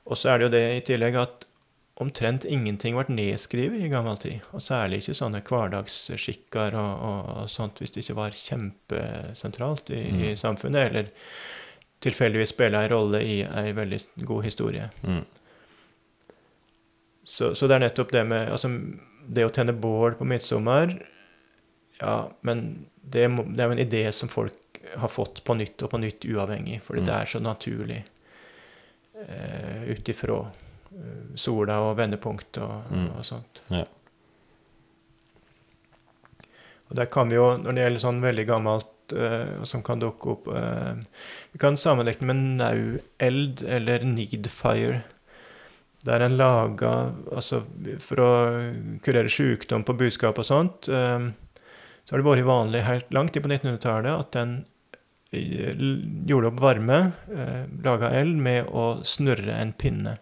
Og 0.06 0.18
så 0.18 0.32
er 0.34 0.38
det 0.42 0.48
jo 0.48 0.54
det 0.56 0.66
i 0.76 0.84
tillegg 0.92 1.18
at 1.22 1.48
omtrent 2.02 2.48
ingenting 2.50 2.96
ble 2.98 3.14
nedskrevet 3.14 3.84
i 3.86 3.90
gammel 3.92 4.18
tid. 4.18 4.40
Og 4.58 4.64
særlig 4.66 5.04
ikke 5.04 5.14
sånne 5.20 5.44
hverdagsskikker 5.46 6.74
og, 6.80 7.04
og, 7.06 7.20
og 7.44 7.52
sånt 7.52 7.78
hvis 7.84 7.94
det 7.94 8.02
ikke 8.06 8.16
var 8.18 8.38
kjempesentralt 8.38 9.92
i, 9.94 10.00
i 10.08 10.32
Mm. 10.32 10.38
samfunnet, 10.40 10.88
eller 10.90 11.12
tilfeldigvis 12.02 12.50
spiller 12.56 12.88
en 12.88 12.94
rolle 12.96 13.22
i 13.22 13.36
ei 13.46 13.72
veldig 13.78 14.00
god 14.26 14.44
historie. 14.48 14.88
Mm. 15.06 15.22
Så, 17.24 17.52
så 17.56 17.68
det 17.70 17.76
er 17.78 17.84
nettopp 17.86 18.12
det 18.12 18.24
med 18.28 18.50
Altså, 18.52 18.70
det 19.30 19.44
å 19.46 19.52
tenne 19.54 19.74
bål 19.78 20.16
på 20.18 20.26
midtsommer 20.26 20.96
Ja, 22.02 22.32
men 22.42 22.88
det, 23.04 23.28
det 23.30 23.62
er 23.62 23.68
jo 23.70 23.76
en 23.78 23.84
idé 23.86 24.02
som 24.12 24.30
folk 24.30 24.80
har 24.98 25.08
fått 25.14 25.44
på 25.46 25.54
nytt 25.56 25.84
og 25.86 25.92
på 25.94 26.00
nytt 26.02 26.26
uavhengig, 26.26 26.80
fordi 26.82 27.02
Mm. 27.04 27.06
det 27.08 27.14
er 27.16 27.26
så 27.30 27.40
naturlig 27.40 28.00
eh, 29.22 29.84
ut 29.94 30.10
ifra 30.10 30.40
eh, 30.50 31.36
sola 31.38 31.78
og 31.86 31.98
vendepunkt 32.00 32.58
og, 32.58 32.90
Mm. 32.92 33.10
og 33.18 33.26
sånt. 33.26 33.62
Ja. 33.70 33.86
Og 36.90 36.96
der 37.00 37.06
kan 37.08 37.30
vi 37.32 37.38
jo, 37.38 37.46
når 37.62 37.76
det 37.78 37.84
gjelder 37.86 38.04
sånn 38.04 38.22
veldig 38.24 38.46
gammelt 38.50 39.14
eh, 39.16 39.64
som 39.70 39.84
kan 39.86 40.02
dukke 40.02 40.34
opp 40.34 40.50
eh, 40.52 40.98
Vi 41.54 41.62
kan 41.62 41.78
sammenligne 41.80 42.28
med 42.28 42.42
naueld 42.60 43.64
eller 43.68 44.04
needfire. 44.08 45.04
Der 46.08 46.24
en 46.26 46.38
laga 46.38 46.92
altså, 47.30 47.62
For 48.02 48.22
å 48.24 48.32
kurere 49.06 49.30
sykdom 49.30 49.86
på 49.86 49.98
budskap 50.00 50.40
og 50.42 50.48
sånt, 50.48 50.90
eh, 50.90 51.30
så 52.02 52.16
har 52.16 52.22
det 52.22 52.28
vært 52.28 52.48
vanlig 52.48 52.84
helt 52.88 53.14
langt 53.14 53.38
inn 53.38 53.46
på 53.46 53.52
1900-tallet 53.52 54.12
at 54.12 54.38
en 54.42 54.56
eh, 55.32 55.78
gjorde 56.28 56.50
opp 56.50 56.60
varme, 56.64 57.00
eh, 57.30 57.64
laga 57.86 58.10
eld, 58.18 58.42
med 58.42 58.72
å 58.74 58.88
snurre 59.06 59.60
en 59.60 59.74
pinne. 59.78 60.18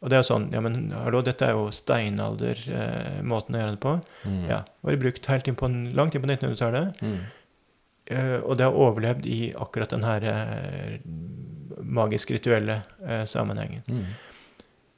Og 0.00 0.10
det 0.10 0.18
er 0.18 0.24
jo 0.24 0.30
sånn 0.32 0.50
Ja, 0.52 0.60
men 0.64 0.90
hallo, 0.92 1.22
dette 1.24 1.46
er 1.48 1.56
jo 1.56 1.70
steinalder-måten 1.72 3.54
eh, 3.54 3.58
å 3.58 3.62
gjøre 3.62 3.76
det 3.76 3.82
på. 3.84 3.94
Mm. 4.28 4.42
Ja, 4.50 4.60
Vært 4.84 5.04
brukt 5.04 5.32
helt 5.32 5.48
inn 5.48 5.60
på, 5.60 5.70
langt 5.96 6.16
inn 6.16 6.24
på 6.24 6.30
1900-tallet. 6.32 7.00
Mm. 7.04 7.24
og 8.44 8.58
det 8.60 8.66
har 8.66 8.76
overlevd 8.76 9.24
i 9.24 9.38
akkurat 9.56 9.92
den 9.94 10.04
her 10.04 10.24
eh, 10.28 10.98
magisk 11.80 12.34
rituelle 12.34 12.82
eh, 13.06 13.24
sammenhengen. 13.24 13.82
Mm. 13.88 14.04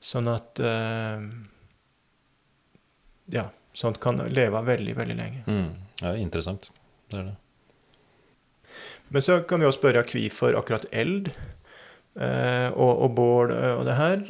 Sånn 0.06 0.30
at 0.30 0.60
eh, 0.62 1.26
Ja, 3.34 3.48
sånt 3.74 3.98
kan 4.02 4.22
leve 4.30 4.62
veldig, 4.66 4.94
veldig 4.98 5.18
lenge. 5.18 5.42
Mm. 5.50 5.72
Ja, 6.04 6.14
interessant. 6.20 6.70
Det 7.10 7.20
er 7.20 7.28
det. 7.32 7.36
Men 9.14 9.22
så 9.22 9.40
kan 9.46 9.62
vi 9.62 9.68
også 9.68 9.80
spørre 9.80 10.02
hvorfor 10.06 10.56
akkurat 10.58 10.86
eld 10.90 11.30
eh, 11.30 12.68
og, 12.70 12.92
og 13.06 13.12
bål 13.18 13.54
eh, 13.54 13.74
og 13.74 13.84
det 13.86 13.98
her. 13.98 14.24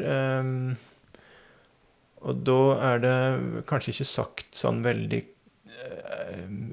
Og 2.26 2.42
da 2.44 2.60
er 2.90 3.02
det 3.04 3.16
kanskje 3.68 3.92
ikke 3.92 4.08
sagt 4.10 4.56
sånn 4.56 4.82
veldig 4.84 5.22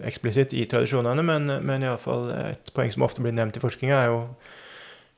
eksplisitt 0.07 0.55
i 0.57 0.63
tradisjonene, 0.69 1.23
men, 1.25 1.51
men 1.67 1.83
iallfall 1.85 2.31
et 2.33 2.71
poeng 2.75 2.89
som 2.91 3.05
ofte 3.05 3.21
blir 3.23 3.35
nevnt 3.35 3.59
i 3.59 3.61
forskninga, 3.61 3.99
er 3.99 4.09
jo 4.09 4.21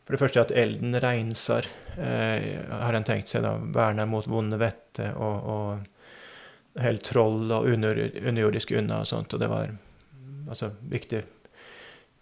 for 0.05 0.13
det 0.13 0.21
første 0.21 0.41
at 0.43 0.51
elden 0.53 0.93
renser, 1.01 1.65
eh, 1.97 2.61
har 2.69 2.93
en 2.93 3.03
tenkt 3.07 3.31
seg, 3.31 3.41
da, 3.45 3.55
verner 3.57 4.05
mot 4.05 4.27
vonde 4.29 4.59
vette 4.61 5.07
og, 5.17 5.47
og 5.49 6.81
helt 6.83 7.03
troll 7.07 7.49
og 7.55 7.65
under, 7.71 7.97
underjordisk 8.21 8.71
unna 8.77 8.99
og 9.01 9.07
sånt, 9.09 9.33
og 9.33 9.41
det 9.41 9.49
var 9.49 9.71
altså 10.49 10.69
viktig 10.91 11.23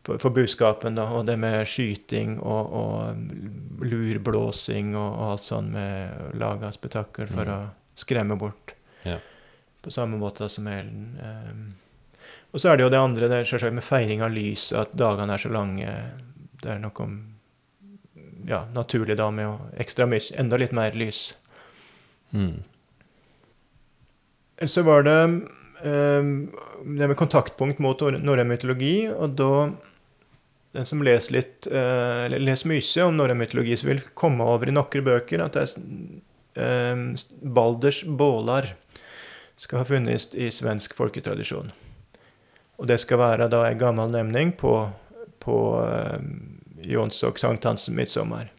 for, 0.03 0.19
for 0.19 0.31
budskapen, 0.36 0.95
da, 0.99 1.09
og 1.15 1.25
det 1.27 1.36
med 1.39 1.63
skyting 1.67 2.38
og, 2.39 2.73
og 2.75 3.86
lurblåsing 3.88 4.93
og, 4.95 5.09
og 5.19 5.31
alt 5.34 5.45
sånt 5.47 5.71
med 5.73 6.11
å 6.27 6.31
lage 6.39 6.71
spetakkel 6.75 7.27
for 7.31 7.43
Mm. 7.47 7.53
å 7.53 7.99
skremme 7.99 8.36
bort. 8.39 8.73
Ja. 9.05 9.17
På 9.84 9.91
samme 9.91 10.17
måte 10.17 10.47
som 10.49 10.67
elden. 10.67 11.17
Eh. 11.19 12.23
og 12.53 12.59
så 12.59 12.69
er 12.71 12.77
det 12.77 12.84
jo 12.88 12.89
det 12.93 12.99
andre, 12.99 13.27
det 13.29 13.41
er 13.41 13.49
selvsagt 13.51 13.75
med 13.75 13.84
feiring 13.84 14.21
av 14.23 14.31
lys, 14.31 14.71
at 14.73 14.93
dagene 14.97 15.34
er 15.36 15.38
så 15.43 15.51
lange. 15.51 15.91
Det 16.63 16.71
er 16.71 16.79
noe 16.79 17.03
om 17.03 17.17
ja, 18.47 18.65
naturlig 18.75 19.17
da 19.19 19.29
med 19.31 19.49
å 19.49 19.57
ekstra 19.81 20.07
mye, 20.09 20.23
enda 20.39 20.59
litt 20.59 20.75
mer 20.75 20.95
lys. 20.97 21.33
Mm. 22.33 22.63
Så 24.69 24.83
var 24.85 25.03
det 25.07 25.17
um, 25.83 26.29
det 26.83 27.07
med 27.07 27.17
kontaktpunkt 27.19 27.81
mot 27.83 27.99
nor- 28.01 28.19
norrøn 28.19 28.49
mytologi, 28.49 29.07
og 29.11 29.35
da 29.39 29.53
den 30.73 30.87
som 30.89 31.03
leser 31.05 31.35
litt, 31.35 31.67
eh, 31.67 32.25
eller 32.25 32.41
leser 32.41 32.71
mye 32.71 33.03
om 33.05 33.17
norrøn 33.17 33.37
mytologi, 33.37 33.75
så 33.77 33.91
vil 33.91 34.01
komme 34.17 34.45
over 34.49 34.69
i 34.69 34.73
noen 34.73 35.05
bøker 35.05 35.43
at 35.43 35.53
det 35.53 35.67
er 36.57 36.93
um, 36.93 37.03
Balders 37.53 38.01
bålar 38.03 38.71
skal 39.55 39.83
ha 39.83 39.85
funnes 39.85 40.31
i 40.33 40.49
svensk 40.49 40.95
folketradisjon. 40.97 41.69
Og 42.81 42.89
det 42.89 42.97
skal 43.03 43.21
være 43.21 43.51
da 43.53 43.67
en 43.67 43.77
gammel 43.77 44.09
nemning 44.15 44.55
på, 44.57 44.73
på 45.45 45.59
um, 45.77 46.53
Jonsok 46.89 47.39
sankthans 47.41 47.88
midtsommer. 47.93 48.51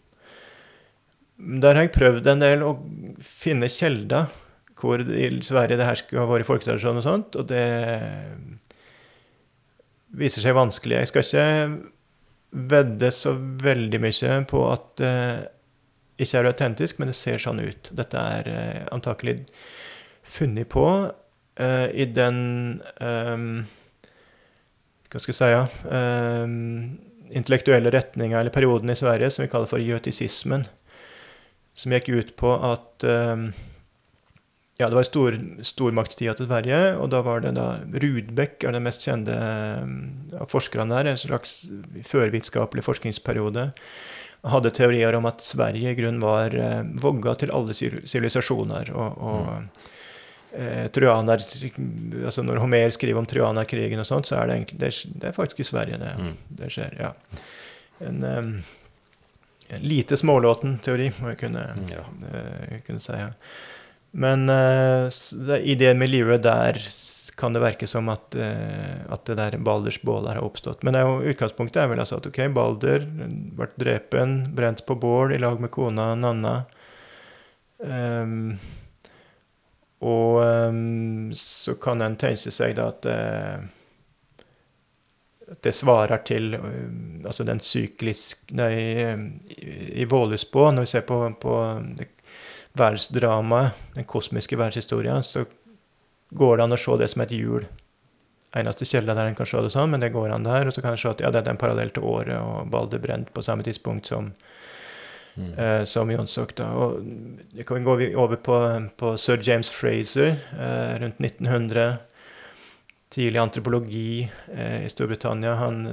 Der 1.38 1.74
har 1.74 1.86
jeg 1.86 1.94
prøvd 1.96 2.30
en 2.30 2.42
del 2.44 2.62
å 2.64 2.76
finne 3.22 3.70
kjelder 3.72 4.30
hvor 4.78 5.00
i 5.00 5.28
Sverige 5.46 5.78
det 5.78 5.86
her 5.86 5.98
skulle 5.98 6.24
ha 6.24 6.28
vært 6.28 6.48
folketradisjon 6.48 7.00
og 7.00 7.06
sånt, 7.06 7.36
og 7.38 7.46
det 7.48 7.64
viser 10.18 10.44
seg 10.44 10.56
vanskelig. 10.56 10.98
Jeg 11.00 11.10
skal 11.10 11.24
ikke 11.24 12.64
vedde 12.74 13.10
så 13.14 13.34
veldig 13.64 14.00
mye 14.02 14.38
på 14.50 14.62
at 14.70 14.88
det 15.00 15.14
ikke 16.22 16.40
er 16.40 16.50
autentisk, 16.50 17.00
men 17.00 17.10
det 17.10 17.16
ser 17.18 17.42
sånn 17.42 17.62
ut. 17.64 17.90
Dette 17.96 18.20
er 18.38 18.50
uh, 18.50 18.82
antakelig 18.94 19.40
funnet 20.22 20.70
på 20.70 20.86
uh, 21.10 21.88
i 21.90 22.06
den 22.06 22.38
um, 23.00 23.48
Hva 25.10 25.22
skal 25.22 25.32
jeg 25.32 25.38
si 25.38 25.50
ja, 25.52 25.64
intellektuelle 27.34 27.92
retninga 27.94 28.40
eller 28.40 28.54
perioden 28.54 28.92
i 28.92 28.98
Sverige 28.98 29.30
som 29.34 29.44
vi 29.44 29.50
kaller 29.52 29.70
for 29.70 29.82
jøtisismen, 29.82 30.68
Som 31.74 31.90
gikk 31.90 32.08
ut 32.08 32.36
på 32.38 32.52
at 32.54 33.02
eh, 33.02 33.48
ja, 34.78 34.86
det 34.86 34.94
var 34.94 35.06
stor, 35.06 35.34
stormaktstida 35.62 36.36
til 36.38 36.46
Sverige, 36.46 36.78
og 36.98 37.10
da 37.10 37.20
var 37.26 37.42
det 37.42 37.56
da 37.58 37.80
Rudbeck 37.82 38.62
er 38.62 38.74
den 38.74 38.86
mest 38.86 39.02
kjente 39.06 39.34
eh, 39.34 39.82
av 40.38 40.50
forskerne 40.50 40.94
der, 40.94 41.10
en 41.10 41.18
slags 41.18 41.64
førvitenskapelig 42.06 42.86
forskningsperiode. 42.86 43.68
Hadde 44.44 44.74
teorier 44.76 45.16
om 45.18 45.26
at 45.26 45.42
Sverige 45.42 45.90
i 45.90 45.98
grunnen 45.98 46.22
var 46.22 46.54
eh, 46.54 46.82
vogga 47.02 47.34
til 47.40 47.54
alle 47.54 47.74
sivilisasjoner. 47.74 48.90
Og, 48.94 49.18
og 49.18 49.93
eh, 50.56 50.86
trojaner, 50.94 51.42
altså 52.24 52.42
Når 52.46 52.60
Homer 52.62 52.90
skriver 52.94 53.18
om 53.18 53.26
trojanerkrigen 53.26 54.00
og 54.00 54.06
sånt, 54.08 54.26
så 54.30 54.38
er 54.40 54.46
det 54.50 54.56
egentlig 54.60 54.78
det 54.80 54.88
er, 54.92 55.12
det 55.20 55.28
er 55.28 55.36
faktisk 55.36 55.60
i 55.60 55.68
Sverige 55.68 55.98
det, 56.00 56.14
Mm. 56.18 56.34
det 56.60 56.70
skjer. 56.72 56.96
ja. 57.00 57.12
En, 58.00 58.22
eh, 58.24 59.76
en 59.76 59.82
lite 59.82 60.16
smålåten 60.20 60.78
teori, 60.84 61.10
må 61.20 61.28
jeg 61.32 61.38
kunne, 61.46 61.64
Ja. 61.90 62.04
eh, 62.32 62.80
kunne 62.86 63.00
si. 63.00 63.12
Ja. 63.12 63.30
Men 64.12 64.48
eh, 64.48 65.08
det, 65.48 65.62
i 65.66 65.74
det 65.74 65.96
miljøet 65.96 66.42
der 66.42 66.78
kan 67.36 67.52
det 67.52 67.62
virke 67.64 67.88
som 67.90 68.06
at, 68.12 68.34
eh, 68.38 69.00
at 69.10 69.24
det 69.26 69.34
der 69.36 69.56
Balders 69.58 69.96
bål 70.06 70.28
har 70.28 70.38
oppstått. 70.38 70.84
Men 70.84 70.92
det 70.94 71.00
jo, 71.02 71.16
utgangspunktet 71.32 71.82
er 71.82 71.88
vel 71.90 71.98
altså 71.98 72.20
at 72.20 72.26
ok, 72.30 72.38
Balder 72.54 73.02
ble 73.08 73.66
drepen, 73.76 74.54
brent 74.54 74.84
på 74.86 74.94
bål 75.00 75.32
i 75.34 75.38
lag 75.42 75.58
med 75.60 75.72
kona 75.74 76.14
Nanna. 76.14 76.64
Ehm, 77.84 78.58
og 80.04 80.40
um, 80.44 81.32
så 81.38 81.74
kan 81.80 82.04
en 82.04 82.18
tenke 82.20 82.52
seg 82.52 82.76
da 82.76 82.90
at 82.92 83.08
uh, 83.08 83.64
det 85.62 85.72
svarer 85.76 86.22
til 86.26 86.54
eh, 86.56 87.24
altså 87.24 87.44
den 87.46 87.60
syklisk 87.60 88.52
Nei, 88.56 88.72
eh, 89.04 89.24
i, 89.52 90.02
i 90.02 90.06
Vålesbå, 90.08 90.70
når 90.72 90.86
vi 90.86 90.92
ser 90.94 91.04
på, 91.08 91.18
på 91.40 91.56
verdensdramaet, 92.74 93.86
den 93.94 94.08
kosmiske 94.08 94.58
verdenshistorien, 94.58 95.22
så 95.22 95.44
går 96.34 96.56
det 96.56 96.66
an 96.66 96.76
å 96.76 96.80
se 96.80 96.96
det 96.98 97.10
som 97.12 97.22
et 97.22 97.34
hjul. 97.36 97.66
Eneste 98.54 98.86
kjelda 98.88 99.14
der 99.18 99.30
en 99.30 99.38
kan 99.38 99.48
se 99.50 99.60
det 99.62 99.72
sånn, 99.74 99.92
men 99.92 100.02
det 100.02 100.12
går 100.14 100.32
an 100.34 100.46
der. 100.46 100.68
Og 100.68 100.74
så 100.74 100.82
kan 100.82 100.94
en 100.94 101.00
se 101.00 101.10
at 101.10 101.22
ja, 101.22 101.30
det 101.34 101.44
er 101.44 101.52
en 101.52 101.60
parallell 101.60 101.92
til 101.94 102.06
året, 102.08 102.38
og 102.38 102.70
Balder 102.72 103.02
brent 103.02 103.32
på 103.34 103.44
samme 103.44 103.66
tidspunkt 103.66 104.10
som, 104.10 104.32
Mm. 105.36 105.52
eh, 105.58 105.84
som 105.84 106.10
Jonsok. 106.10 106.54
Da. 106.54 106.70
Og 106.78 107.04
det 107.52 107.66
kan 107.66 107.78
vi 107.78 107.84
gå 107.84 108.20
over 108.20 108.36
på, 108.36 108.58
på 108.96 109.14
sir 109.18 109.40
James 109.42 109.70
Fraser 109.70 110.36
eh, 110.58 110.98
rundt 111.02 111.20
1900. 111.20 111.96
Tidlig 113.14 113.38
antropologi 113.38 114.30
eh, 114.54 114.84
i 114.86 114.90
Storbritannia. 114.90 115.54
Han 115.54 115.86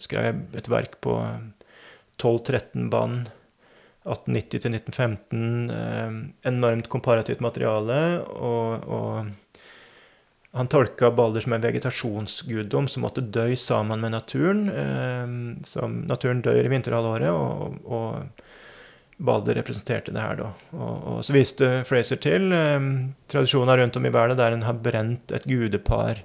skrev 0.00 0.42
et 0.56 0.68
verk 0.72 1.00
på 1.04 1.18
12-13 2.20 2.90
band. 2.90 3.30
1890-1915. 4.04 5.70
Eh, 5.70 6.12
enormt 6.52 6.88
komparativt 6.88 7.40
materiale. 7.40 8.20
Og, 8.20 8.88
og 8.88 9.32
han 10.52 10.68
tolka 10.68 11.10
Balder 11.10 11.40
som 11.40 11.54
en 11.56 11.62
vegetasjonsguddom 11.64 12.88
som 12.88 13.06
måtte 13.06 13.24
dø 13.24 13.46
sammen 13.56 14.02
med 14.04 14.12
naturen. 14.12 14.66
Eh, 14.68 15.36
som 15.68 16.02
naturen 16.08 16.42
dør 16.44 16.64
i 16.64 16.72
vinterhalvåret, 16.72 17.30
og, 17.32 17.78
og 17.84 18.42
Balder 19.22 19.54
representerte 19.60 20.14
det 20.14 20.22
her, 20.22 20.38
da. 20.40 20.50
Og, 20.74 20.94
og 21.12 21.18
så 21.26 21.34
viste 21.36 21.68
Fraser 21.86 22.18
til 22.22 22.50
eh, 22.56 22.88
tradisjoner 23.30 23.78
rundt 23.78 23.98
om 23.98 24.08
i 24.08 24.14
verden 24.14 24.40
der 24.40 24.56
en 24.56 24.66
har 24.66 24.80
brent 24.82 25.34
et 25.34 25.46
gudepar 25.46 26.24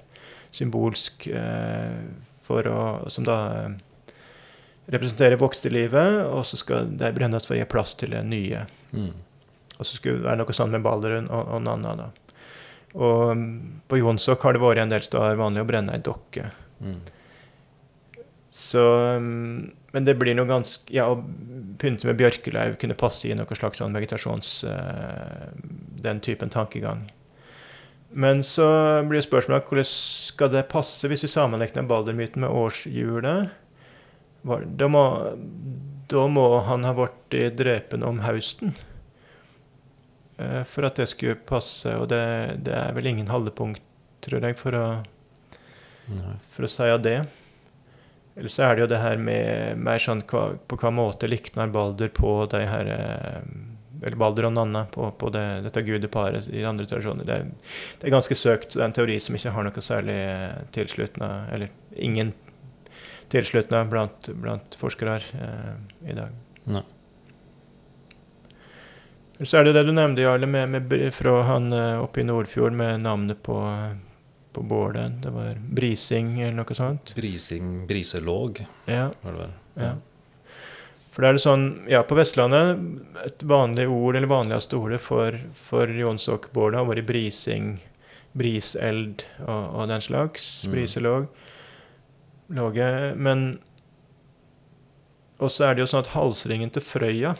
symbolsk 0.54 1.28
eh, 1.30 2.00
for 2.48 2.66
å 2.66 2.82
Som 3.12 3.26
da 3.28 3.38
eh, 3.60 4.14
representerer 4.88 5.36
voksterlivet, 5.36 6.22
og 6.32 6.46
så 6.48 6.56
skal 6.56 6.88
det 6.96 7.12
brennes 7.16 7.44
for 7.44 7.54
å 7.54 7.58
gi 7.58 7.68
plass 7.68 7.92
til 8.00 8.14
det 8.16 8.22
nye. 8.24 8.62
Mm. 8.96 9.12
Og 9.76 9.84
så 9.84 9.98
skulle 9.98 10.22
det 10.22 10.24
være 10.24 10.40
noe 10.40 10.56
sånn 10.56 10.72
med 10.72 10.84
Balderud 10.86 11.28
og, 11.28 11.52
og 11.54 11.60
Nanna, 11.66 11.92
da. 11.98 12.08
Og 12.96 13.34
mm, 13.36 13.50
på 13.84 13.98
Jonsok 14.00 14.46
har 14.46 14.56
det 14.56 14.62
vært 14.62 14.80
en 14.82 14.94
del 14.94 15.04
steder 15.04 15.36
vanlig 15.36 15.60
å 15.60 15.68
brenne 15.68 15.92
ei 15.92 16.00
dokke. 16.04 16.48
Mm. 16.80 17.02
Så 18.48 18.84
mm, 19.20 19.52
Men 19.92 20.04
det 20.04 20.18
blir 20.20 20.36
noe 20.36 20.48
ganske 20.48 20.92
Ja, 20.92 21.06
å 21.08 21.22
pynte 21.80 22.08
med 22.08 22.18
bjørkelauv 22.20 22.76
kunne 22.80 22.96
passe 22.98 23.28
i 23.28 23.36
noe 23.36 23.56
slags 23.56 23.80
sånn 23.80 23.96
vegetasjons... 23.96 24.50
uh, 24.68 25.48
den 25.98 26.20
typen 26.20 26.50
tankegang. 26.50 27.06
Men 28.08 28.42
så 28.46 28.66
blir 29.04 29.22
spørsmålet 29.24 29.66
hvordan 29.68 29.88
skal 29.88 30.52
det 30.52 30.68
passe 30.72 31.08
hvis 31.10 31.26
vi 31.26 31.30
sammenligner 31.32 31.88
baldermyten 31.88 32.44
med 32.44 32.54
årshjulet? 32.54 33.50
Da 34.78 34.88
må, 34.88 35.02
da 36.08 36.22
må 36.30 36.46
han 36.64 36.86
ha 36.88 36.94
blitt 36.96 37.58
drepen 37.58 38.06
om 38.06 38.22
høsten. 38.24 38.72
uh, 40.38 40.62
For 40.68 40.86
at 40.88 41.00
det 41.00 41.10
skulle 41.10 41.36
passe, 41.48 41.90
og 41.98 42.08
det, 42.12 42.22
det 42.68 42.76
er 42.78 42.94
vel 42.96 43.10
ingen 43.10 43.28
holdepunkt, 43.32 43.82
tror 44.24 44.46
jeg, 44.46 44.56
for 44.58 44.74
å, 44.78 44.86
for 46.54 46.66
å 46.66 46.70
si 46.70 46.88
av 46.88 47.02
det. 47.04 47.20
Eller 48.38 48.52
så 48.54 48.62
er 48.68 48.76
det 48.78 48.84
jo 48.84 48.90
det 48.92 49.00
her 49.02 49.18
med 49.18 49.80
mer 49.82 49.98
sånn 50.02 50.22
hva, 50.30 50.44
på 50.70 50.78
hva 50.78 50.92
måte 50.94 51.26
likner 51.30 51.70
Balder 51.74 52.10
på 52.14 52.32
de 52.52 52.60
her 52.70 52.90
eh, 52.94 53.38
Eller 54.04 54.16
Balder 54.20 54.46
og 54.46 54.52
Nanna 54.54 54.84
på, 54.94 55.08
på 55.18 55.30
det, 55.34 55.44
dette 55.64 55.82
gudeparet 55.82 56.46
i 56.54 56.62
andre 56.68 56.86
tradisjoner. 56.86 57.26
Det, 57.26 57.38
er- 57.40 57.96
det 57.98 58.06
er 58.06 58.14
ganske 58.14 58.36
søkt. 58.38 58.76
Det 58.76 58.82
er 58.84 58.86
en 58.86 58.94
teori 58.94 59.16
som 59.20 59.34
ikke 59.34 59.50
har 59.56 59.66
noe 59.66 59.82
særlig 59.82 60.18
tilsluttende, 60.76 60.76
tilslutna 60.76 61.30
Eller 61.56 61.72
ingen 61.98 62.30
tilslutna 63.28 63.82
blant, 63.90 64.30
blant 64.40 64.78
forskere 64.80 65.18
eh, 65.18 65.74
i 66.08 66.14
dag. 66.16 66.30
Nei. 66.70 66.84
Så 69.44 69.58
er 69.60 69.68
det 69.68 69.74
det 69.76 69.84
du 69.86 69.92
nevnte, 69.94 70.24
Jarle, 70.24 70.48
med, 70.50 70.72
med, 70.72 70.94
fra 71.14 71.42
han 71.46 71.68
eh, 71.72 71.98
oppe 72.02 72.22
i 72.22 72.26
Nordfjord 72.26 72.74
med 72.74 73.04
navnet 73.04 73.38
på, 73.46 73.58
på 74.58 74.66
bålet. 74.66 75.16
Det 75.22 75.30
var 75.34 75.56
Brising 75.78 76.34
eller 76.42 76.58
noe 76.60 76.76
sånt. 76.76 77.14
Brising, 77.16 77.86
briselåg, 77.88 78.64
Ja. 78.90 79.08
var 79.22 79.32
det 79.32 79.38
vel. 79.46 79.56
Ja. 79.78 79.94
For 81.12 81.22
da 81.24 81.28
er 81.32 81.34
det 81.38 81.42
sånn, 81.42 81.64
ja, 81.90 82.02
på 82.06 82.14
Vestlandet, 82.14 82.78
et 83.26 83.42
vanlig 83.42 83.88
ord, 83.90 84.14
eller 84.16 84.30
vanligste 84.30 84.76
ordet 84.78 85.00
for, 85.02 85.34
for 85.58 85.90
Jonsokbålet 85.90 86.78
har 86.78 86.86
vært 86.86 87.06
brising, 87.08 87.72
briseld 88.38 89.24
og, 89.40 89.64
og 89.80 89.88
den 89.90 90.04
slags. 90.04 90.46
Mm. 90.66 90.72
Briselåg. 90.76 91.26
Låget. 92.54 93.16
Men 93.18 93.58
Og 95.40 95.50
så 95.54 95.68
er 95.68 95.74
det 95.74 95.84
jo 95.84 95.90
sånn 95.90 96.02
at 96.02 96.14
halsringen 96.16 96.70
til 96.74 96.82
Frøya 96.82 97.34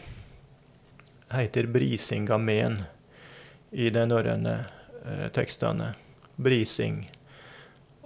heter 1.34 1.66
Brisingamen 1.66 2.76
i 3.74 3.88
de 3.90 4.04
norrøne 4.06 4.52
eh, 5.04 5.24
tekstene. 5.34 5.92
Brising. 6.39 7.07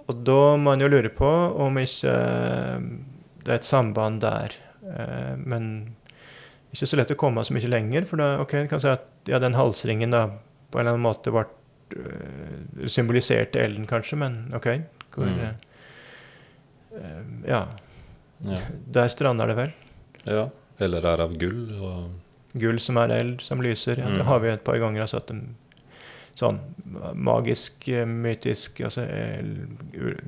Og 0.07 0.23
da 0.27 0.57
må 0.57 0.63
man 0.73 0.81
jo 0.83 0.89
lure 0.91 1.09
på 1.15 1.27
om 1.63 1.77
ikke 1.79 2.11
eh, 2.11 2.79
det 3.43 3.51
er 3.53 3.59
et 3.59 3.67
samband 3.67 4.21
der. 4.23 4.55
Eh, 4.83 5.35
men 5.39 5.67
ikke 6.73 6.87
så 6.89 6.97
lett 6.97 7.11
å 7.13 7.19
komme 7.19 7.43
så 7.45 7.53
mye 7.55 7.69
lenger, 7.69 8.05
for 8.09 8.17
da 8.17 8.31
ok, 8.41 8.51
du 8.65 8.67
kan 8.71 8.81
si 8.81 8.87
at 8.89 9.05
ja, 9.29 9.39
den 9.39 9.53
halsringen 9.55 10.11
da 10.11 10.25
på 10.71 10.79
en 10.79 10.87
eller 10.87 10.95
annen 10.97 11.05
måte 11.05 11.31
ble 11.31 11.45
eh, 11.95 12.87
symboliserte 12.89 13.61
elden, 13.61 13.85
kanskje, 13.87 14.17
men 14.17 14.39
ok. 14.57 14.69
Hvor, 15.13 15.29
Mm. 16.93 17.43
ja, 17.47 17.61
Ja. 18.43 18.57
der 18.97 19.07
strander 19.09 19.47
det 19.49 19.55
vel. 19.57 19.71
ja. 20.29 20.49
Eller 20.81 21.05
er 21.05 21.21
av 21.21 21.35
gull. 21.37 21.69
Og, 21.85 22.09
Gull 22.57 22.79
som 22.81 22.97
er 23.01 23.09
eld, 23.15 23.41
som 23.45 23.61
lyser. 23.61 23.97
Ja, 23.97 24.05
Det 24.09 24.19
Mm. 24.21 24.25
har 24.25 24.39
vi 24.39 24.47
et 24.49 24.63
par 24.63 24.77
ganger 24.77 25.01
altså 25.01 25.17
at 25.17 25.29
en 25.31 25.55
sånn 26.39 26.59
magisk, 27.13 27.87
eh, 27.89 28.05
mytisk 28.09 28.81
altså 28.85 29.05
eh, 29.05 29.43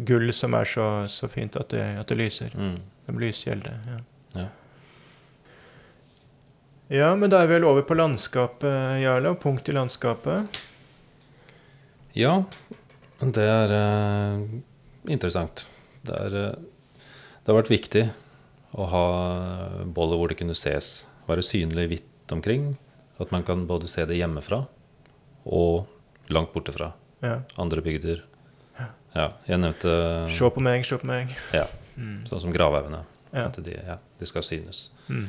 Gull 0.08 0.32
som 0.36 0.56
er 0.58 0.70
så, 0.70 0.90
så 1.12 1.30
fint 1.32 1.58
at 1.60 1.72
det, 1.74 1.86
at 2.02 2.12
det 2.12 2.20
lyser. 2.20 2.54
mm. 2.54 2.76
En 3.06 3.20
lyskjelder. 3.22 3.82
Ja. 3.86 3.98
Ja. 4.36 4.46
ja, 6.90 7.10
men 7.16 7.30
da 7.30 7.44
er 7.44 7.50
vi 7.52 7.60
vel 7.60 7.68
over 7.70 7.86
på 7.86 7.98
landskapet, 7.98 9.02
Jarle, 9.04 9.36
og 9.36 9.42
punkt 9.44 9.70
i 9.70 9.76
landskapet. 9.76 10.58
Ja, 12.18 12.40
det 13.22 13.46
er 13.46 13.74
uh, 13.76 14.42
interessant. 15.06 15.68
Det, 16.02 16.18
er, 16.18 16.38
uh, 16.56 17.06
det 17.44 17.54
har 17.54 17.60
vært 17.60 17.74
viktig 17.76 18.08
å 18.74 18.90
ha 18.90 19.06
bollet 19.86 20.20
hvor 20.20 20.34
det 20.34 20.40
kunne 20.42 20.58
ses, 20.58 21.06
være 21.30 21.46
synlig 21.46 21.86
hvitt 21.92 22.34
omkring. 22.34 22.72
At 23.22 23.30
man 23.32 23.46
kan 23.48 23.68
både 23.70 23.88
se 23.88 24.04
det 24.10 24.18
hjemmefra 24.18 24.66
og 25.46 25.86
langt 26.30 26.54
borte 26.54 26.72
fra 26.74 26.92
Ja. 27.22 27.40
andre 27.58 27.82
bygder. 27.82 28.22
Ja, 29.16 29.30
jeg 29.48 29.60
nevnte 29.62 29.92
Se 30.30 30.50
på 30.52 30.60
meg, 30.62 30.84
se 30.86 30.98
på 30.98 31.06
meg. 31.08 31.30
ja, 31.54 31.66
Mm. 31.98 32.26
sånn 32.28 32.42
som 32.42 32.52
gravhaugene. 32.52 33.06
Ja. 33.34 33.48
De, 33.48 33.72
ja, 33.72 33.98
de 34.20 34.26
skal 34.26 34.42
synes. 34.44 34.90
Mm. 35.10 35.28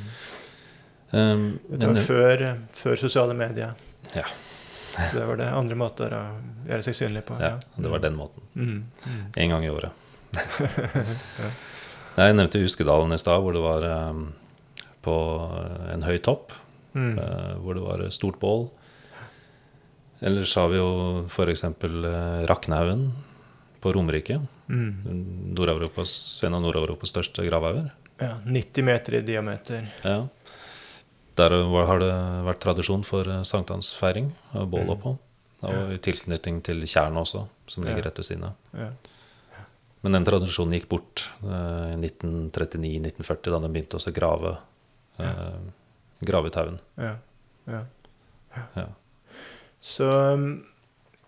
Um, 1.13 1.61
Det 1.71 1.87
var 1.87 1.95
før, 2.03 2.43
før 2.73 2.97
sosiale 2.99 3.35
medier. 3.35 3.75
Ja. 4.17 4.25
Det 5.13 5.27
var 5.27 5.37
det 5.37 5.47
andre 5.53 5.77
måter 5.77 6.11
å 6.11 6.23
gjøre 6.67 6.83
seg 6.83 6.95
synlig 6.95 7.23
på. 7.29 7.39
ja, 7.41 7.61
det 7.79 7.91
var 7.91 7.99
den 8.03 8.17
måten. 8.17 8.43
Mm. 8.57 8.85
Mm. 9.07 9.23
En 9.37 9.51
gang 9.51 9.65
i 9.65 9.69
året. 9.71 9.91
Jeg 12.17 12.35
nevnte 12.35 12.63
Uskedalen 12.65 13.13
i 13.13 13.19
stad, 13.21 13.43
hvor 13.45 13.53
det 13.53 13.61
var 13.63 13.85
um, 14.11 14.23
på 15.05 15.17
en 15.93 16.03
høy 16.03 16.19
topp. 16.25 16.53
Mm. 16.97 17.19
eh, 17.21 17.55
hvor 17.61 17.75
det 17.77 17.83
var 17.85 18.03
stort 18.11 18.39
bål. 18.41 18.71
Ellers 20.21 20.55
har 20.57 20.69
vi 20.73 20.79
jo 20.79 21.25
f.eks. 21.29 21.65
Uh, 21.65 22.47
Raknehaugen 22.49 23.11
på 23.81 23.93
Romerike. 23.93 24.41
Mm. 24.69 25.27
En 25.63 26.55
av 26.57 26.63
Nord-Europas 26.65 27.11
største 27.13 27.45
gravhauger. 27.47 27.91
Ja, 28.19 28.39
90 28.45 28.85
meter 28.87 29.15
i 29.19 29.21
diameter. 29.21 29.91
Ja. 30.03 30.23
Der 31.37 31.53
har 31.87 31.99
det 32.01 32.13
vært 32.47 32.63
tradisjon 32.65 33.03
for 33.05 33.29
eh, 33.29 33.43
sankthansfeiring 33.45 34.31
og 34.57 34.71
bål 34.73 34.87
Mm. 34.87 34.93
oppå. 34.95 35.19
Og 35.69 35.93
i 35.93 35.99
tilknytning 36.01 36.63
til 36.65 36.81
tjernet 36.89 37.21
også, 37.21 37.47
som 37.69 37.85
ligger 37.85 37.99
Ja. 37.99 38.05
rett 38.09 38.17
ved 38.17 38.25
siden 38.25 38.45
av. 38.45 38.55
Ja. 38.73 38.89
Men 40.03 40.13
den 40.13 40.25
tradisjonen 40.25 40.73
gikk 40.79 40.89
bort 40.89 41.31
eh, 41.43 41.93
i 41.93 41.97
1939-1940, 42.01 43.51
da 43.53 43.59
de 43.61 43.69
begynte 43.69 43.97
også 43.99 44.13
å 44.13 44.17
grave, 44.17 44.57
eh, 45.19 45.59
grave 46.25 46.47
ut 46.49 46.55
haugen. 46.55 46.79
Ja. 46.97 47.17
ja. 47.67 47.83
Ja. 48.77 48.87
Så 49.87 50.07
um, 50.35 50.47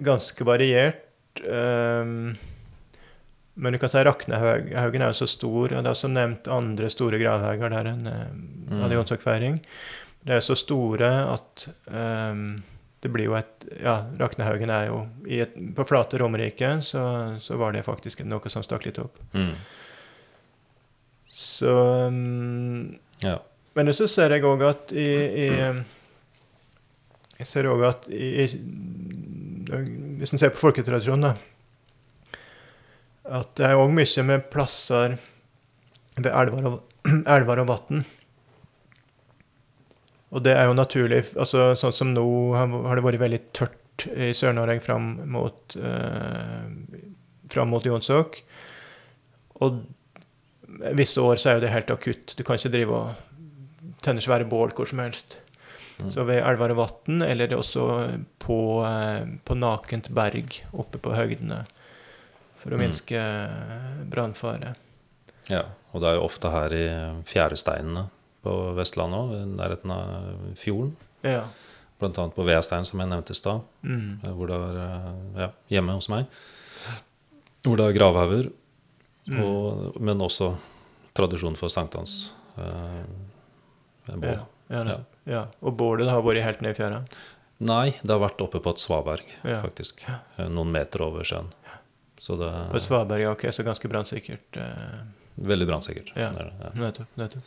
ganske 0.02 0.44
variert. 0.46 1.04
Um, 1.46 2.34
men 3.58 3.74
du 3.74 3.78
kan 3.78 3.90
si 3.90 4.02
Raknehaugen 4.06 5.02
er 5.02 5.12
jo 5.12 5.18
så 5.18 5.26
stor, 5.30 5.72
og 5.74 5.84
det 5.84 5.90
er 5.90 5.98
som 5.98 6.14
nevnt 6.14 6.50
andre 6.50 6.90
store 6.90 7.18
gravhauger 7.22 7.74
der 7.74 7.92
en 7.92 8.04
um, 8.06 8.42
hadde 8.80 8.92
Mm. 8.92 8.98
Jonsokfeiring. 8.98 9.60
De 10.26 10.34
er 10.36 10.42
så 10.44 10.54
store 10.58 11.08
at 11.32 11.68
um, 11.86 12.58
det 13.02 13.10
blir 13.14 13.28
jo 13.28 13.36
et 13.38 13.66
Ja, 13.82 14.00
Raknehaugen 14.18 14.70
er 14.70 14.88
jo 14.88 15.00
i 15.26 15.38
et, 15.44 15.54
På 15.76 15.84
flate 15.86 16.18
Romerike 16.18 16.70
så, 16.82 17.02
så 17.38 17.56
var 17.56 17.72
det 17.72 17.84
faktisk 17.86 18.24
noe 18.26 18.50
som 18.50 18.62
stakk 18.66 18.86
litt 18.86 18.98
opp. 18.98 19.18
Mm. 19.34 19.54
Så 21.30 21.74
um, 22.10 22.98
ja. 23.22 23.38
Men 23.74 23.94
så 23.94 24.08
ser 24.10 24.34
jeg 24.34 24.46
òg 24.46 24.64
at 24.66 24.92
i, 24.92 25.08
i 25.46 25.48
Jeg 27.38 27.46
ser 27.46 27.68
òg 27.70 27.84
at 27.86 28.06
i, 28.10 28.48
Hvis 30.18 30.34
en 30.34 30.40
ser 30.40 30.54
på 30.54 30.62
folketradisjonen, 30.62 31.38
At 33.28 33.50
det 33.60 33.66
er 33.66 33.78
òg 33.78 33.92
mye 33.92 34.22
med 34.24 34.46
plasser 34.50 35.18
ved 36.18 36.30
elver 36.32 36.70
og, 36.70 36.78
elver 37.36 37.60
og 37.62 37.68
vann. 37.68 38.06
Og 40.32 40.42
det 40.44 40.54
er 40.56 40.66
jo 40.68 40.76
naturlig. 40.76 41.22
altså 41.36 41.74
Sånn 41.78 41.94
som 41.94 42.14
nå 42.14 42.24
har 42.56 42.96
det 42.96 43.04
vært 43.04 43.22
veldig 43.22 43.40
tørt 43.56 44.08
i 44.14 44.32
Sør-Norge 44.36 44.80
fram 44.84 45.14
mot 45.30 45.76
eh, 45.76 46.66
fram 47.52 47.70
mot 47.72 47.84
Jonsåk. 47.84 48.40
Og 49.64 49.80
visse 50.98 51.20
år 51.20 51.40
så 51.40 51.50
er 51.50 51.58
jo 51.58 51.64
det 51.64 51.72
helt 51.72 51.90
akutt. 51.90 52.36
Du 52.36 52.44
kan 52.44 52.58
ikke 52.58 52.72
drive 52.74 52.98
og 52.98 53.94
tenne 54.04 54.22
svære 54.22 54.48
bål 54.48 54.74
hvor 54.76 54.88
som 54.90 55.00
helst. 55.02 55.38
Mm. 55.98 56.10
Så 56.14 56.24
ved 56.28 56.42
elver 56.46 56.70
og 56.70 56.76
vann, 56.76 57.22
eller 57.22 57.48
også 57.56 57.84
på, 58.38 58.58
eh, 58.86 59.24
på 59.44 59.56
nakent 59.58 60.08
berg 60.14 60.60
oppe 60.72 60.98
på 61.02 61.10
høydene, 61.16 61.64
for 62.58 62.70
å 62.70 62.74
Mm. 62.78 62.80
minske 62.86 63.18
mm. 63.18 64.10
brannfare. 64.10 64.74
ja. 65.48 65.64
Og 65.94 66.02
det 66.02 66.08
er 66.10 66.14
jo 66.18 66.24
ofte 66.26 66.50
her 66.52 66.68
i 66.76 66.84
fjæresteinene 67.24 68.10
på 68.44 68.74
Vestlandet 68.76 69.18
òg, 69.18 69.30
i 69.42 69.56
nærheten 69.56 69.90
av 69.90 70.54
fjorden. 70.54 70.90
Ja. 71.24 71.44
Blant 71.98 72.18
annet 72.18 72.34
på 72.36 72.44
Veastein, 72.44 72.84
som 72.84 73.00
jeg 73.00 73.08
nevnte 73.08 73.30
i 73.30 73.34
stad. 73.34 73.62
Mm. 73.82 74.20
eh, 74.22 74.30
Hvor 74.30 74.46
det 74.46 74.58
er 74.58 75.14
ja, 75.40 75.48
hjemme 75.70 75.94
hos 75.96 76.08
meg. 76.10 76.26
Hvor 77.64 77.76
det 77.76 77.86
er 77.88 77.98
gravhauger, 77.98 78.52
Mm. 79.26 79.40
og- 79.44 80.00
men 80.00 80.18
også 80.18 80.54
tradisjon 81.14 81.56
for 81.56 81.68
sankthans. 81.68 82.30
Eh, 82.58 84.12
bål. 84.14 84.38
Ja, 84.70 84.84
ja, 84.84 84.98
Ja. 85.28 85.44
Og 85.60 85.76
bålet 85.76 86.08
har 86.10 86.22
vært 86.24 86.42
helt 86.46 86.62
ned 86.64 86.74
i 86.74 86.78
fjæra. 86.80 87.02
Nei, 87.68 87.90
det 88.02 88.10
har 88.14 88.20
vært 88.22 88.40
oppe 88.44 88.60
på 88.62 88.70
et 88.70 88.80
svaberg, 88.82 89.22
Ja. 89.44 89.60
faktisk. 89.62 90.04
Eh, 90.08 90.48
Noen 90.48 90.70
meter 90.72 91.02
over 91.04 91.24
sjøen. 91.26 91.50
Så 92.18 92.34
det 92.38 92.48
På 92.72 92.76
et 92.80 92.82
Svaberg, 92.82 93.20
ja, 93.22 93.30
ok, 93.30 93.44
så 93.54 93.62
ganske 93.66 93.88
brannsikkert. 93.90 94.56
eh, 94.56 94.98
veldig 95.38 95.66
brannsikkert. 95.68 96.12
Ja. 96.16 96.32
Ja. 96.34 96.70
Nettopp. 96.74 97.06
nettopp. 97.16 97.42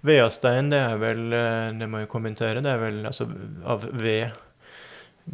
Veastein, 0.00 0.70
det 0.70 0.78
er 0.80 0.96
vel 0.96 1.32
eh, 1.32 1.72
Det 1.78 1.88
må 1.88 1.98
jeg 2.00 2.08
kommentere. 2.08 2.62
Det 2.62 2.70
er 2.72 2.78
vel 2.78 3.02
altså 3.06 3.26
av 3.66 3.84
ved. 3.92 4.30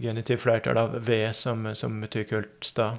Genitiv 0.01 0.39
flertall 0.43 0.77
av 0.81 0.97
ved 1.07 1.35
som, 1.39 1.69
som 1.79 2.01
betyr 2.03 2.25
kultstad. 2.33 2.99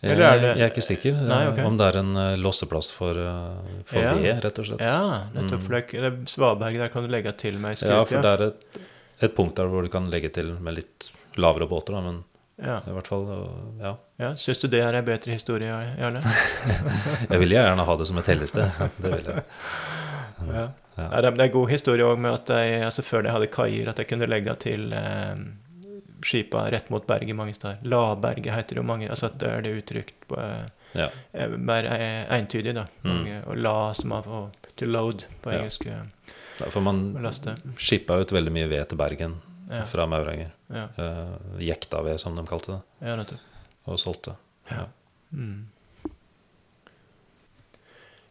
Jeg, 0.00 0.16
er 0.16 0.42
jeg 0.56 0.62
er 0.64 0.70
ikke 0.70 0.82
sikker 0.84 1.12
eh, 1.12 1.24
Nei, 1.28 1.40
okay. 1.50 1.64
om 1.68 1.74
det 1.76 1.86
er 1.90 1.98
en 2.00 2.14
låseplass 2.40 2.88
for, 2.96 3.18
eh, 3.20 3.82
for 3.84 4.00
Ja. 4.00 4.14
ved, 4.16 4.38
rett 4.46 4.60
og 4.62 4.68
slett. 4.70 4.80
Ja, 4.80 5.26
nettopp. 5.34 5.66
Mm. 5.68 5.74
Er, 5.76 6.06
er 6.08 6.16
Svaberg, 6.32 6.78
der 6.80 6.88
kan 6.94 7.04
du 7.04 7.12
legge 7.12 7.34
til 7.36 7.58
med 7.60 7.76
ei 7.76 7.90
Ja, 7.90 8.00
for 8.08 8.24
det 8.24 8.32
er 8.32 8.46
et, 8.48 8.80
et 9.28 9.34
punkt 9.36 9.56
der 9.60 9.68
hvor 9.68 9.84
du 9.84 9.92
kan 9.92 10.08
legge 10.10 10.32
til 10.32 10.54
med 10.56 10.78
litt 10.80 11.10
lavere 11.36 11.68
båter, 11.68 11.98
da, 11.98 12.00
men 12.00 12.22
ja. 12.60 12.78
i 12.88 12.96
hvert 12.96 13.08
fall 13.12 13.26
Ja. 13.80 13.94
ja. 14.20 14.32
Syns 14.40 14.60
du 14.64 14.68
det 14.72 14.80
er 14.84 14.96
ei 14.96 15.04
bedre 15.04 15.36
historie, 15.36 15.68
Jarle? 16.00 16.24
Jeg 17.30 17.40
vil 17.44 17.52
gjerne 17.58 17.84
ha 17.84 17.96
det 18.00 18.08
som 18.08 18.18
et 18.20 18.32
helligsted. 18.32 18.72
Det 19.04 19.12
vil 19.18 19.32
jeg. 19.34 19.44
Ja. 20.48 20.68
Ja. 20.96 21.06
Er- 21.16 21.22
det 21.22 21.30
er 21.30 21.44
en 21.46 21.52
god 21.54 21.70
historie 21.70 22.04
òg 22.04 22.18
med 22.20 22.34
at 22.34 22.50
jeg, 22.56 22.82
altså 22.84 23.02
før 23.04 23.24
jeg 23.24 23.32
hadde 23.32 23.46
kaier, 23.52 23.88
at 23.92 23.98
jeg 24.00 24.08
kunne 24.10 24.26
legge 24.28 24.52
til 24.60 24.92
eh, 24.92 25.36
skipa 26.22 26.66
rett 26.70 26.90
mot 26.90 27.06
berget 27.06 27.36
mange 27.36 27.54
steder. 27.54 27.78
Laberget 27.82 28.54
heter 28.54 28.74
det 28.76 28.76
jo 28.76 28.82
mange. 28.82 29.08
altså 29.10 29.26
at 29.26 29.38
det 29.38 29.48
er 29.48 29.62
det 29.62 29.74
uttrykt 29.82 30.26
på 30.28 30.38
eh, 30.38 30.66
Ja. 30.94 31.08
eh, 31.32 31.48
mer 31.48 31.84
eh, 31.86 32.26
entydig, 32.38 32.74
da. 32.74 32.86
Mm. 33.04 33.10
Mange, 33.14 33.42
og 33.46 33.56
la 33.56 33.92
som 33.94 34.12
av 34.12 34.26
og 34.28 34.66
to 34.76 34.86
load 34.86 35.24
på 35.42 35.50
engelsk. 35.52 35.86
eh, 35.86 36.02
Ja, 36.60 36.66
For 36.70 36.80
man 36.84 37.14
skippa 37.78 38.18
ut 38.20 38.32
veldig 38.32 38.52
mye 38.52 38.68
ved 38.68 38.88
til 38.88 38.98
Bergen 38.98 39.40
Ja, 39.70 39.84
fra 39.84 40.06
Mauranger. 40.06 40.50
ja, 40.68 40.88
Uh, 40.98 41.60
jekta 41.62 42.02
ved, 42.02 42.18
som 42.20 42.34
de 42.36 42.42
kalte 42.46 42.72
det, 42.72 42.80
ja 43.06 43.14
nettopp. 43.16 43.38
og 43.86 43.98
solgte. 43.98 44.34
Ja. 44.70 44.86
Mm. 45.32 45.66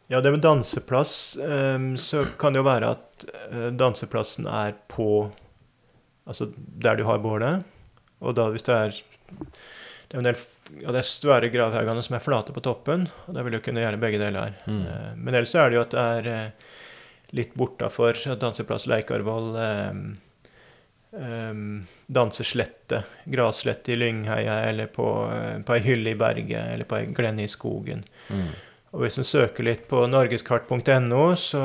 Ja, 0.07 0.21
det 0.21 0.31
med 0.31 0.41
danseplass, 0.41 1.37
ehm, 1.37 1.97
så 1.97 2.23
kan 2.39 2.53
det 2.53 2.59
jo 2.59 2.65
være 2.65 2.89
at 2.95 3.25
eh, 3.51 3.69
danseplassen 3.77 4.47
er 4.47 4.73
på 4.89 5.31
Altså 6.29 6.45
der 6.77 6.95
du 6.95 7.03
har 7.07 7.17
bålet. 7.17 7.63
Og 8.19 8.35
da 8.37 8.49
hvis 8.53 8.65
det 8.67 8.75
er 8.75 8.97
Det 10.09 10.17
er 10.17 10.21
en 10.23 10.31
del 10.31 10.39
og 10.69 10.93
det 10.93 10.99
er 11.01 11.07
svære 11.07 11.49
gravhaugene 11.53 12.01
som 12.05 12.15
er 12.17 12.23
flate 12.23 12.53
på 12.53 12.61
toppen, 12.61 13.07
og 13.25 13.33
det 13.33 13.41
vil 13.45 13.55
du 13.57 13.61
kunne 13.65 13.81
gjøre 13.81 14.01
begge 14.01 14.19
deler. 14.21 14.53
Mm. 14.69 14.83
Eh, 14.85 15.11
Men 15.17 15.33
ellers 15.33 15.53
så 15.55 15.63
er 15.63 15.71
det 15.71 15.79
jo 15.79 15.81
at 15.81 15.95
det 15.95 16.03
er 16.13 16.29
eh, 16.29 16.67
litt 17.39 17.55
bortafor 17.57 18.19
danseplass 18.41 18.87
Leikarvoll 18.89 19.57
ehm, 19.57 20.03
ehm, 21.17 21.67
danseslette, 22.05 23.03
grasslette 23.25 23.93
i 23.93 23.99
Lyngheia, 23.99 24.61
eller 24.69 24.89
på, 24.93 25.09
eh, 25.33 25.59
på 25.65 25.77
ei 25.77 25.83
hylle 25.85 26.13
i 26.13 26.19
berget, 26.19 26.73
eller 26.75 26.89
på 26.89 26.99
ei 26.99 27.11
glenne 27.17 27.45
i 27.45 27.51
skogen. 27.51 28.05
Mm. 28.29 28.49
Og 28.89 29.03
hvis 29.03 29.19
en 29.21 29.27
søker 29.27 29.65
litt 29.67 29.83
på 29.89 30.01
norgeskart.no, 30.09 31.25
så, 31.37 31.63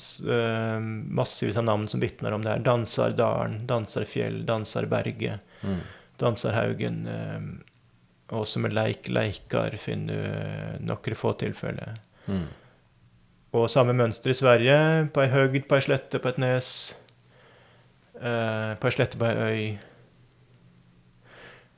så 0.00 0.34
eh, 0.36 0.90
massevis 1.20 1.56
av 1.60 1.64
navn 1.70 1.88
som 1.88 2.02
vitner 2.02 2.36
om 2.36 2.44
det 2.44 2.52
her. 2.52 2.64
Dansardalen, 2.66 3.62
Dansarfjell, 3.68 4.42
Dansarberget, 4.48 5.40
Mm. 5.64 5.80
Dansarhaugen. 6.20 7.06
Eh, 7.10 7.40
også 8.34 8.60
med 8.64 8.72
leik, 8.72 9.08
leikar 9.12 9.76
finner 9.80 10.14
du 10.14 10.28
eh, 10.28 10.76
noen 10.84 11.18
få 11.18 11.34
tilfeller. 11.40 11.96
Mm. 12.26 12.46
Og 13.54 13.70
samme 13.70 13.94
mønster 13.96 14.32
i 14.32 14.38
Sverige. 14.38 14.76
På 15.14 15.24
ei 15.24 15.32
høgd, 15.32 15.66
på 15.68 15.78
ei 15.78 15.86
slette, 15.86 16.20
på 16.20 16.32
et 16.32 16.40
nes. 16.42 16.70
Eh, 18.18 18.72
på 18.80 18.90
ei 18.90 18.96
slette, 18.96 19.20
på 19.20 19.28
ei 19.28 19.50
øy. 19.50 19.66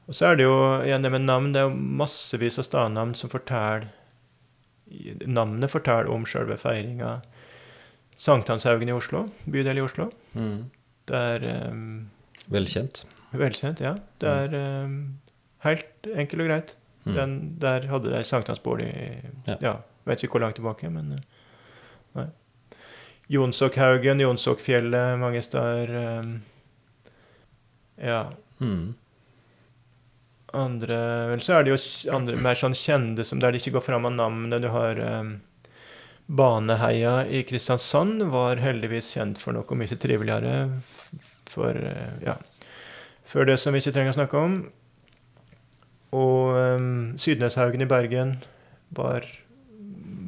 Og 0.07 0.15
så 0.15 0.31
er 0.31 0.39
det 0.39 0.47
jo 0.47 0.57
igjen 0.87 1.03
det 1.03 1.13
med 1.13 1.27
navn. 1.27 1.53
Det 1.53 1.63
er 1.63 1.69
jo 1.69 1.97
massevis 2.03 2.61
av 2.63 2.69
stadnavn 2.69 3.15
som 3.19 3.33
forteller 3.33 3.93
Navnet 5.27 5.73
forteller 5.73 6.07
om 6.15 6.23
sjølve 6.31 6.55
feiringa. 6.63 7.17
Sankthanshaugen 8.23 8.89
i 8.89 8.95
Oslo, 8.95 9.25
bydel 9.51 9.81
i 9.81 9.83
Oslo. 9.83 10.07
Mm. 10.39 10.69
Det 11.11 11.23
er 11.35 11.47
um, 11.73 12.07
Velkjent. 12.55 13.03
Velkjent, 13.35 13.81
ja. 13.83 13.95
Det 14.23 14.33
er 14.45 14.57
eh, 14.57 14.97
helt 15.67 16.11
enkelt 16.15 16.43
og 16.45 16.51
greit. 16.51 16.75
Mm. 17.07 17.15
Den, 17.15 17.37
der 17.63 17.87
hadde 17.91 18.11
de 18.11 18.25
sankthansbord 18.27 18.83
i 18.83 18.91
Ja. 19.47 19.57
ja. 19.61 19.77
Vet 20.07 20.23
ikke 20.23 20.37
hvor 20.37 20.45
langt 20.45 20.59
tilbake, 20.59 20.91
men 20.91 21.17
eh, 21.17 21.25
nei. 22.19 22.27
Jonsokhaugen, 23.31 24.21
Jonsokkfjellet, 24.23 25.19
mange 25.19 25.43
steder. 25.43 26.21
um, 26.21 26.43
ja. 27.99 28.21
Mm. 28.61 28.95
Andre 30.55 30.99
Vel, 31.33 31.43
så 31.43 31.57
er 31.57 31.67
det 31.67 31.75
jo 31.75 32.15
andre 32.15 32.39
mer 32.41 32.55
sånn 32.55 32.77
kjente 32.79 33.25
som 33.27 33.41
der 33.43 33.53
det 33.53 33.61
ikke 33.61 33.75
går 33.81 33.87
fram 33.89 34.07
av 34.07 34.15
navnet. 34.15 34.63
Du 34.63 34.69
har 34.71 35.01
um, 35.03 35.41
Baneheia 36.27 37.27
i 37.27 37.43
Kristiansand 37.47 38.23
var 38.31 38.63
heldigvis 38.63 39.11
kjent 39.17 39.43
for 39.43 39.59
noe 39.59 39.79
mye 39.79 39.99
triveligere 39.99 40.55
for 41.51 41.75
ja, 42.23 42.37
før 43.37 43.51
det 43.51 43.59
som 43.61 43.75
vi 43.77 43.83
ikke 43.83 43.93
trenger 43.93 44.15
å 44.15 44.17
snakke 44.17 44.41
om. 44.41 44.53
Og 46.17 46.57
um, 46.57 46.93
Sydneshaugen 47.21 47.85
i 47.85 47.89
Bergen 47.91 48.39
var 48.97 49.27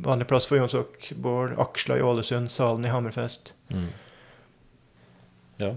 vanlig 0.05 0.27
plass 0.29 0.45
for 0.45 0.61
Jonsok 0.61 1.07
Bård. 1.17 1.55
Aksla 1.57 1.97
i 1.97 2.03
Ålesund, 2.05 2.51
Salen 2.53 2.85
i 2.85 2.91
Hammerfest. 2.93 3.55
Mm. 3.73 3.87
Ja. 5.57 5.71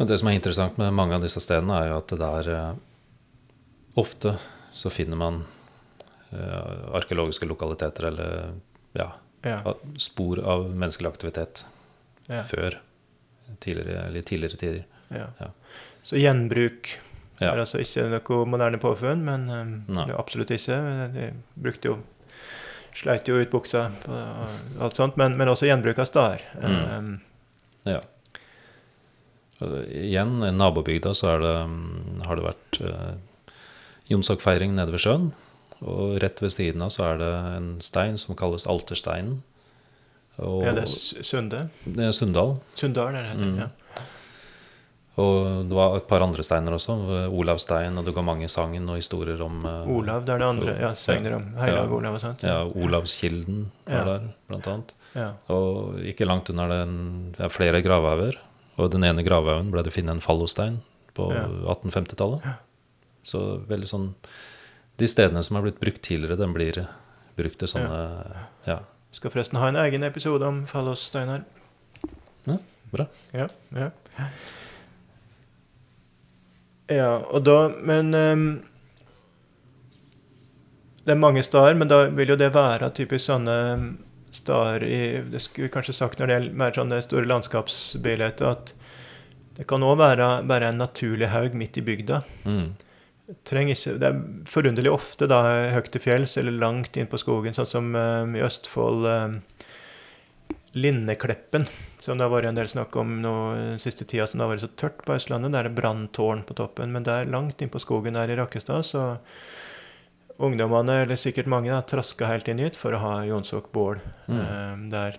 Det 0.00 0.16
som 0.16 0.30
er 0.30 0.38
interessant 0.38 0.78
med 0.80 0.94
mange 0.96 1.18
av 1.18 1.26
disse 1.26 1.42
stedene, 1.44 1.76
er 1.76 1.90
jo 1.90 1.98
at 2.00 2.08
det 2.08 2.20
der 2.22 2.54
eh, 2.54 2.70
Ofte 4.00 4.32
så 4.72 4.88
finner 4.88 5.18
man 5.20 5.42
eh, 6.30 6.94
arkeologiske 6.96 7.44
lokaliteter 7.50 8.06
eller 8.08 8.54
ja, 8.96 9.10
Ja, 9.44 9.74
spor 10.00 10.40
av 10.40 10.70
menneskelig 10.70 11.10
aktivitet 11.10 11.64
ja, 12.30 12.40
før 12.48 12.78
tidligere, 13.60 14.06
eller 14.06 14.24
tidligere 14.24 14.60
tider. 14.62 14.99
Ja. 15.14 15.50
Så 16.06 16.16
gjenbruk 16.20 16.96
Ja. 17.40 17.54
er 17.54 17.62
altså 17.62 17.78
ikke 17.80 18.02
noe 18.12 18.46
moderne 18.46 18.78
påfunn, 18.78 19.22
men 19.24 19.46
um, 19.48 19.98
absolutt 20.18 20.50
ikke. 20.52 20.76
De 21.14 21.30
brukte 21.56 21.88
jo 21.94 21.98
Sleit 23.00 23.28
jo 23.30 23.36
ut 23.38 23.52
buksa 23.52 23.84
og 24.10 24.80
alt 24.82 24.96
sånt, 24.98 25.16
men, 25.16 25.36
men 25.38 25.48
også 25.48 25.68
gjenbruk 25.68 26.00
av 26.02 26.08
steder. 26.10 26.42
Mm. 26.60 26.80
Um, 26.98 27.20
Ja. 27.86 28.00
Igjen, 29.60 30.40
i 30.44 30.50
nabobygda 30.52 31.12
så 31.14 31.36
det, 31.40 31.52
har 32.26 32.36
det 32.38 32.44
vært 32.46 32.78
eh, 32.80 33.52
Jonsokfeiring 34.10 34.74
nede 34.76 34.92
ved 34.94 35.02
sjøen. 35.04 35.30
Og 35.80 36.16
rett 36.20 36.40
ved 36.42 36.52
siden 36.52 36.82
av 36.84 36.90
så 36.92 37.06
er 37.12 37.20
det 37.20 37.30
en 37.58 37.68
stein 37.84 38.18
som 38.20 38.36
kalles 38.36 38.66
Altersteinen. 38.68 39.42
Og 40.40 40.64
ja, 40.64 40.72
det 40.76 40.86
er 40.86 41.24
Sunde. 41.24 41.66
det 41.84 42.06
er 42.08 42.12
Sunndal. 42.16 42.56
Sunndal 42.76 43.12
er 43.14 43.20
det 43.20 43.30
heter. 43.34 43.50
Mm. 43.52 43.58
Ja. 43.60 43.68
Og 45.18 45.66
det 45.68 45.74
var 45.76 45.96
et 45.98 46.06
par 46.08 46.22
andre 46.22 46.42
steiner 46.46 46.72
også. 46.76 46.94
Olavstein, 47.34 47.98
og 47.98 48.04
det 48.06 48.14
går 48.14 48.24
mange 48.24 48.48
sagn 48.48 48.86
og 48.88 48.96
historier 48.96 49.40
om 49.42 49.64
eh, 49.66 49.88
Olav, 49.90 50.22
det 50.24 50.32
er 50.36 50.38
det 50.38 50.46
andre. 50.46 50.76
Ja, 50.80 50.92
segner 50.94 51.34
om 51.36 51.48
Heilag 51.58 51.88
Ja. 51.90 51.96
Olav 51.96 52.14
og 52.14 52.20
sånt. 52.22 52.42
Ja, 52.46 52.60
Olavskilden 52.64 53.64
var 53.86 53.96
Ja. 53.98 54.04
der, 54.04 54.28
blant 54.48 54.66
annet. 54.70 54.94
Ja. 55.14 55.32
Og 55.50 55.98
ikke 56.06 56.26
langt 56.26 56.48
unna 56.50 56.68
er 56.68 56.86
det 56.86 57.38
ja, 57.40 57.48
flere 57.48 57.82
gravhauger. 57.82 58.38
Og 58.78 58.90
den 58.92 59.02
ene 59.04 59.24
gravhaugen 59.26 59.70
ble 59.74 59.82
det 59.82 59.92
funnet 59.92 60.14
en 60.14 60.20
fallostein 60.24 60.78
på 61.14 61.32
Ja. 61.34 61.44
1850-tallet. 61.74 62.46
Så 63.24 63.66
veldig 63.68 63.86
sånn 63.90 64.14
De 65.00 65.06
stedene 65.08 65.42
som 65.42 65.56
har 65.56 65.62
blitt 65.64 65.80
brukt 65.80 66.02
tidligere, 66.02 66.36
den 66.38 66.52
blir 66.54 66.86
brukt 67.36 67.58
til 67.58 67.68
sånne 67.68 68.36
Ja, 68.66 68.78
Skal 69.12 69.30
forresten 69.30 69.58
ha 69.58 69.68
en 69.68 69.76
egen 69.76 70.04
episode 70.04 70.46
om 70.46 70.66
fallossteiner. 70.66 71.42
Ja, 72.46 72.58
bra. 72.92 73.06
Ja, 73.34 73.48
ja. 73.74 73.90
Ja, 76.90 77.20
og 77.30 77.44
da 77.46 77.70
Men 77.86 78.14
um, 78.14 78.46
Det 81.04 81.14
er 81.14 81.20
mange 81.20 81.42
steder, 81.46 81.76
men 81.78 81.88
da 81.90 82.04
vil 82.12 82.34
jo 82.34 82.38
det 82.38 82.52
være 82.54 82.90
typisk 82.94 83.30
sånne 83.30 83.56
steder 84.34 84.84
i 84.86 85.00
Det 85.30 85.40
skulle 85.42 85.68
vi 85.68 85.74
kanskje 85.74 85.96
sagt 85.96 86.20
når 86.20 86.28
det 86.28 86.36
gjelder 86.36 86.60
mer 86.60 86.76
sånne 86.76 87.00
store 87.02 87.30
landskapsbilder, 87.30 88.36
at 88.46 88.74
det 89.56 89.66
kan 89.68 89.82
òg 89.82 89.98
være 89.98 90.28
bare 90.48 90.70
en 90.70 90.78
naturlig 90.80 91.32
haug 91.32 91.56
midt 91.58 91.76
i 91.76 91.82
bygda. 91.84 92.20
Mm. 92.46 92.68
Ikke, 93.30 93.96
det 94.00 94.06
er 94.06 94.20
forunderlig 94.48 94.92
ofte 94.92 95.26
da 95.30 95.40
høyt 95.74 95.90
til 95.92 96.02
fjells 96.02 96.36
eller 96.40 96.56
langt 96.56 96.96
inn 96.96 97.10
på 97.10 97.18
skogen, 97.20 97.54
sånn 97.54 97.68
som 97.68 97.90
um, 97.94 98.36
i 98.38 98.44
Østfold 98.46 99.04
um, 99.06 99.36
Linnekleppen, 100.78 101.66
som 102.00 102.16
det 102.18 102.24
har 102.24 102.32
vært 102.32 102.48
en 102.48 102.56
del 102.56 102.68
snakk 102.70 102.96
om 102.96 103.18
nå 103.22 103.34
den 103.58 103.80
siste 103.82 104.06
tida, 104.08 104.26
som 104.26 104.40
det 104.40 104.46
har 104.46 104.54
vært 104.54 104.64
så 104.64 104.70
tørt 104.80 105.02
på 105.04 105.14
Østlandet. 105.18 105.52
Der 105.52 105.66
er 105.66 105.68
det 105.68 105.76
branntårn 105.76 106.44
på 106.48 106.56
toppen, 106.56 106.92
men 106.94 107.04
der 107.04 107.28
langt 107.28 107.60
inn 107.60 107.68
på 107.72 107.80
skogen 107.82 108.16
der 108.16 108.32
i 108.32 108.38
Rakkestad, 108.40 108.86
så 108.88 109.02
ungdommene, 110.40 111.02
eller 111.02 111.16
sikkert 111.20 111.46
mange, 111.52 111.68
da, 111.72 111.82
traska 111.84 112.28
helt 112.30 112.48
inn 112.48 112.62
hit 112.62 112.78
for 112.80 112.96
å 112.96 113.00
ha 113.02 113.12
Jonsok 113.28 113.68
bål. 113.76 114.00
Mm. 114.30 114.40
Um, 114.40 114.86
der 114.92 115.18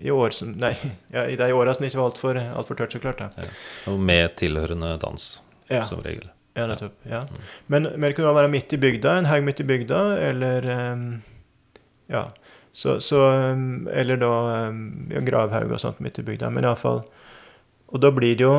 i 0.00 0.12
år 0.14 0.30
som 0.30 0.52
Nei, 0.62 0.72
ja, 1.14 1.26
i 1.28 1.36
de 1.36 1.50
åra 1.52 1.74
som 1.76 1.84
ikke 1.84 1.98
var 2.00 2.10
altfor 2.12 2.38
alt 2.40 2.68
for 2.70 2.78
tørt, 2.78 2.94
så 2.96 3.02
klart. 3.02 3.20
da. 3.20 3.44
Ja. 3.44 3.52
Og 3.92 4.00
med 4.00 4.36
tilhørende 4.40 4.94
dans, 5.02 5.28
Ja, 5.68 5.82
som 5.84 6.00
regel. 6.00 6.30
ja 6.56 6.64
nettopp. 6.70 6.94
Ja. 7.04 7.24
Men, 7.66 7.90
men 7.98 8.08
det 8.08 8.14
kunne 8.16 8.32
være 8.38 8.48
midt 8.52 8.72
i 8.72 8.80
bygda, 8.80 9.18
en 9.20 9.28
haug 9.28 9.44
midt 9.44 9.60
i 9.60 9.68
bygda, 9.68 10.02
eller 10.30 10.70
um, 10.94 11.08
Ja. 12.08 12.28
Så, 12.78 12.98
så 13.02 13.18
ehm, 13.32 13.88
Eller 13.90 14.20
da 14.20 14.28
ehm, 14.68 15.08
ja, 15.10 15.20
gravhaug 15.26 15.72
og 15.74 15.80
sånt 15.82 15.98
midt 16.04 16.20
i 16.20 16.22
bygda. 16.28 16.50
Men 16.54 16.64
iallfall 16.68 17.00
Og 17.88 18.00
da 18.04 18.10
blir 18.14 18.36
det 18.38 18.44
jo 18.46 18.52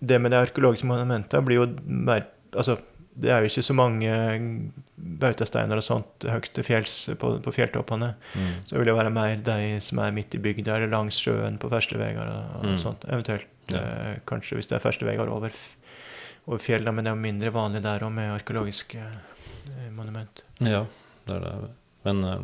Det 0.00 0.16
med 0.22 0.32
de 0.32 0.38
arkeologiske 0.40 0.88
monumentene 0.88 1.44
blir 1.44 1.60
jo 1.60 1.66
mer 1.84 2.24
Altså, 2.56 2.78
det 3.18 3.30
er 3.34 3.42
jo 3.44 3.50
ikke 3.50 3.62
så 3.66 3.74
mange 3.76 4.10
bautasteiner 4.98 5.78
og 5.78 5.84
sånt 5.86 6.24
høyt 6.30 6.48
til 6.54 6.64
fjells 6.66 6.94
på, 7.20 7.30
på 7.42 7.52
fjelltoppene. 7.54 8.12
Mm. 8.34 8.52
Så 8.68 8.76
vil 8.78 8.88
det 8.88 8.94
være 8.96 9.12
mer 9.14 9.36
de 9.46 9.56
som 9.84 10.00
er 10.02 10.14
midt 10.14 10.34
i 10.34 10.40
bygda 10.42 10.76
eller 10.78 10.90
langs 10.92 11.18
sjøen 11.22 11.58
på 11.62 11.70
ferskeveier 11.72 12.20
og, 12.22 12.56
og 12.60 12.68
Mm. 12.72 12.78
sånt. 12.82 13.04
Eventuelt 13.10 13.46
Ja. 13.72 13.78
eh, 13.80 14.16
kanskje 14.28 14.58
hvis 14.58 14.66
det 14.68 14.76
er 14.76 14.82
ferskeveier 14.84 15.28
over, 15.30 15.50
over 16.46 16.58
fjellene, 16.60 16.92
men 16.94 17.04
det 17.06 17.10
er 17.12 17.16
jo 17.16 17.22
mindre 17.22 17.52
vanlig 17.54 17.82
der 17.82 18.02
òg 18.04 18.12
med 18.12 18.32
arkeologiske 18.34 18.98
eh, 19.00 19.90
monument. 19.94 20.42
Ja, 20.60 20.84
det 21.26 21.36
er 21.38 21.40
det. 21.40 21.70
Men 22.04 22.24
eh, 22.24 22.38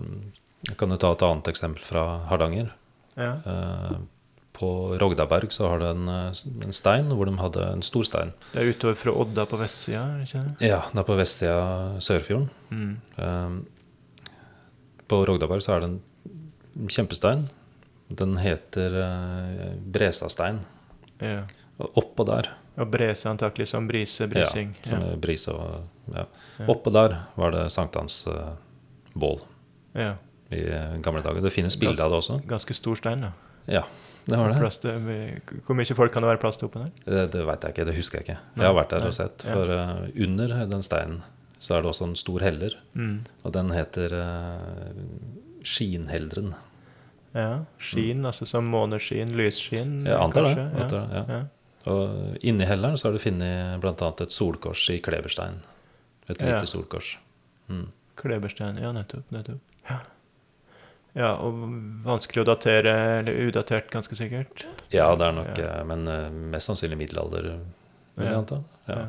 jeg 0.69 0.77
kan 0.77 0.91
jo 0.91 0.97
ta 1.01 1.13
et 1.13 1.23
annet 1.23 1.49
eksempel 1.49 1.85
fra 1.85 2.07
Hardanger. 2.31 2.73
Ja. 3.17 3.35
Eh, 3.47 3.97
På 4.61 4.99
Rogdaberg 5.01 5.53
så 5.53 5.69
har 5.71 5.79
det 5.81 5.87
en, 5.95 6.09
eh, 6.09 6.33
en 6.67 6.73
stein 6.77 7.09
hvor 7.09 7.25
de 7.25 7.37
hadde 7.41 7.63
en 7.73 7.83
stor 7.83 8.03
stein. 8.05 8.33
Det 8.53 8.61
er 8.61 8.73
utover 8.75 8.95
fra 8.99 9.13
Odda 9.23 9.47
på 9.47 9.57
vestsida, 9.57 10.03
ikke 10.25 10.43
det? 10.45 10.69
Ja, 10.69 10.83
det 10.93 10.99
er 11.01 11.07
på 11.09 11.17
vestsida 11.17 12.01
Sørfjorden. 12.01 12.51
Mm. 12.71 13.01
Eh, 13.17 13.51
På 15.09 15.25
Rogdaberg 15.27 15.63
så 15.65 15.73
er 15.77 15.81
det 15.81 15.89
en 15.91 16.89
kjempestein. 16.89 17.49
Den 18.11 18.37
heter 18.37 18.95
eh, 19.01 19.75
Bresastein. 19.81 20.61
Ja. 21.21 21.45
Oppå 21.97 22.25
der 22.29 22.51
Og 22.77 22.91
Brese 22.93 23.29
antakelig 23.31 23.67
som 23.69 23.87
brise, 23.89 24.27
brising. 24.29 24.75
Ja, 24.85 24.89
som 24.91 25.01
Ja. 25.01 25.17
brise 25.17 25.53
og 25.53 25.83
ja. 26.15 26.25
Oppå 26.69 26.93
der 26.93 27.17
var 27.37 27.51
det 27.51 27.71
sankthansbål 27.73 29.41
ja. 29.95 30.15
I 30.51 30.61
eh, 30.67 30.95
gamle 31.05 31.23
dager. 31.23 31.41
Det 31.45 31.53
finnes 31.55 31.77
bilde 31.81 32.03
av 32.03 32.11
det 32.11 32.19
også. 32.23 32.39
Ganske 32.51 32.75
stor 32.75 32.97
stein, 32.99 33.21
da. 33.27 33.33
Ja, 33.71 33.85
det 34.27 34.39
var 34.39 34.53
det. 34.53 34.71
Til, 34.83 35.61
hvor 35.67 35.77
mye 35.79 35.95
folk 35.97 36.13
kan 36.15 36.23
det 36.25 36.31
være 36.33 36.41
plass 36.43 36.57
til 36.61 36.69
oppå 36.69 36.83
der? 36.85 36.91
Det, 37.07 37.27
det 37.35 37.45
veit 37.47 37.63
jeg 37.67 37.75
ikke, 37.77 37.85
det 37.91 37.95
husker 37.97 38.19
jeg 38.21 38.27
ikke. 38.29 38.39
Nei, 38.57 38.65
Jeg 38.65 38.71
har 38.73 38.79
vært 38.81 38.91
der 38.95 39.05
nei, 39.05 39.11
og 39.13 39.15
sett. 39.21 39.45
ja. 39.47 39.55
For 39.55 39.75
eh, 39.77 40.25
under 40.27 40.55
den 40.75 40.83
steinen 40.87 41.21
så 41.61 41.77
er 41.77 41.83
det 41.85 41.91
også 41.93 42.07
en 42.09 42.17
stor 42.17 42.41
heller, 42.41 42.75
Mm. 42.97 43.19
og 43.45 43.53
den 43.53 43.71
heter 43.77 44.15
uh, 44.17 45.01
Skinheldren. 45.63 46.55
Ja. 47.37 47.65
Skin, 47.79 48.25
altså 48.27 48.47
som 48.49 48.65
måneskinn, 48.73 49.35
lysskinn, 49.37 50.07
Jeg 50.09 50.17
antar 50.19 50.47
det. 50.49 50.55
kanskje? 50.57 50.81
ja. 50.81 51.25
det 51.27 51.35
ja. 51.35 51.41
Og 51.91 52.39
inni 52.45 52.65
helleren 52.69 52.97
så 53.01 53.09
har 53.09 53.15
du 53.17 53.21
funnet 53.23 53.81
bl.a. 53.81 54.09
et 54.21 54.33
solkors 54.35 54.83
i 54.93 54.99
kleberstein. 55.01 55.61
Et 56.29 56.43
lite 56.43 56.67
solkors. 56.69 57.15
Mm. 57.69 57.87
Kleberstein, 58.21 58.77
ja, 58.83 58.91
nettopp. 58.93 59.25
nettopp. 59.33 59.61
Ja. 59.89 60.01
Ja, 61.15 61.33
og 61.43 61.55
vanskelig 62.05 62.43
å 62.45 62.47
datere, 62.53 62.93
eller 63.21 63.49
udatert, 63.49 63.91
ganske 63.91 64.17
sikkert. 64.17 64.65
Ja, 64.95 65.09
det 65.17 65.27
er 65.27 65.33
nok 65.33 65.59
Ja. 65.59 65.65
eh, 65.81 65.85
Men 65.85 66.07
eh, 66.09 66.29
mest 66.31 66.69
sannsynlig 66.71 66.99
middelalder, 66.99 67.43
vil 68.17 68.27
jeg 68.27 68.33
Ja. 68.33 68.39
anta. 68.39 68.61
Ja. 68.89 69.07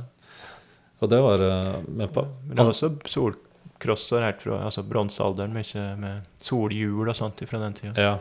Og 1.01 1.09
det 1.09 1.19
var 1.21 1.39
eh, 1.41 1.81
Men 1.87 2.07
på 2.09 2.25
Men 2.47 2.55
det 2.55 2.59
er 2.65 2.71
også 2.71 2.89
solkrosser 3.09 4.21
helt 4.25 4.41
fra 4.41 4.59
altså 4.65 4.83
bronsealderen, 4.87 5.53
mye 5.53 5.85
med 5.97 6.21
solhjul 6.41 7.09
og 7.09 7.15
sånt 7.15 7.41
fra 7.49 7.59
den 7.59 7.73
tida. 7.73 7.93
Ja, 7.97 8.17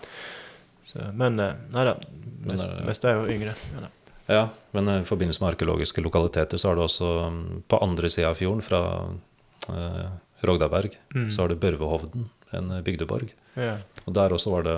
Så, 0.91 1.13
men 1.15 1.37
nei 1.37 1.85
da, 1.87 1.95
mest, 2.43 2.69
mest 2.85 3.05
er 3.05 3.15
jo 3.15 3.27
yngre. 3.31 3.53
Ja, 3.75 3.81
da. 3.85 3.89
ja, 4.35 4.49
men 4.73 4.89
i 4.89 5.05
forbindelse 5.07 5.41
med 5.41 5.53
arkeologiske 5.55 6.03
lokaliteter 6.03 6.59
så 6.59 6.69
har 6.73 6.75
du 6.75 6.83
også 6.83 7.11
mm, 7.31 7.63
på 7.69 7.79
andre 7.83 8.09
sida 8.11 8.29
av 8.33 8.35
fjorden, 8.41 8.61
fra 8.63 8.81
eh, 9.69 10.09
Rogdaberg, 10.43 10.97
Mm. 11.15 11.31
så 11.31 11.43
har 11.43 11.49
du 11.49 11.55
Børvehovden, 11.57 12.29
en 12.57 12.73
bygdeborg. 12.85 13.33
Ja, 13.59 13.79
Og 14.07 14.15
der 14.15 14.33
også 14.35 14.53
var 14.55 14.67
det 14.67 14.77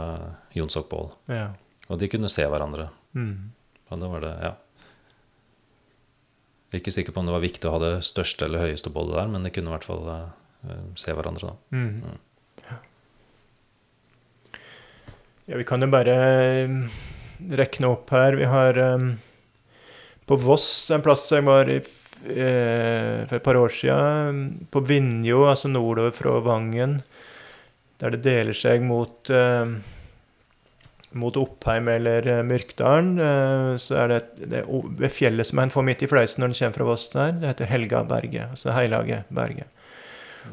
Jonsokbål. 0.58 1.12
ja. 1.28 1.50
Og 1.90 1.98
de 1.98 2.08
kunne 2.08 2.28
se 2.30 2.44
hverandre. 2.48 2.86
Mm. 3.12 3.50
Og 3.90 4.00
da 4.00 4.08
var 4.08 4.22
det, 4.24 4.30
ja. 4.40 4.52
Ikke 6.78 6.92
sikker 6.94 7.12
på 7.12 7.20
om 7.20 7.26
det 7.28 7.34
var 7.34 7.42
viktig 7.44 7.68
å 7.68 7.72
ha 7.74 7.80
det 7.82 8.04
største 8.06 8.46
eller 8.46 8.62
høyeste 8.64 8.92
bålet 8.94 9.18
der, 9.18 9.32
men 9.34 9.44
de 9.44 9.50
kunne 9.52 9.68
i 9.68 9.74
hvert 9.74 9.84
fall 9.84 10.06
uh, 10.08 10.30
se 10.96 11.12
hverandre, 11.12 11.50
da. 11.50 11.76
Mm. 11.76 12.62
Ja. 12.62 12.78
ja, 15.50 15.58
vi 15.60 15.66
kan 15.68 15.84
jo 15.84 15.90
bare 15.92 16.14
eh, 16.14 16.78
rekne 17.60 17.92
opp 17.92 18.14
her. 18.14 18.38
Vi 18.40 18.48
har 18.48 18.78
um, 18.94 19.10
på 20.30 20.38
Voss 20.40 20.70
en 20.94 21.04
plass 21.04 21.26
jeg 21.34 21.44
var 21.44 21.68
i 21.68 21.82
for 22.22 23.34
et 23.34 23.42
par 23.42 23.58
år 23.58 23.72
siden, 23.74 24.42
på 24.70 24.78
Vinjo, 24.86 25.40
altså 25.50 25.66
nordover 25.66 26.12
fra 26.14 26.36
Vangen, 26.44 27.00
der 28.02 28.16
det 28.16 28.24
deler 28.26 28.56
seg 28.56 28.82
mot 28.82 29.30
eh, 29.30 29.76
mot 31.18 31.36
Oppheim 31.36 31.88
eller 31.92 32.26
eh, 32.28 32.42
Myrkdalen, 32.46 33.12
eh, 33.20 33.76
så 33.80 33.98
er 34.02 34.12
det, 34.12 34.20
det 34.50 34.62
ved 34.98 35.12
fjellet 35.12 35.48
som 35.48 35.60
en 35.62 35.72
får 35.72 35.86
midt 35.86 36.04
i 36.04 36.08
fleisen 36.10 36.42
når 36.42 36.52
en 36.52 36.58
kommer 36.58 36.78
fra 36.78 36.88
Voss 36.88 37.06
der. 37.12 37.34
Det 37.40 37.50
heter 37.50 37.70
Helgaberget, 37.72 38.54
altså 38.54 38.72
Heilage 38.76 39.22
berget. 39.32 39.68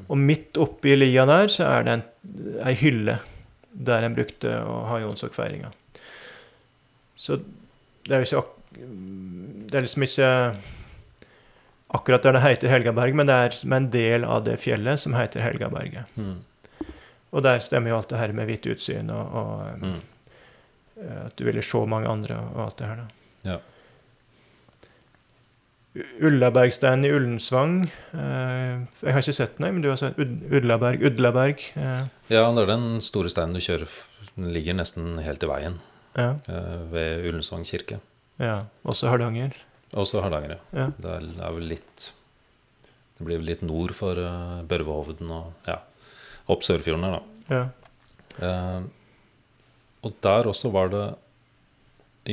Og 0.06 0.20
midt 0.22 0.58
oppi 0.62 0.94
lia 0.98 1.26
der 1.26 1.50
så 1.50 1.66
er 1.66 1.86
det 1.86 1.96
en, 1.98 2.04
ei 2.68 2.76
hylle 2.78 3.18
der 3.70 4.06
en 4.06 4.18
brukte 4.18 4.52
å 4.62 4.84
ha 4.90 5.00
jonsokfeiringa. 5.02 5.72
Så 7.20 7.40
det 8.06 8.16
er 8.16 8.24
jo 8.24 8.40
ikke 8.40 8.58
Det 9.70 9.78
er 9.78 9.84
liksom 9.84 10.04
ikke 10.06 10.28
akkurat 11.98 12.24
der 12.24 12.38
det 12.38 12.44
heter 12.44 12.72
Helgaberg, 12.72 13.16
men 13.18 13.28
det 13.28 13.36
er 13.36 13.56
som 13.58 13.74
en 13.74 13.90
del 13.90 14.26
av 14.26 14.44
det 14.46 14.60
fjellet 14.62 15.02
som 15.02 15.18
heter 15.18 15.42
Helgaberget. 15.42 16.06
Mm. 16.16 16.38
Og 17.32 17.44
der 17.46 17.60
stemmer 17.62 17.92
jo 17.94 17.98
alt 18.00 18.10
det 18.10 18.18
her 18.20 18.32
med 18.34 18.46
hvitt 18.50 18.66
utsyn 18.72 19.10
og, 19.14 19.34
og 19.42 19.80
Mm. 19.84 20.00
eh, 21.02 21.26
at 21.26 21.36
du 21.38 21.44
ville 21.46 21.62
se 21.64 21.86
mange 21.88 22.08
andre 22.10 22.38
og 22.56 22.66
alt 22.66 22.78
det 22.80 22.88
her, 22.88 22.96
da. 22.96 23.52
Ja. 23.52 23.58
Ullabergsteinen 26.22 27.06
i 27.08 27.10
Ullensvang 27.12 27.80
eh, 28.14 28.76
Jeg 29.02 29.14
har 29.16 29.24
ikke 29.24 29.34
sett 29.34 29.58
den, 29.58 29.74
men 29.74 29.82
du 29.84 29.90
har 29.90 29.98
sett 30.00 30.20
Ud 30.22 30.36
Udlaberg. 30.60 31.02
Udlaberg. 31.10 31.64
Eh, 31.76 32.04
ja, 32.30 32.44
det 32.54 32.62
er 32.64 32.70
den 32.70 33.00
store 33.04 33.32
steinen 33.34 33.58
du 33.58 33.64
kjører 33.64 33.90
Den 34.36 34.52
ligger 34.54 34.78
nesten 34.78 35.18
helt 35.26 35.44
i 35.44 35.50
veien 35.50 35.80
ja, 36.20 36.30
ved 36.92 37.26
Ullensvang 37.30 37.66
kirke. 37.68 38.00
ja. 38.42 38.60
Også 38.86 39.10
Hardanger. 39.10 39.54
Også 39.98 40.22
Hardanger, 40.22 40.58
ja. 40.74 40.86
Ja. 40.86 40.88
Det 41.02 41.12
er, 41.18 41.52
vel 41.58 41.68
litt 41.74 42.12
Det 43.18 43.26
blir 43.26 43.42
vel 43.42 43.50
litt 43.50 43.62
nord 43.66 43.92
for 43.98 44.16
Børvehovden 44.70 45.32
og 45.36 45.54
ja, 45.68 45.80
opp 46.50 46.66
Sørfjorden 46.66 47.06
her, 47.06 47.20
da. 47.20 47.54
Ja. 47.54 47.62
Eh, 48.40 48.82
og 50.06 50.16
der 50.24 50.48
også 50.48 50.72
var 50.74 50.92
det 50.94 51.06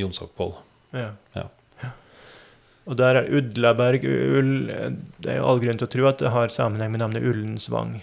Jonsokboll. 0.01 0.55
ja. 0.95 1.12
Ja. 1.35 1.49
Og 2.87 2.95
der 3.01 3.19
er 3.19 3.31
Udlaberg 3.35 4.05
ull, 4.07 4.69
Det 5.19 5.33
er 5.33 5.41
jo 5.41 5.47
all 5.51 5.59
grunn 5.59 5.79
til 5.81 5.89
å 5.89 5.91
tro 5.91 6.05
at 6.07 6.21
det 6.23 6.31
har 6.31 6.53
sammenheng 6.55 6.93
med 6.95 7.03
navnet 7.03 7.25
Ullensvang. 7.27 7.97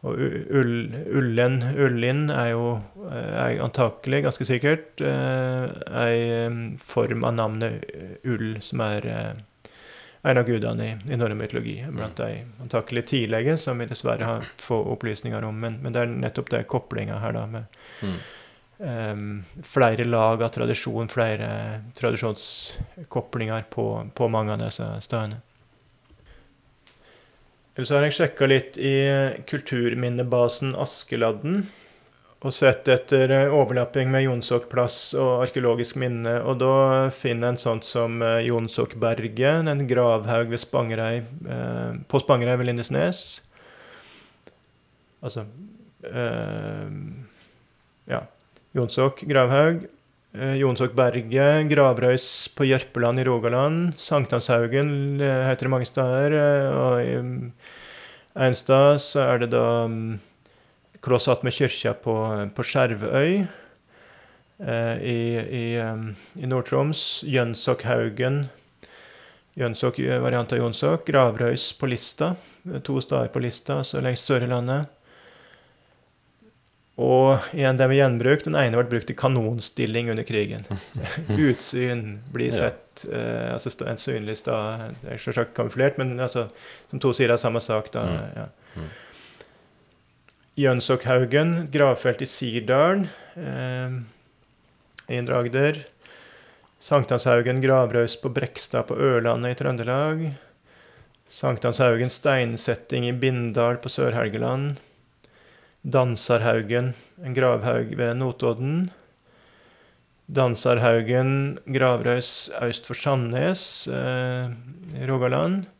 Og 0.00 0.16
ull, 0.16 0.94
Ullen, 1.12 1.58
Ullin, 1.76 2.22
er 2.32 2.54
jo 2.54 2.68
eh, 3.10 3.34
er 3.36 3.58
antakelig, 3.60 4.22
ganske 4.24 4.46
sikkert, 4.48 5.02
eh, 5.04 5.66
ei 6.00 6.78
form 6.80 7.26
av 7.28 7.36
navnet 7.36 7.84
Ull, 8.24 8.54
som 8.64 8.80
er 8.86 9.08
eh, 9.10 9.42
en 10.22 10.38
av 10.38 10.44
gudene 10.44 10.86
i, 10.86 10.96
i 11.12 11.16
norrøn 11.16 11.38
mytologi. 11.40 11.78
Blant 11.88 12.18
de 12.20 12.42
antakelig 12.60 13.06
tidlige, 13.08 13.56
som 13.60 13.80
vi 13.80 13.88
dessverre 13.88 14.26
har 14.28 14.50
få 14.60 14.82
opplysninger 14.92 15.44
om. 15.48 15.62
Men, 15.62 15.78
men 15.80 15.96
det 15.96 16.02
er 16.02 16.12
nettopp 16.12 16.52
det 16.52 16.66
koblinga 16.70 17.22
her, 17.22 17.36
da, 17.38 17.46
med 17.46 17.80
Mm. 18.00 18.20
Um, 18.80 19.44
flere 19.60 20.06
lag 20.06 20.40
av 20.42 20.48
tradisjon, 20.48 21.08
flere 21.12 21.48
tradisjonskoblinger 21.92 23.66
på, 23.68 23.84
på 24.16 24.28
mange 24.32 24.54
av 24.54 24.62
disse 24.62 24.86
stedene. 25.04 25.42
Så 27.76 27.98
har 27.98 28.06
jeg 28.06 28.16
sjekka 28.16 28.48
litt 28.48 28.78
i 28.80 28.94
kulturminnebasen 29.52 30.72
Askeladden 30.80 31.66
og 32.40 32.54
sett 32.56 32.88
etter 32.88 33.32
eh, 33.34 33.52
overlapping 33.52 34.08
med 34.12 34.24
Jonsokplass 34.24 35.12
og 35.20 35.42
arkeologisk 35.44 35.98
minne, 36.00 36.38
og 36.40 36.56
da 36.62 36.72
finner 37.12 37.52
en 37.52 37.60
sånt 37.60 37.84
som 37.84 38.22
eh, 38.24 38.46
Jonsokberget, 38.46 39.68
en 39.68 39.84
gravhaug 39.88 40.48
ved 40.54 40.62
Spangereid, 40.62 41.28
eh, 41.44 41.98
på 42.08 42.20
Spangereid 42.22 42.62
ved 42.62 42.70
Lindesnes. 42.70 43.24
Altså 45.20 45.44
eh, 46.08 46.88
Ja. 48.08 48.24
Jonsok 48.72 49.20
gravhaug. 49.28 49.84
Eh, 50.32 50.54
Jonsokberget, 50.62 51.68
Gravrøys 51.68 52.48
på 52.56 52.64
Jørpeland 52.70 53.20
i 53.20 53.26
Rogaland. 53.26 53.92
Sankthanshaugen 54.00 55.20
eh, 55.20 55.44
heter 55.50 55.68
det 55.68 55.74
mange 55.74 55.90
steder. 55.90 56.36
Og 56.72 57.04
i 57.04 57.14
Einstad 58.40 59.02
så 59.02 59.26
er 59.26 59.42
det 59.42 59.50
da 59.52 59.66
mm, 61.00 61.06
kloss 61.08 61.28
attmed 61.28 61.52
kyrkja 61.52 61.94
på, 62.02 62.14
på 62.54 62.62
Skjervøy. 62.62 63.46
Eh, 64.60 64.96
I, 65.02 65.20
i, 65.40 65.64
i 66.42 66.46
Nord-Troms 66.46 67.22
Jønsokkhaugen. 67.24 68.48
Jønsok, 69.56 69.98
eh, 70.04 70.20
variant 70.20 70.52
av 70.52 70.58
Jonsok. 70.60 71.06
Gravrøys 71.08 71.72
på 71.80 71.88
Lista. 71.88 72.34
Eh, 72.68 72.80
To 72.84 73.00
steder 73.00 73.28
på 73.32 73.40
Lista, 73.40 73.80
så 73.84 74.00
lengst 74.04 74.28
sør 74.28 74.42
i 74.44 74.50
landet. 74.50 74.86
Og 77.00 77.40
igjen 77.56 77.78
det 77.80 77.86
med 77.88 77.96
gjenbruk. 77.96 78.42
Den 78.44 78.58
ene 78.60 78.76
ble 78.76 78.90
brukt 78.90 79.08
i 79.10 79.16
kanonstilling 79.16 80.10
under 80.12 80.26
krigen. 80.28 80.66
Utsyn, 81.48 82.18
bli 82.34 82.50
Ja. 82.50 82.58
sett. 82.58 83.06
Eh, 83.08 83.54
altså 83.54 83.72
en 83.88 83.96
synlig 83.96 84.36
stad. 84.42 84.92
Det 85.00 85.14
er 85.14 85.22
selvsagt 85.22 85.54
kamuflert, 85.56 85.96
men 85.96 86.18
altså, 86.20 86.50
som 86.90 87.00
to 87.00 87.14
sider 87.16 87.32
av 87.32 87.40
samme 87.40 87.60
sak. 87.64 87.88
da, 87.94 88.02
Mm. 88.04 88.36
ja. 88.36 88.46
Jønsokkhaugen, 90.60 91.70
gravfelt 91.72 92.20
i 92.20 92.26
Sirdalen 92.28 93.06
eh, 93.38 93.94
i 95.08 95.16
Indre 95.16 95.38
Agder. 95.40 95.78
Sankthanshaugen, 96.80 97.62
gravraus 97.62 98.16
på 98.20 98.28
Brekstad 98.34 98.88
på 98.90 98.98
Ørlandet 99.00 99.54
i 99.54 99.58
Trøndelag. 99.60 100.22
Sankthanshaugen, 101.30 102.12
steinsetting 102.12 103.08
i 103.08 103.14
Bindal 103.16 103.78
på 103.80 103.92
Sør-Helgeland. 103.92 104.78
Dansarhaugen, 105.80 106.92
en 107.24 107.36
gravhaug 107.36 107.96
ved 107.96 108.16
Notodden. 108.20 108.88
Dansarhaugen, 110.28 111.60
gravraus 111.72 112.50
øst 112.60 112.88
for 112.90 112.98
Sandnes 112.98 113.62
eh, 113.88 114.52
i 114.98 115.08
Rogaland. 115.08 115.70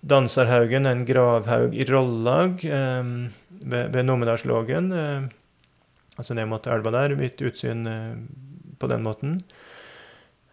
Dansarhaugen, 0.00 0.86
en 0.86 1.06
gravhaug 1.08 1.72
i 1.74 1.88
Rollag 1.88 2.64
eh, 2.64 3.14
ved, 3.60 3.92
ved 3.94 4.06
Numedalslågen. 4.06 4.92
Eh, 4.92 5.28
altså 6.18 6.34
ned 6.34 6.50
mot 6.50 6.66
elva 6.66 6.92
der, 6.94 7.16
mitt 7.18 7.40
utsyn 7.44 7.86
eh, 7.88 8.14
på 8.78 8.90
den 8.90 9.04
måten. 9.06 9.40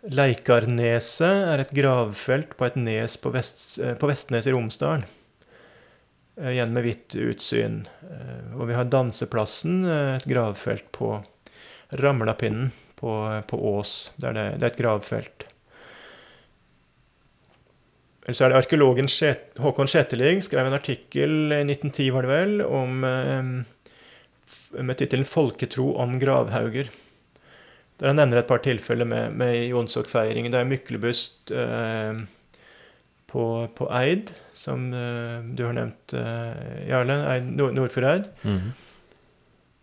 Leikarneset 0.06 1.50
er 1.50 1.64
et 1.64 1.74
gravfelt 1.74 2.54
på 2.58 2.68
et 2.68 2.78
nes 2.78 3.18
på, 3.22 3.34
vest, 3.34 3.64
eh, 3.82 3.96
på 3.98 4.10
Vestnes 4.12 4.46
i 4.46 4.54
Romsdalen. 4.54 5.08
Eh, 6.38 6.54
igjen 6.54 6.76
med 6.76 6.86
hvitt 6.86 7.18
utsyn. 7.18 7.84
Og 8.56 8.70
vi 8.70 8.78
har 8.78 8.92
Danseplassen, 8.92 9.84
et 9.90 10.30
gravfelt 10.30 10.88
på 10.96 11.18
Ramlapinnen 12.02 12.72
på, 13.00 13.12
på 13.50 13.60
Ås. 13.76 14.14
Der 14.22 14.36
det, 14.36 14.46
det 14.60 14.70
er 14.70 14.74
et 14.74 14.82
gravfelt. 14.84 15.50
Eller 18.26 18.36
så 18.38 18.46
er 18.48 18.54
det 18.54 18.60
arkeologen 18.64 19.08
Skjet- 19.12 19.60
Håkon 19.62 19.88
Skjetelig 19.92 20.44
skrev 20.48 20.66
en 20.66 20.74
artikkel 20.78 21.54
i 21.54 21.62
1910 21.68 22.08
var 22.16 22.26
det 22.26 22.32
vel, 22.32 22.62
om, 22.66 23.04
eh, 23.06 24.82
med 24.82 24.98
tittelen 24.98 25.26
'Folketro 25.26 25.96
om 26.02 26.20
gravhauger'. 26.20 26.90
Der 28.00 28.08
han 28.08 28.18
nevner 28.18 28.38
et 28.42 28.48
par 28.48 28.60
tilfeller 28.60 29.06
med, 29.06 29.32
med 29.38 29.70
Jonsok-feiringen. 29.70 30.52
Det 30.52 30.60
er 30.60 30.66
Myklebust 30.68 31.52
eh, 31.52 32.18
på, 33.28 33.44
på 33.76 33.88
Eid, 34.02 34.32
som 34.54 34.90
eh, 34.94 35.46
du 35.56 35.64
har 35.64 35.74
nevnt, 35.78 36.14
eh, 36.14 36.90
Jarle. 36.90 37.16
Eid, 37.32 37.44
Nord 37.56 37.74
Nordfjordeid. 37.78 38.28
Mhm. 38.44 38.74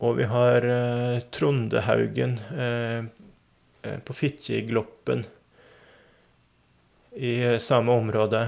Og 0.03 0.17
vi 0.19 0.25
har 0.27 0.65
eh, 0.67 1.21
Trondehaugen 1.31 2.37
eh, 2.59 3.05
eh, 3.87 3.99
på 4.05 4.13
Fitjegloppen 4.19 5.25
i 7.17 7.59
samme 7.61 7.93
område. 7.93 8.47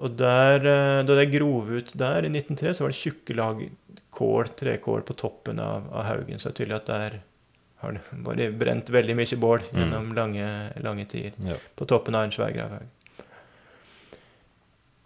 Og 0.00 0.14
der, 0.16 0.60
eh, 0.64 1.00
da 1.04 1.16
det 1.18 1.30
grov 1.32 1.68
ut 1.70 1.92
der 1.98 2.24
i 2.24 2.30
1903, 2.32 2.74
så 2.74 2.84
var 2.86 2.92
det 2.94 3.00
tjukke 3.00 3.36
lag 3.36 3.64
kål, 4.10 4.48
trekål 4.56 5.02
på 5.06 5.16
toppen 5.16 5.60
av, 5.60 5.88
av 5.92 6.04
haugen. 6.08 6.38
Så 6.40 6.48
det 6.50 6.54
er 6.54 6.64
tydelig 6.64 6.78
at 6.80 6.86
der 6.90 7.18
har 7.80 7.92
det 7.96 8.02
bare 8.26 8.50
brent 8.52 8.90
veldig 8.92 9.16
mye 9.16 9.40
bål 9.40 9.60
Mm. 9.70 9.76
gjennom 9.82 10.14
lange, 10.16 10.48
lange 10.84 11.04
tider. 11.08 11.36
Ja. 11.44 11.58
På 11.76 11.86
toppen 11.88 12.14
av 12.14 12.24
en 12.24 12.32
svær 12.34 12.52
gravhaug. 12.56 12.88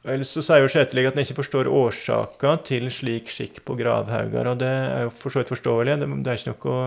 Ellers 0.04 0.34
så 0.36 0.42
sier 0.44 0.60
jo 0.60 0.68
Skjeteligg 0.68 1.06
at 1.08 1.14
han 1.16 1.24
ikke 1.24 1.38
forstår 1.38 1.68
årsaka 1.72 2.58
til 2.68 2.90
slik 2.92 3.30
skikk 3.32 3.62
på 3.64 3.76
gravhauger, 3.78 4.50
og 4.50 4.58
det 4.60 4.68
er 4.68 5.06
jo 5.06 5.12
for 5.16 5.32
så 5.32 5.40
vidt 5.40 5.52
forståelig. 5.54 5.94
Det, 6.02 6.08
det 6.26 6.32
er 6.34 6.40
ikke 6.42 6.52
noe 6.52 6.82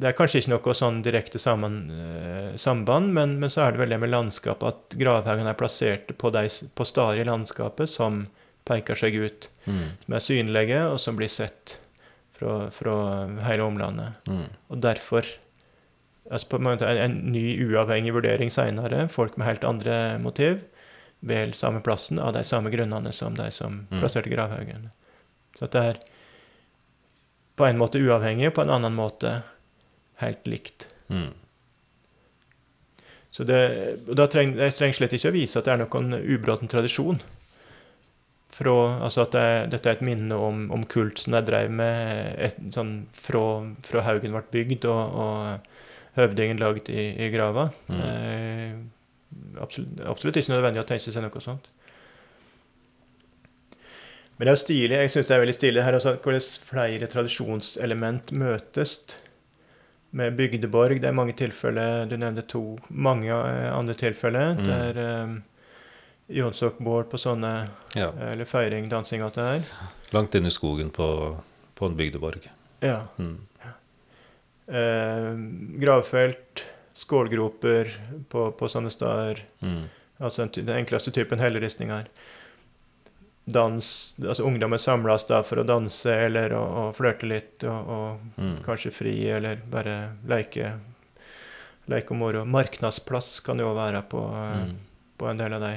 Det 0.00 0.08
er 0.08 0.16
kanskje 0.16 0.40
ikke 0.40 0.52
noe 0.54 0.74
sånn 0.74 1.02
direkte 1.04 1.38
sammen, 1.38 1.74
uh, 1.92 2.56
samband, 2.56 3.12
men, 3.12 3.38
men 3.42 3.50
så 3.52 3.66
er 3.66 3.72
det 3.76 3.80
vel 3.82 3.90
det 3.94 3.98
med 4.00 4.10
landskapet 4.14 4.68
at 4.68 4.96
gravhaugene 5.00 5.50
er 5.52 5.58
plassert 5.60 6.14
på, 6.18 6.30
de, 6.32 6.46
på 6.74 6.86
steder 6.88 7.20
i 7.20 7.26
landskapet 7.28 7.88
som 7.88 8.26
peker 8.68 8.94
seg 8.96 9.14
ut, 9.20 9.48
Mm. 9.66 9.82
som 10.06 10.14
er 10.16 10.22
synlige, 10.24 10.78
og 10.88 10.96
som 11.00 11.16
blir 11.18 11.28
sett 11.28 11.74
fra, 12.32 12.70
fra 12.72 12.94
hele 13.44 13.62
omlandet. 13.66 14.16
Mm. 14.26 14.46
Og 14.72 14.80
derfor 14.80 15.26
altså 16.30 16.48
på 16.48 16.56
en 16.60 16.64
måte 16.64 16.86
en, 16.88 16.98
en 17.04 17.32
ny 17.34 17.42
uavhengig 17.66 18.14
vurdering 18.16 18.50
seinere, 18.54 19.04
folk 19.12 19.36
med 19.36 19.46
helt 19.50 19.64
andre 19.68 20.18
motiv, 20.22 20.62
vel 21.20 21.52
samme 21.58 21.82
plassen 21.84 22.18
av 22.22 22.32
de 22.38 22.42
samme 22.46 22.70
grunnene 22.72 23.12
som 23.12 23.34
de 23.36 23.50
som 23.52 23.82
Mm. 23.90 23.98
plasserte 24.00 24.30
gravhaugen. 24.32 24.88
Så 25.58 25.64
at 25.68 25.72
det 25.76 25.82
er 25.90 26.00
på 27.60 27.68
en 27.68 27.80
måte 27.80 28.00
uavhengig, 28.00 28.48
og 28.50 28.56
på 28.56 28.64
en 28.64 28.74
annen 28.78 28.96
måte 28.96 29.36
helt 30.24 30.48
likt. 30.48 30.88
Mm. 31.12 31.30
Så 33.30 33.44
det, 33.46 33.60
da 34.18 34.26
treng, 34.30 34.56
jeg 34.58 34.74
trenger 34.76 34.98
slett 34.98 35.14
ikke 35.16 35.30
å 35.30 35.36
vise 35.36 35.60
at 35.60 35.68
det 35.68 35.76
er 35.76 35.84
noen 35.84 36.16
ubråten 36.18 36.70
tradisjon. 36.70 37.20
Fra, 38.50 38.74
altså 39.06 39.22
at 39.24 39.36
det, 39.36 39.44
dette 39.76 39.88
er 39.88 39.96
et 39.96 40.04
minne 40.04 40.36
om, 40.36 40.66
om 40.74 40.82
kult 40.90 41.22
som 41.22 41.36
de 41.36 41.40
drev 41.46 41.70
med 41.72 42.34
et, 42.42 42.58
sånn, 42.74 43.06
fra, 43.16 43.44
fra 43.86 44.02
haugen 44.04 44.34
ble 44.34 44.42
bygd 44.52 44.88
og, 44.90 45.20
og 45.22 46.18
høvdingen 46.18 46.60
lagd 46.60 46.90
i, 46.92 47.06
i 47.14 47.30
grava. 47.32 47.68
Mm. 47.88 48.00
Eh, 48.04 49.60
absolutt, 49.62 50.02
absolutt 50.10 50.40
ikke 50.42 50.56
nødvendig 50.56 50.82
å 50.82 50.88
tenke 50.90 51.06
seg 51.06 51.24
noe 51.24 51.44
sånt. 51.44 51.70
Men 54.40 54.46
det 54.48 54.52
er 54.54 54.56
jo 54.56 54.62
stilig. 54.62 54.96
Jeg 54.96 55.10
syns 55.12 55.28
det 55.28 55.34
er 55.36 55.40
veldig 55.42 55.54
stilig 55.58 55.82
her 55.84 55.96
også, 55.98 56.14
hvordan 56.24 56.44
flere 56.64 57.08
tradisjonselement 57.12 58.30
møtes 58.40 58.94
med 60.16 60.32
bygdeborg. 60.38 60.96
Det 61.02 61.10
er 61.10 61.12
mange 61.18 61.34
tilfeller, 61.36 62.06
du 62.08 62.14
nevnte 62.16 62.46
to, 62.48 62.62
mange 62.88 63.28
eh, 63.28 63.66
andre 63.76 63.92
tilfeller 64.00 64.56
Mm. 64.56 64.64
der 64.64 65.00
um, 65.26 65.34
Jonsokbål 66.30 67.04
på 67.12 67.20
sånne, 67.20 67.68
Ja. 67.98 68.08
eller 68.30 68.48
feiring, 68.48 68.88
dansing, 68.88 69.20
alt 69.22 69.34
det 69.36 69.44
her. 69.44 69.62
Langt 70.16 70.34
inn 70.34 70.46
i 70.46 70.54
skogen 70.56 70.88
på, 70.90 71.36
på 71.76 71.86
en 71.90 71.96
bygdeborg. 72.00 72.48
Ja. 72.80 73.02
Mm. 73.18 73.36
Uh, 74.70 75.36
gravfelt, 75.84 76.64
skålgroper 76.96 77.92
på, 78.30 78.50
på 78.56 78.68
sånne 78.72 78.90
steder. 78.94 79.44
Mm. 79.60 79.84
Altså 80.20 80.46
den 80.54 80.72
enkleste 80.80 81.10
typen 81.12 81.40
helleristninger. 81.42 82.06
Dans, 83.52 83.86
altså 84.20 84.44
ungdommer 84.46 84.78
samles 84.78 85.24
da 85.28 85.42
for 85.46 85.60
å 85.62 85.66
danse 85.66 86.12
eller 86.26 86.52
å, 86.56 86.60
å 86.60 86.82
flørte 86.96 87.26
litt 87.30 87.64
og, 87.64 87.88
og 87.90 88.40
Mm. 88.40 88.56
kanskje 88.64 88.92
fri 88.94 89.14
eller 89.30 89.56
bare 89.70 90.12
leke, 90.28 90.72
leke 91.90 92.10
og 92.14 92.16
moro. 92.20 92.44
Marknadsplass 92.44 93.40
kan 93.44 93.56
det 93.60 93.64
jo 93.66 93.74
være 93.76 94.02
på, 94.08 94.20
Mm. 94.30 94.76
på 95.18 95.28
en 95.30 95.36
del 95.40 95.52
av 95.54 95.60
de 95.60 95.72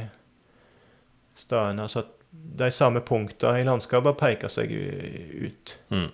stedene. 1.36 1.82
Altså 1.88 2.00
at 2.06 2.12
de 2.32 2.70
samme 2.72 3.02
punktene 3.06 3.60
i 3.62 3.66
landskapet 3.68 4.18
peker 4.18 4.48
seg 4.50 4.72
ut 4.72 5.78
Mm. 5.92 6.12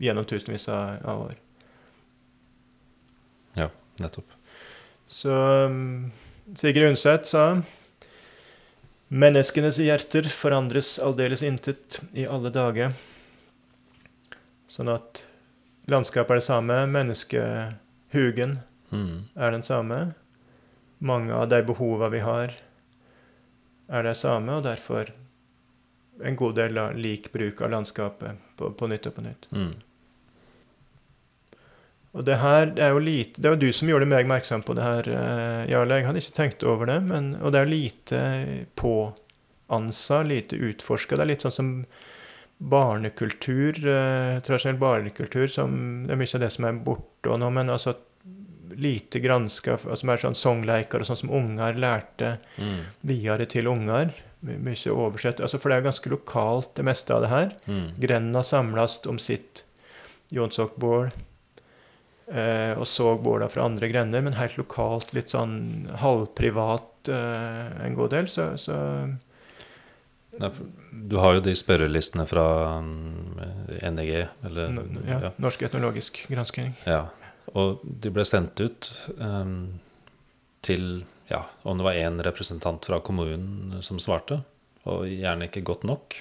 gjennom 0.00 0.24
tusenvis 0.24 0.68
av, 0.68 0.98
av 1.04 1.22
år. 1.28 1.34
Ja, 3.54 3.68
nettopp. 4.00 4.30
Så 5.08 5.30
um, 5.66 6.10
Sigrid 6.54 6.88
Undset 6.92 7.26
sa 7.26 7.62
Menneskenes 9.10 9.80
hjerter 9.82 10.28
forandres 10.30 10.98
aldeles 11.02 11.42
intet 11.42 11.98
i 12.14 12.28
alle 12.30 12.52
dager. 12.54 12.92
Sånn 14.70 14.90
at 14.92 15.24
landskapet 15.90 16.36
er 16.36 16.38
det 16.38 16.46
samme, 16.46 16.76
menneskehugen 16.86 18.60
Mm. 18.90 19.28
er 19.36 19.50
den 19.50 19.62
samme. 19.62 20.14
Mange 20.98 21.32
av 21.34 21.48
de 21.48 21.62
behova 21.62 22.08
vi 22.10 22.18
har, 22.18 22.54
er 23.88 24.02
det 24.02 24.16
samme, 24.16 24.52
og 24.52 24.64
derfor 24.64 25.12
en 26.22 26.36
god 26.36 26.54
del 26.54 26.78
lik 26.96 27.32
bruk 27.32 27.62
av 27.62 27.70
landskapet 27.70 28.36
på, 28.56 28.70
på 28.74 28.88
nytt 28.90 29.06
og 29.06 29.14
på 29.14 29.22
nytt. 29.22 29.46
Mm. 29.50 29.74
Og 32.14 32.24
det 32.26 32.36
her 32.42 32.66
det 32.74 32.82
er 32.82 32.90
jo 32.90 32.98
lite 32.98 33.38
Det 33.40 33.50
var 33.52 33.56
du 33.60 33.68
som 33.72 33.86
gjorde 33.88 34.06
meg 34.10 34.24
oppmerksom 34.26 34.64
på 34.66 34.74
det 34.74 34.82
her, 34.82 35.08
eh, 35.14 35.70
Jarle. 35.70 36.00
Jeg 36.00 36.06
hadde 36.08 36.18
ikke 36.24 36.34
tenkt 36.40 36.64
over 36.66 36.86
det. 36.90 37.02
Men, 37.06 37.36
og 37.40 37.52
det 37.52 37.60
er 37.60 37.70
lite 37.70 38.20
påansa, 38.76 40.22
lite 40.26 40.56
utforska. 40.58 41.16
Det 41.16 41.22
er 41.22 41.30
litt 41.30 41.44
sånn 41.46 41.54
som 41.54 41.70
barnekultur, 42.60 43.78
eh, 43.86 44.40
tradisjonell 44.44 44.78
barnekultur, 44.80 45.48
som 45.48 46.06
det 46.06 46.12
er 46.12 46.20
mye 46.20 46.34
av 46.34 46.40
det 46.44 46.50
som 46.52 46.66
er 46.68 46.72
borte 46.84 47.36
nå. 47.38 47.50
Men 47.52 47.70
altså 47.72 47.94
lite 48.76 49.20
granska, 49.20 49.78
altså 49.82 50.06
mer 50.06 50.20
sånn 50.20 50.36
songleiker 50.38 51.00
og 51.02 51.06
sånn 51.08 51.16
som 51.24 51.30
unger 51.30 51.74
lærte 51.74 52.38
Mm. 52.58 52.80
videre 53.04 53.46
til 53.46 53.66
unger. 53.66 54.12
My- 54.42 54.56
Mye 54.58 54.90
oversett. 54.92 55.40
Altså, 55.40 55.58
for 55.60 55.68
det 55.70 55.78
er 55.78 55.90
ganske 55.90 56.08
lokalt, 56.10 56.74
det 56.74 56.84
meste 56.84 57.10
av 57.14 57.22
det 57.22 57.28
her. 57.30 57.50
Mm. 57.68 57.98
Grenda 58.00 58.42
samles 58.42 59.04
om 59.06 59.18
sitt 59.18 59.64
Jonsokbål. 60.32 61.10
Eh, 62.30 62.78
og 62.78 62.86
så 62.86 63.16
båla 63.18 63.48
fra 63.50 63.64
andre 63.66 63.88
grender, 63.90 64.22
men 64.22 64.36
helt 64.38 64.54
lokalt, 64.60 65.10
litt 65.16 65.32
sånn 65.32 65.88
halvprivat 65.98 67.10
eh, 67.10 67.72
en 67.88 67.96
god 67.98 68.12
del. 68.14 68.28
Så, 68.30 68.52
så 68.60 68.76
Nei, 70.40 70.50
Du 71.10 71.16
har 71.18 71.34
jo 71.36 71.40
de 71.42 71.52
spørrelistene 71.58 72.22
fra 72.30 72.44
um, 72.78 73.34
NEG, 73.82 74.12
eller 74.46 74.70
n- 74.76 75.00
ja, 75.08 75.32
Norsk 75.42 75.64
etnologisk 75.66 76.22
gransking. 76.30 76.70
Ja, 76.86 77.08
og 77.50 77.82
de 77.82 78.12
ble 78.14 78.22
sendt 78.28 78.62
ut 78.62 78.92
um, 79.18 79.80
til 80.62 81.02
ja, 81.32 81.42
om 81.66 81.78
det 81.82 81.86
var 81.88 81.98
én 81.98 82.22
representant 82.22 82.86
fra 82.86 83.00
kommunen 83.02 83.80
som 83.82 83.98
svarte, 84.02 84.38
og 84.86 85.08
gjerne 85.10 85.50
ikke 85.50 85.64
godt 85.66 85.82
nok. 85.90 86.20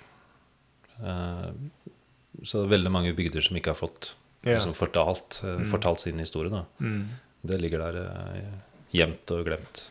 Uh, 0.99 1.53
så 2.41 2.64
det 2.64 2.66
er 2.66 2.74
veldig 2.76 2.91
mange 2.97 3.14
bygder 3.18 3.45
som 3.45 3.57
ikke 3.62 3.76
har 3.76 3.80
fått 3.80 4.16
Ja. 4.46 4.54
liksom, 4.56 4.74
fortalt, 4.74 5.42
eh, 5.44 5.58
Mm. 5.60 5.66
fortalt 5.72 6.00
sin 6.00 6.20
historie. 6.20 6.50
Da. 6.52 6.66
Mm. 6.80 7.10
Det 7.42 7.58
ligger 7.62 7.80
der 7.80 8.02
eh, 8.06 8.52
gjemt 8.96 9.32
og 9.36 9.46
glemt. 9.46 9.90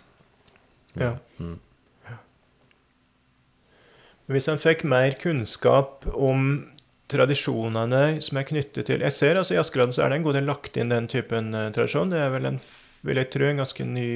Ja. 0.97 1.15
Mm. 1.39 1.59
Hvis 4.29 4.49
en 4.53 4.59
fikk 4.61 4.83
mer 4.85 5.15
kunnskap 5.21 6.05
om 6.13 6.67
tradisjonene 7.09 8.19
som 8.25 8.37
er 8.37 8.45
knyttet 8.45 8.85
til 8.91 9.01
Jeg 9.01 9.15
ser 9.17 9.39
altså 9.41 9.55
I 9.57 9.61
Askeladden 9.63 9.95
så 9.97 10.03
er 10.05 10.11
det 10.13 10.19
en 10.19 10.27
god 10.27 10.37
del 10.37 10.45
lagt 10.51 10.77
inn 10.77 10.91
den 10.93 11.07
typen 11.09 11.55
uh, 11.57 11.71
tradisjon. 11.73 12.11
Det 12.13 12.19
er 12.21 12.29
vel 12.35 12.45
en, 12.51 12.59
vil 13.09 13.17
jeg 13.23 13.31
tro, 13.33 13.47
en 13.49 13.63
ganske 13.63 13.87
ny 13.89 14.09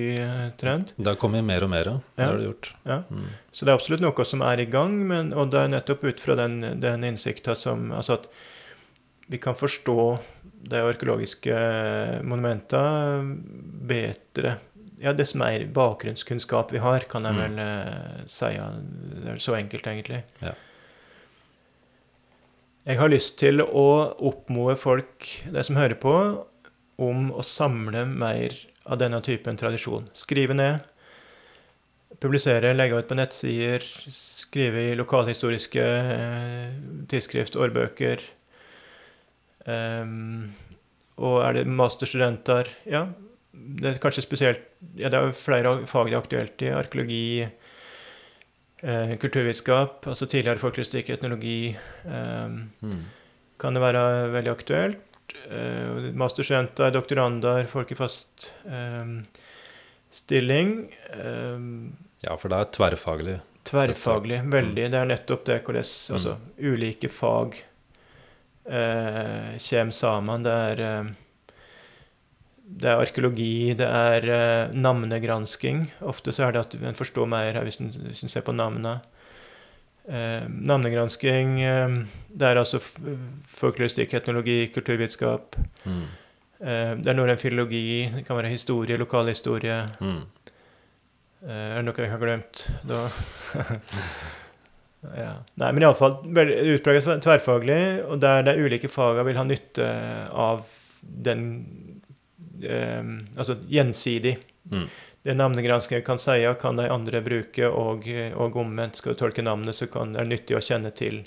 trend. 0.61 0.93
Det 0.99 1.07
har 1.15 1.17
kommet 1.17 1.47
mer 1.49 1.65
og 1.65 1.71
mer, 1.73 1.89
ja. 1.89 1.95
Det 2.19 2.27
har 2.29 2.37
det 2.37 2.49
gjort. 2.51 2.73
Ja. 2.85 2.99
Mm. 3.09 3.31
Så 3.57 3.65
det 3.65 3.73
er 3.73 3.79
absolutt 3.79 4.05
noe 4.05 4.27
som 4.29 4.45
er 4.45 4.61
i 4.61 4.69
gang, 4.69 4.99
men, 5.09 5.33
og 5.33 5.49
det 5.55 5.63
er 5.63 5.73
nettopp 5.79 6.05
ut 6.05 6.21
fra 6.21 6.37
den, 6.43 6.59
den 6.83 7.05
innsikta 7.09 7.57
som 7.57 7.89
Altså 7.97 8.19
at 8.21 8.29
vi 9.33 9.41
kan 9.41 9.57
forstå 9.57 10.03
de 10.73 10.83
arkeologiske 10.85 11.55
monumentene 12.29 13.39
bedre 13.89 14.59
Ja, 15.03 15.11
dess 15.19 15.33
mer 15.35 15.65
bakgrunnskunnskap 15.75 16.71
vi 16.71 16.79
har, 16.79 17.03
kan 17.11 17.25
jeg 17.27 17.35
Mm. 17.35 17.41
vel 17.41 17.57
mm. 17.59 18.29
si. 18.31 18.51
Det 19.25 19.33
er 19.33 19.41
så 19.43 19.57
enkelt, 19.59 19.87
egentlig. 19.91 20.23
Ja. 20.39 20.53
Jeg 22.87 22.99
har 22.99 23.11
lyst 23.11 23.39
til 23.39 23.61
å 23.63 24.15
oppmode 24.23 24.77
folk, 24.79 25.27
de 25.51 25.65
som 25.65 25.75
hører 25.75 25.99
på, 25.99 26.47
om 26.99 27.33
å 27.33 27.43
samle 27.43 28.05
mer 28.07 28.55
av 28.87 28.99
denne 28.99 29.21
typen 29.23 29.59
tradisjon. 29.59 30.07
Skrive 30.15 30.55
ned 30.55 30.87
publisere, 32.23 32.75
legge 32.77 33.01
ut 33.01 33.09
på 33.11 33.19
nettsider, 33.19 33.85
skrive 34.13 34.87
i 34.91 34.95
lokalhistoriske 34.99 35.83
eh, 35.83 36.79
tidsskrift, 37.11 37.57
årbøker. 37.59 38.23
Ehm, 39.67 40.53
og 41.23 41.37
er 41.45 41.53
det 41.61 41.67
masterstudenter 41.71 42.67
Ja, 42.91 43.05
det 43.53 43.85
er 43.93 43.99
kanskje 44.03 44.25
spesielt 44.25 44.61
Ja, 44.99 45.09
det 45.09 45.15
er 45.19 45.27
jo 45.29 45.33
flere 45.39 45.87
fag 45.87 46.09
det 46.11 46.15
er 46.17 46.21
aktuelt 46.23 46.63
i. 46.67 46.71
Arkeologi, 46.75 47.43
eh, 48.83 49.13
kulturvitenskap, 49.23 50.07
altså 50.11 50.27
tidligere 50.27 50.59
folkehustikk, 50.59 51.11
etnologi. 51.15 51.77
ehm, 52.07 52.71
Mm. 52.83 53.05
kan 53.59 53.75
det 53.75 53.83
være 53.83 54.33
veldig 54.33 54.51
aktuelt. 54.57 54.99
Eh, 55.51 56.13
masterstudenter, 56.15 56.91
doktorander, 56.93 57.67
folk 57.69 57.93
i 57.93 57.95
fast 57.95 58.53
ehm, 58.69 59.27
stilling. 60.11 60.91
ehm, 61.15 61.93
Ja, 62.25 62.37
for 62.37 62.49
det 62.49 62.59
er 62.59 62.65
tverrfaglig. 62.73 63.41
Tverrfaglig, 63.65 64.43
veldig. 64.51 64.91
Det 64.91 64.95
er 64.95 65.07
nettopp 65.07 65.45
det 65.45 65.65
hvordan 65.65 65.83
altså, 66.15 66.37
Mm. 66.37 66.73
ulike 66.75 67.09
fag 67.11 67.63
eh, 68.67 69.59
kommer 69.59 69.97
sammen. 69.97 70.43
Det 70.47 70.53
er, 70.53 70.81
eh, 70.81 71.55
det 72.83 72.89
er 72.89 73.03
arkeologi, 73.03 73.75
det 73.79 73.87
er 73.87 74.29
eh, 74.29 74.75
navnegransking. 74.75 75.91
Ofte 76.01 76.33
så 76.33 76.49
er 76.49 76.53
det 76.53 76.67
at 76.67 76.77
en 76.81 76.99
forstår 76.99 77.29
mer 77.29 77.53
her 77.53 77.67
hvis 77.67 77.81
en, 77.81 77.93
hvis 78.09 78.23
en 78.23 78.33
ser 78.33 78.47
på 78.47 78.55
navnene. 78.57 79.01
Eh, 80.09 80.49
navnegransking, 80.49 81.61
eh, 81.63 81.97
det 82.35 82.49
er 82.49 82.59
altså 82.59 82.81
folkloristikk, 83.47 84.15
etnologi, 84.19 84.67
kulturvitenskap. 84.75 85.57
Mm. 85.85 86.05
Eh, 86.63 86.93
det 86.99 87.11
er 87.11 87.19
norrøn 87.19 87.39
filologi, 87.39 88.11
det 88.15 88.27
kan 88.27 88.39
være 88.39 88.51
historie, 88.51 88.99
lokalhistorie. 88.99 89.83
Mm. 90.01 90.23
Er 91.43 91.81
det 91.81 91.87
noe 91.89 91.99
jeg 91.99 92.11
har 92.11 92.21
glemt 92.23 92.69
da? 92.87 93.03
ja. 95.03 95.33
Nei, 95.59 95.73
men 95.75 95.83
iallfall 95.83 96.21
utpreget 96.31 97.09
tverrfaglig, 97.25 97.81
og 98.07 98.21
der 98.23 98.45
de 98.47 98.55
ulike 98.63 98.91
fagene 98.93 99.25
vil 99.27 99.41
ha 99.41 99.45
nytte 99.49 99.89
av 100.31 100.63
den 101.03 101.47
eh, 102.63 103.03
Altså 103.37 103.57
gjensidig. 103.67 104.37
Mm. 104.71 104.87
Det 105.23 105.35
navnegranskere 105.39 106.03
kan 106.07 106.19
si, 106.19 106.39
kan 106.61 106.79
de 106.79 106.89
andre 106.91 107.21
bruke, 107.23 107.67
og, 107.69 108.07
og 108.35 108.57
omvendt. 108.59 108.99
Skal 108.99 109.15
du 109.15 109.21
tolke 109.21 109.43
navnet, 109.43 109.75
så 109.79 109.87
kan, 109.91 110.17
er 110.17 110.27
det 110.27 110.33
nyttig 110.37 110.57
å 110.59 110.63
kjenne 110.63 110.91
til 110.99 111.21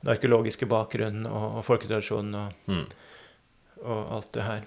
den 0.00 0.12
arkeologiske 0.14 0.68
bakgrunnen 0.70 1.26
og, 1.28 1.58
og 1.60 1.64
folketradisjonen 1.68 2.34
og, 2.44 2.58
Mm. 2.68 2.84
og 3.84 4.12
alt 4.16 4.32
det 4.36 4.44
her. 4.46 4.66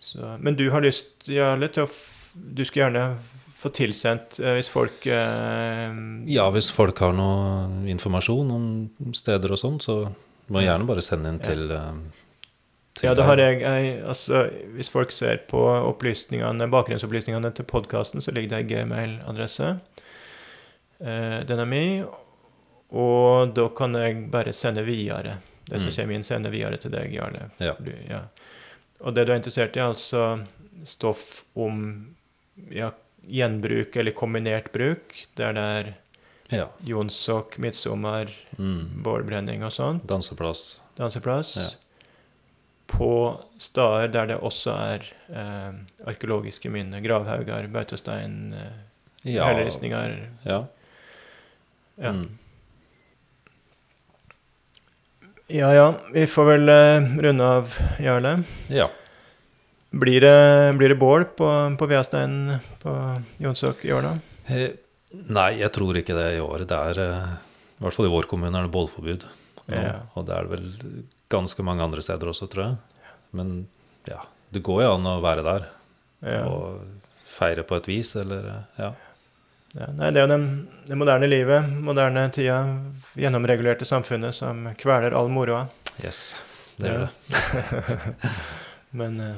Så, 0.00 0.34
men 0.40 0.56
du 0.56 0.66
har 0.72 0.80
lyst, 0.84 1.28
Jarle, 1.28 1.68
til 1.68 1.84
å 1.84 1.90
Du 2.32 2.62
skulle 2.64 2.86
gjerne 2.86 3.18
få 3.60 3.70
tilsendt 3.76 4.38
eh, 4.40 4.54
hvis 4.58 4.70
folk 4.72 5.06
eh, 5.06 5.92
Ja, 6.32 6.46
hvis 6.54 6.70
folk 6.72 6.98
har 7.04 7.12
noe 7.16 7.84
informasjon 7.92 8.50
om 8.56 9.12
steder 9.16 9.52
og 9.52 9.60
sånn, 9.60 9.78
så 9.84 9.98
må 10.50 10.60
jeg 10.62 10.70
gjerne 10.70 10.88
bare 10.88 11.04
sende 11.04 11.28
inn 11.34 11.38
Ja. 11.42 11.46
til, 11.50 11.70
eh, 11.76 11.92
til 12.94 13.06
Ja, 13.08 13.14
da 13.14 13.26
har 13.28 13.36
jeg, 13.38 13.60
jeg 13.62 14.02
altså, 14.02 14.40
Hvis 14.74 14.90
folk 14.90 15.12
ser 15.12 15.36
på 15.50 15.60
opplysningene, 15.92 16.66
bakgrunnsopplysningene 16.72 17.52
til 17.54 17.64
podkasten, 17.70 18.20
så 18.24 18.32
ligger 18.34 18.56
det 18.56 18.62
en 18.64 18.70
gmail-adresse. 18.88 19.74
Eh, 21.00 21.38
den 21.48 21.60
er 21.60 21.64
min. 21.70 22.04
Og 22.90 23.52
da 23.54 23.68
kan 23.76 23.94
jeg 23.94 24.24
bare 24.32 24.52
sende 24.52 24.82
videre. 24.84 25.36
Det 25.70 25.78
som 25.80 25.90
Mm. 25.90 25.96
kommer 25.96 26.14
inn, 26.14 26.24
sender 26.24 26.50
videre 26.50 26.76
til 26.82 26.90
deg, 26.90 27.12
Jarle. 27.14 27.50
Ja. 27.60 27.74
Du, 27.78 27.92
ja. 28.08 28.22
Og 29.04 29.14
det 29.14 29.26
du 29.26 29.32
er 29.32 29.36
interessert 29.38 29.76
i, 29.76 29.80
er 29.80 29.92
altså 29.94 30.44
stoff 30.84 31.44
om 31.54 32.08
ja, 32.70 32.90
gjenbruk 33.30 33.96
eller 33.96 34.12
kombinert 34.16 34.72
bruk, 34.74 35.26
der 35.38 35.52
det 35.52 35.62
er 35.62 35.94
Ja. 36.50 36.66
jonsok, 36.84 37.58
midtsommer, 37.58 38.28
Mm. 38.58 39.02
bålbrenning 39.02 39.62
og 39.64 39.70
sånn. 39.72 40.00
Danseplass. 40.06 40.80
danseplass. 40.98 41.56
Ja. 41.56 41.68
På 42.88 43.40
steder 43.56 44.08
der 44.10 44.26
det 44.26 44.40
også 44.40 44.72
er 44.74 45.04
eh, 45.32 45.72
arkeologiske 46.10 46.68
minner. 46.70 47.00
Gravhauger, 47.00 47.68
bautastein, 47.70 48.52
eh, 48.52 49.32
Ja. 49.32 49.44
helleristninger. 49.46 50.26
ja. 50.44 50.64
Ja. 51.98 52.12
Mm. 52.12 52.38
ja 55.48 55.72
ja, 55.74 55.94
vi 56.12 56.26
får 56.26 56.44
vel 56.46 56.68
eh, 56.68 57.16
runde 57.22 57.44
av, 57.46 57.74
Jarle. 58.00 58.42
ja. 58.68 58.88
Blir 59.90 60.20
det, 60.22 60.34
blir 60.78 60.88
det 60.92 60.98
bål 61.00 61.24
på, 61.34 61.48
på 61.78 61.86
Veasteinen 61.90 62.60
på 62.82 62.92
Jonsok 63.42 63.82
i 63.84 63.92
år, 63.96 64.06
da? 64.06 64.12
Eh, 64.54 64.70
Nei, 65.34 65.48
jeg 65.58 65.72
tror 65.74 65.96
ikke 65.98 66.14
det 66.14 66.28
i 66.36 66.42
år. 66.44 66.62
Det 66.70 66.76
er 66.78 67.00
eh, 67.02 67.32
I 67.80 67.82
hvert 67.82 67.96
fall 67.96 68.06
i 68.06 68.12
vår 68.12 68.28
kommune 68.30 68.54
er 68.60 68.68
det 68.68 68.74
bålforbud. 68.76 69.24
nå, 69.26 69.74
Ja. 69.74 69.96
Og 70.14 70.26
det 70.28 70.36
er 70.36 70.46
det 70.46 70.52
vel 70.52 71.02
ganske 71.30 71.62
mange 71.66 71.82
andre 71.82 72.02
steder 72.06 72.30
også, 72.30 72.46
tror 72.52 72.64
jeg. 72.68 72.76
Men 73.34 73.50
ja, 74.06 74.20
det 74.54 74.62
går 74.66 74.84
jo 74.84 74.92
an 74.94 75.06
å 75.10 75.16
være 75.22 75.42
der 75.46 75.66
Ja. 76.22 76.44
og 76.46 76.80
feire 77.26 77.62
på 77.66 77.76
et 77.80 77.86
vis, 77.90 78.14
eller 78.20 78.46
ja. 78.78 78.92
Ja, 79.74 79.86
nei, 79.94 80.10
det 80.10 80.18
er 80.22 80.26
jo 80.26 80.38
det 80.86 80.96
moderne 80.98 81.26
livet, 81.30 81.66
moderne 81.82 82.24
tida, 82.34 82.56
gjennomregulerte 83.18 83.86
samfunnet 83.86 84.34
som 84.34 84.64
kveler 84.78 85.14
all 85.14 85.30
moroa. 85.30 85.68
Yes, 86.02 86.34
det 86.78 86.90
gjør 86.90 87.06
Ja. 87.06 87.08
det. 87.30 88.34
Men 88.98 89.20
eh, 89.22 89.36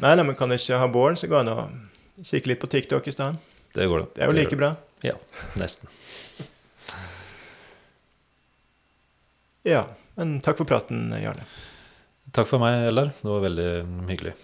nei, 0.00 0.16
nei, 0.16 0.24
men 0.24 0.36
kan 0.38 0.50
du 0.50 0.56
ikke 0.56 0.80
ha 0.80 0.88
bål, 0.90 1.16
så 1.20 1.30
går 1.30 1.46
det 1.46 1.54
an 1.54 1.78
å 2.20 2.24
kikke 2.26 2.52
litt 2.52 2.62
på 2.62 2.70
TikTok 2.72 3.08
i 3.08 3.14
stedet. 3.14 3.38
Det 3.76 3.86
går 3.86 4.02
det. 4.02 4.10
Det 4.16 4.24
er 4.24 4.30
jo 4.30 4.36
det 4.36 4.44
like 4.44 4.60
bra. 4.60 4.74
Ja, 5.06 5.16
nesten. 5.60 5.92
Ja. 9.68 9.86
Men 10.20 10.40
takk 10.44 10.58
for 10.60 10.68
praten, 10.68 11.08
Jarle. 11.16 11.46
Takk 12.36 12.48
for 12.50 12.60
meg, 12.60 12.90
Eldar. 12.90 13.14
Det 13.22 13.30
var 13.30 13.44
veldig 13.46 13.68
hyggelig. 14.10 14.34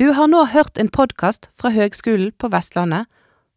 Du 0.00 0.08
har 0.16 0.30
nå 0.30 0.40
hørt 0.50 0.80
en 0.80 0.88
podkast 0.88 1.50
fra 1.60 1.70
Høgskolen 1.74 2.32
på 2.40 2.48
Vestlandet. 2.54 3.10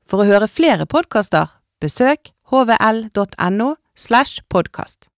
For 0.07 0.21
å 0.21 0.27
høre 0.27 0.51
flere 0.51 0.85
podkaster, 0.85 1.47
besøk 1.79 2.33
hvl.no 2.51 3.69
slash 3.95 4.43
podkast. 4.51 5.07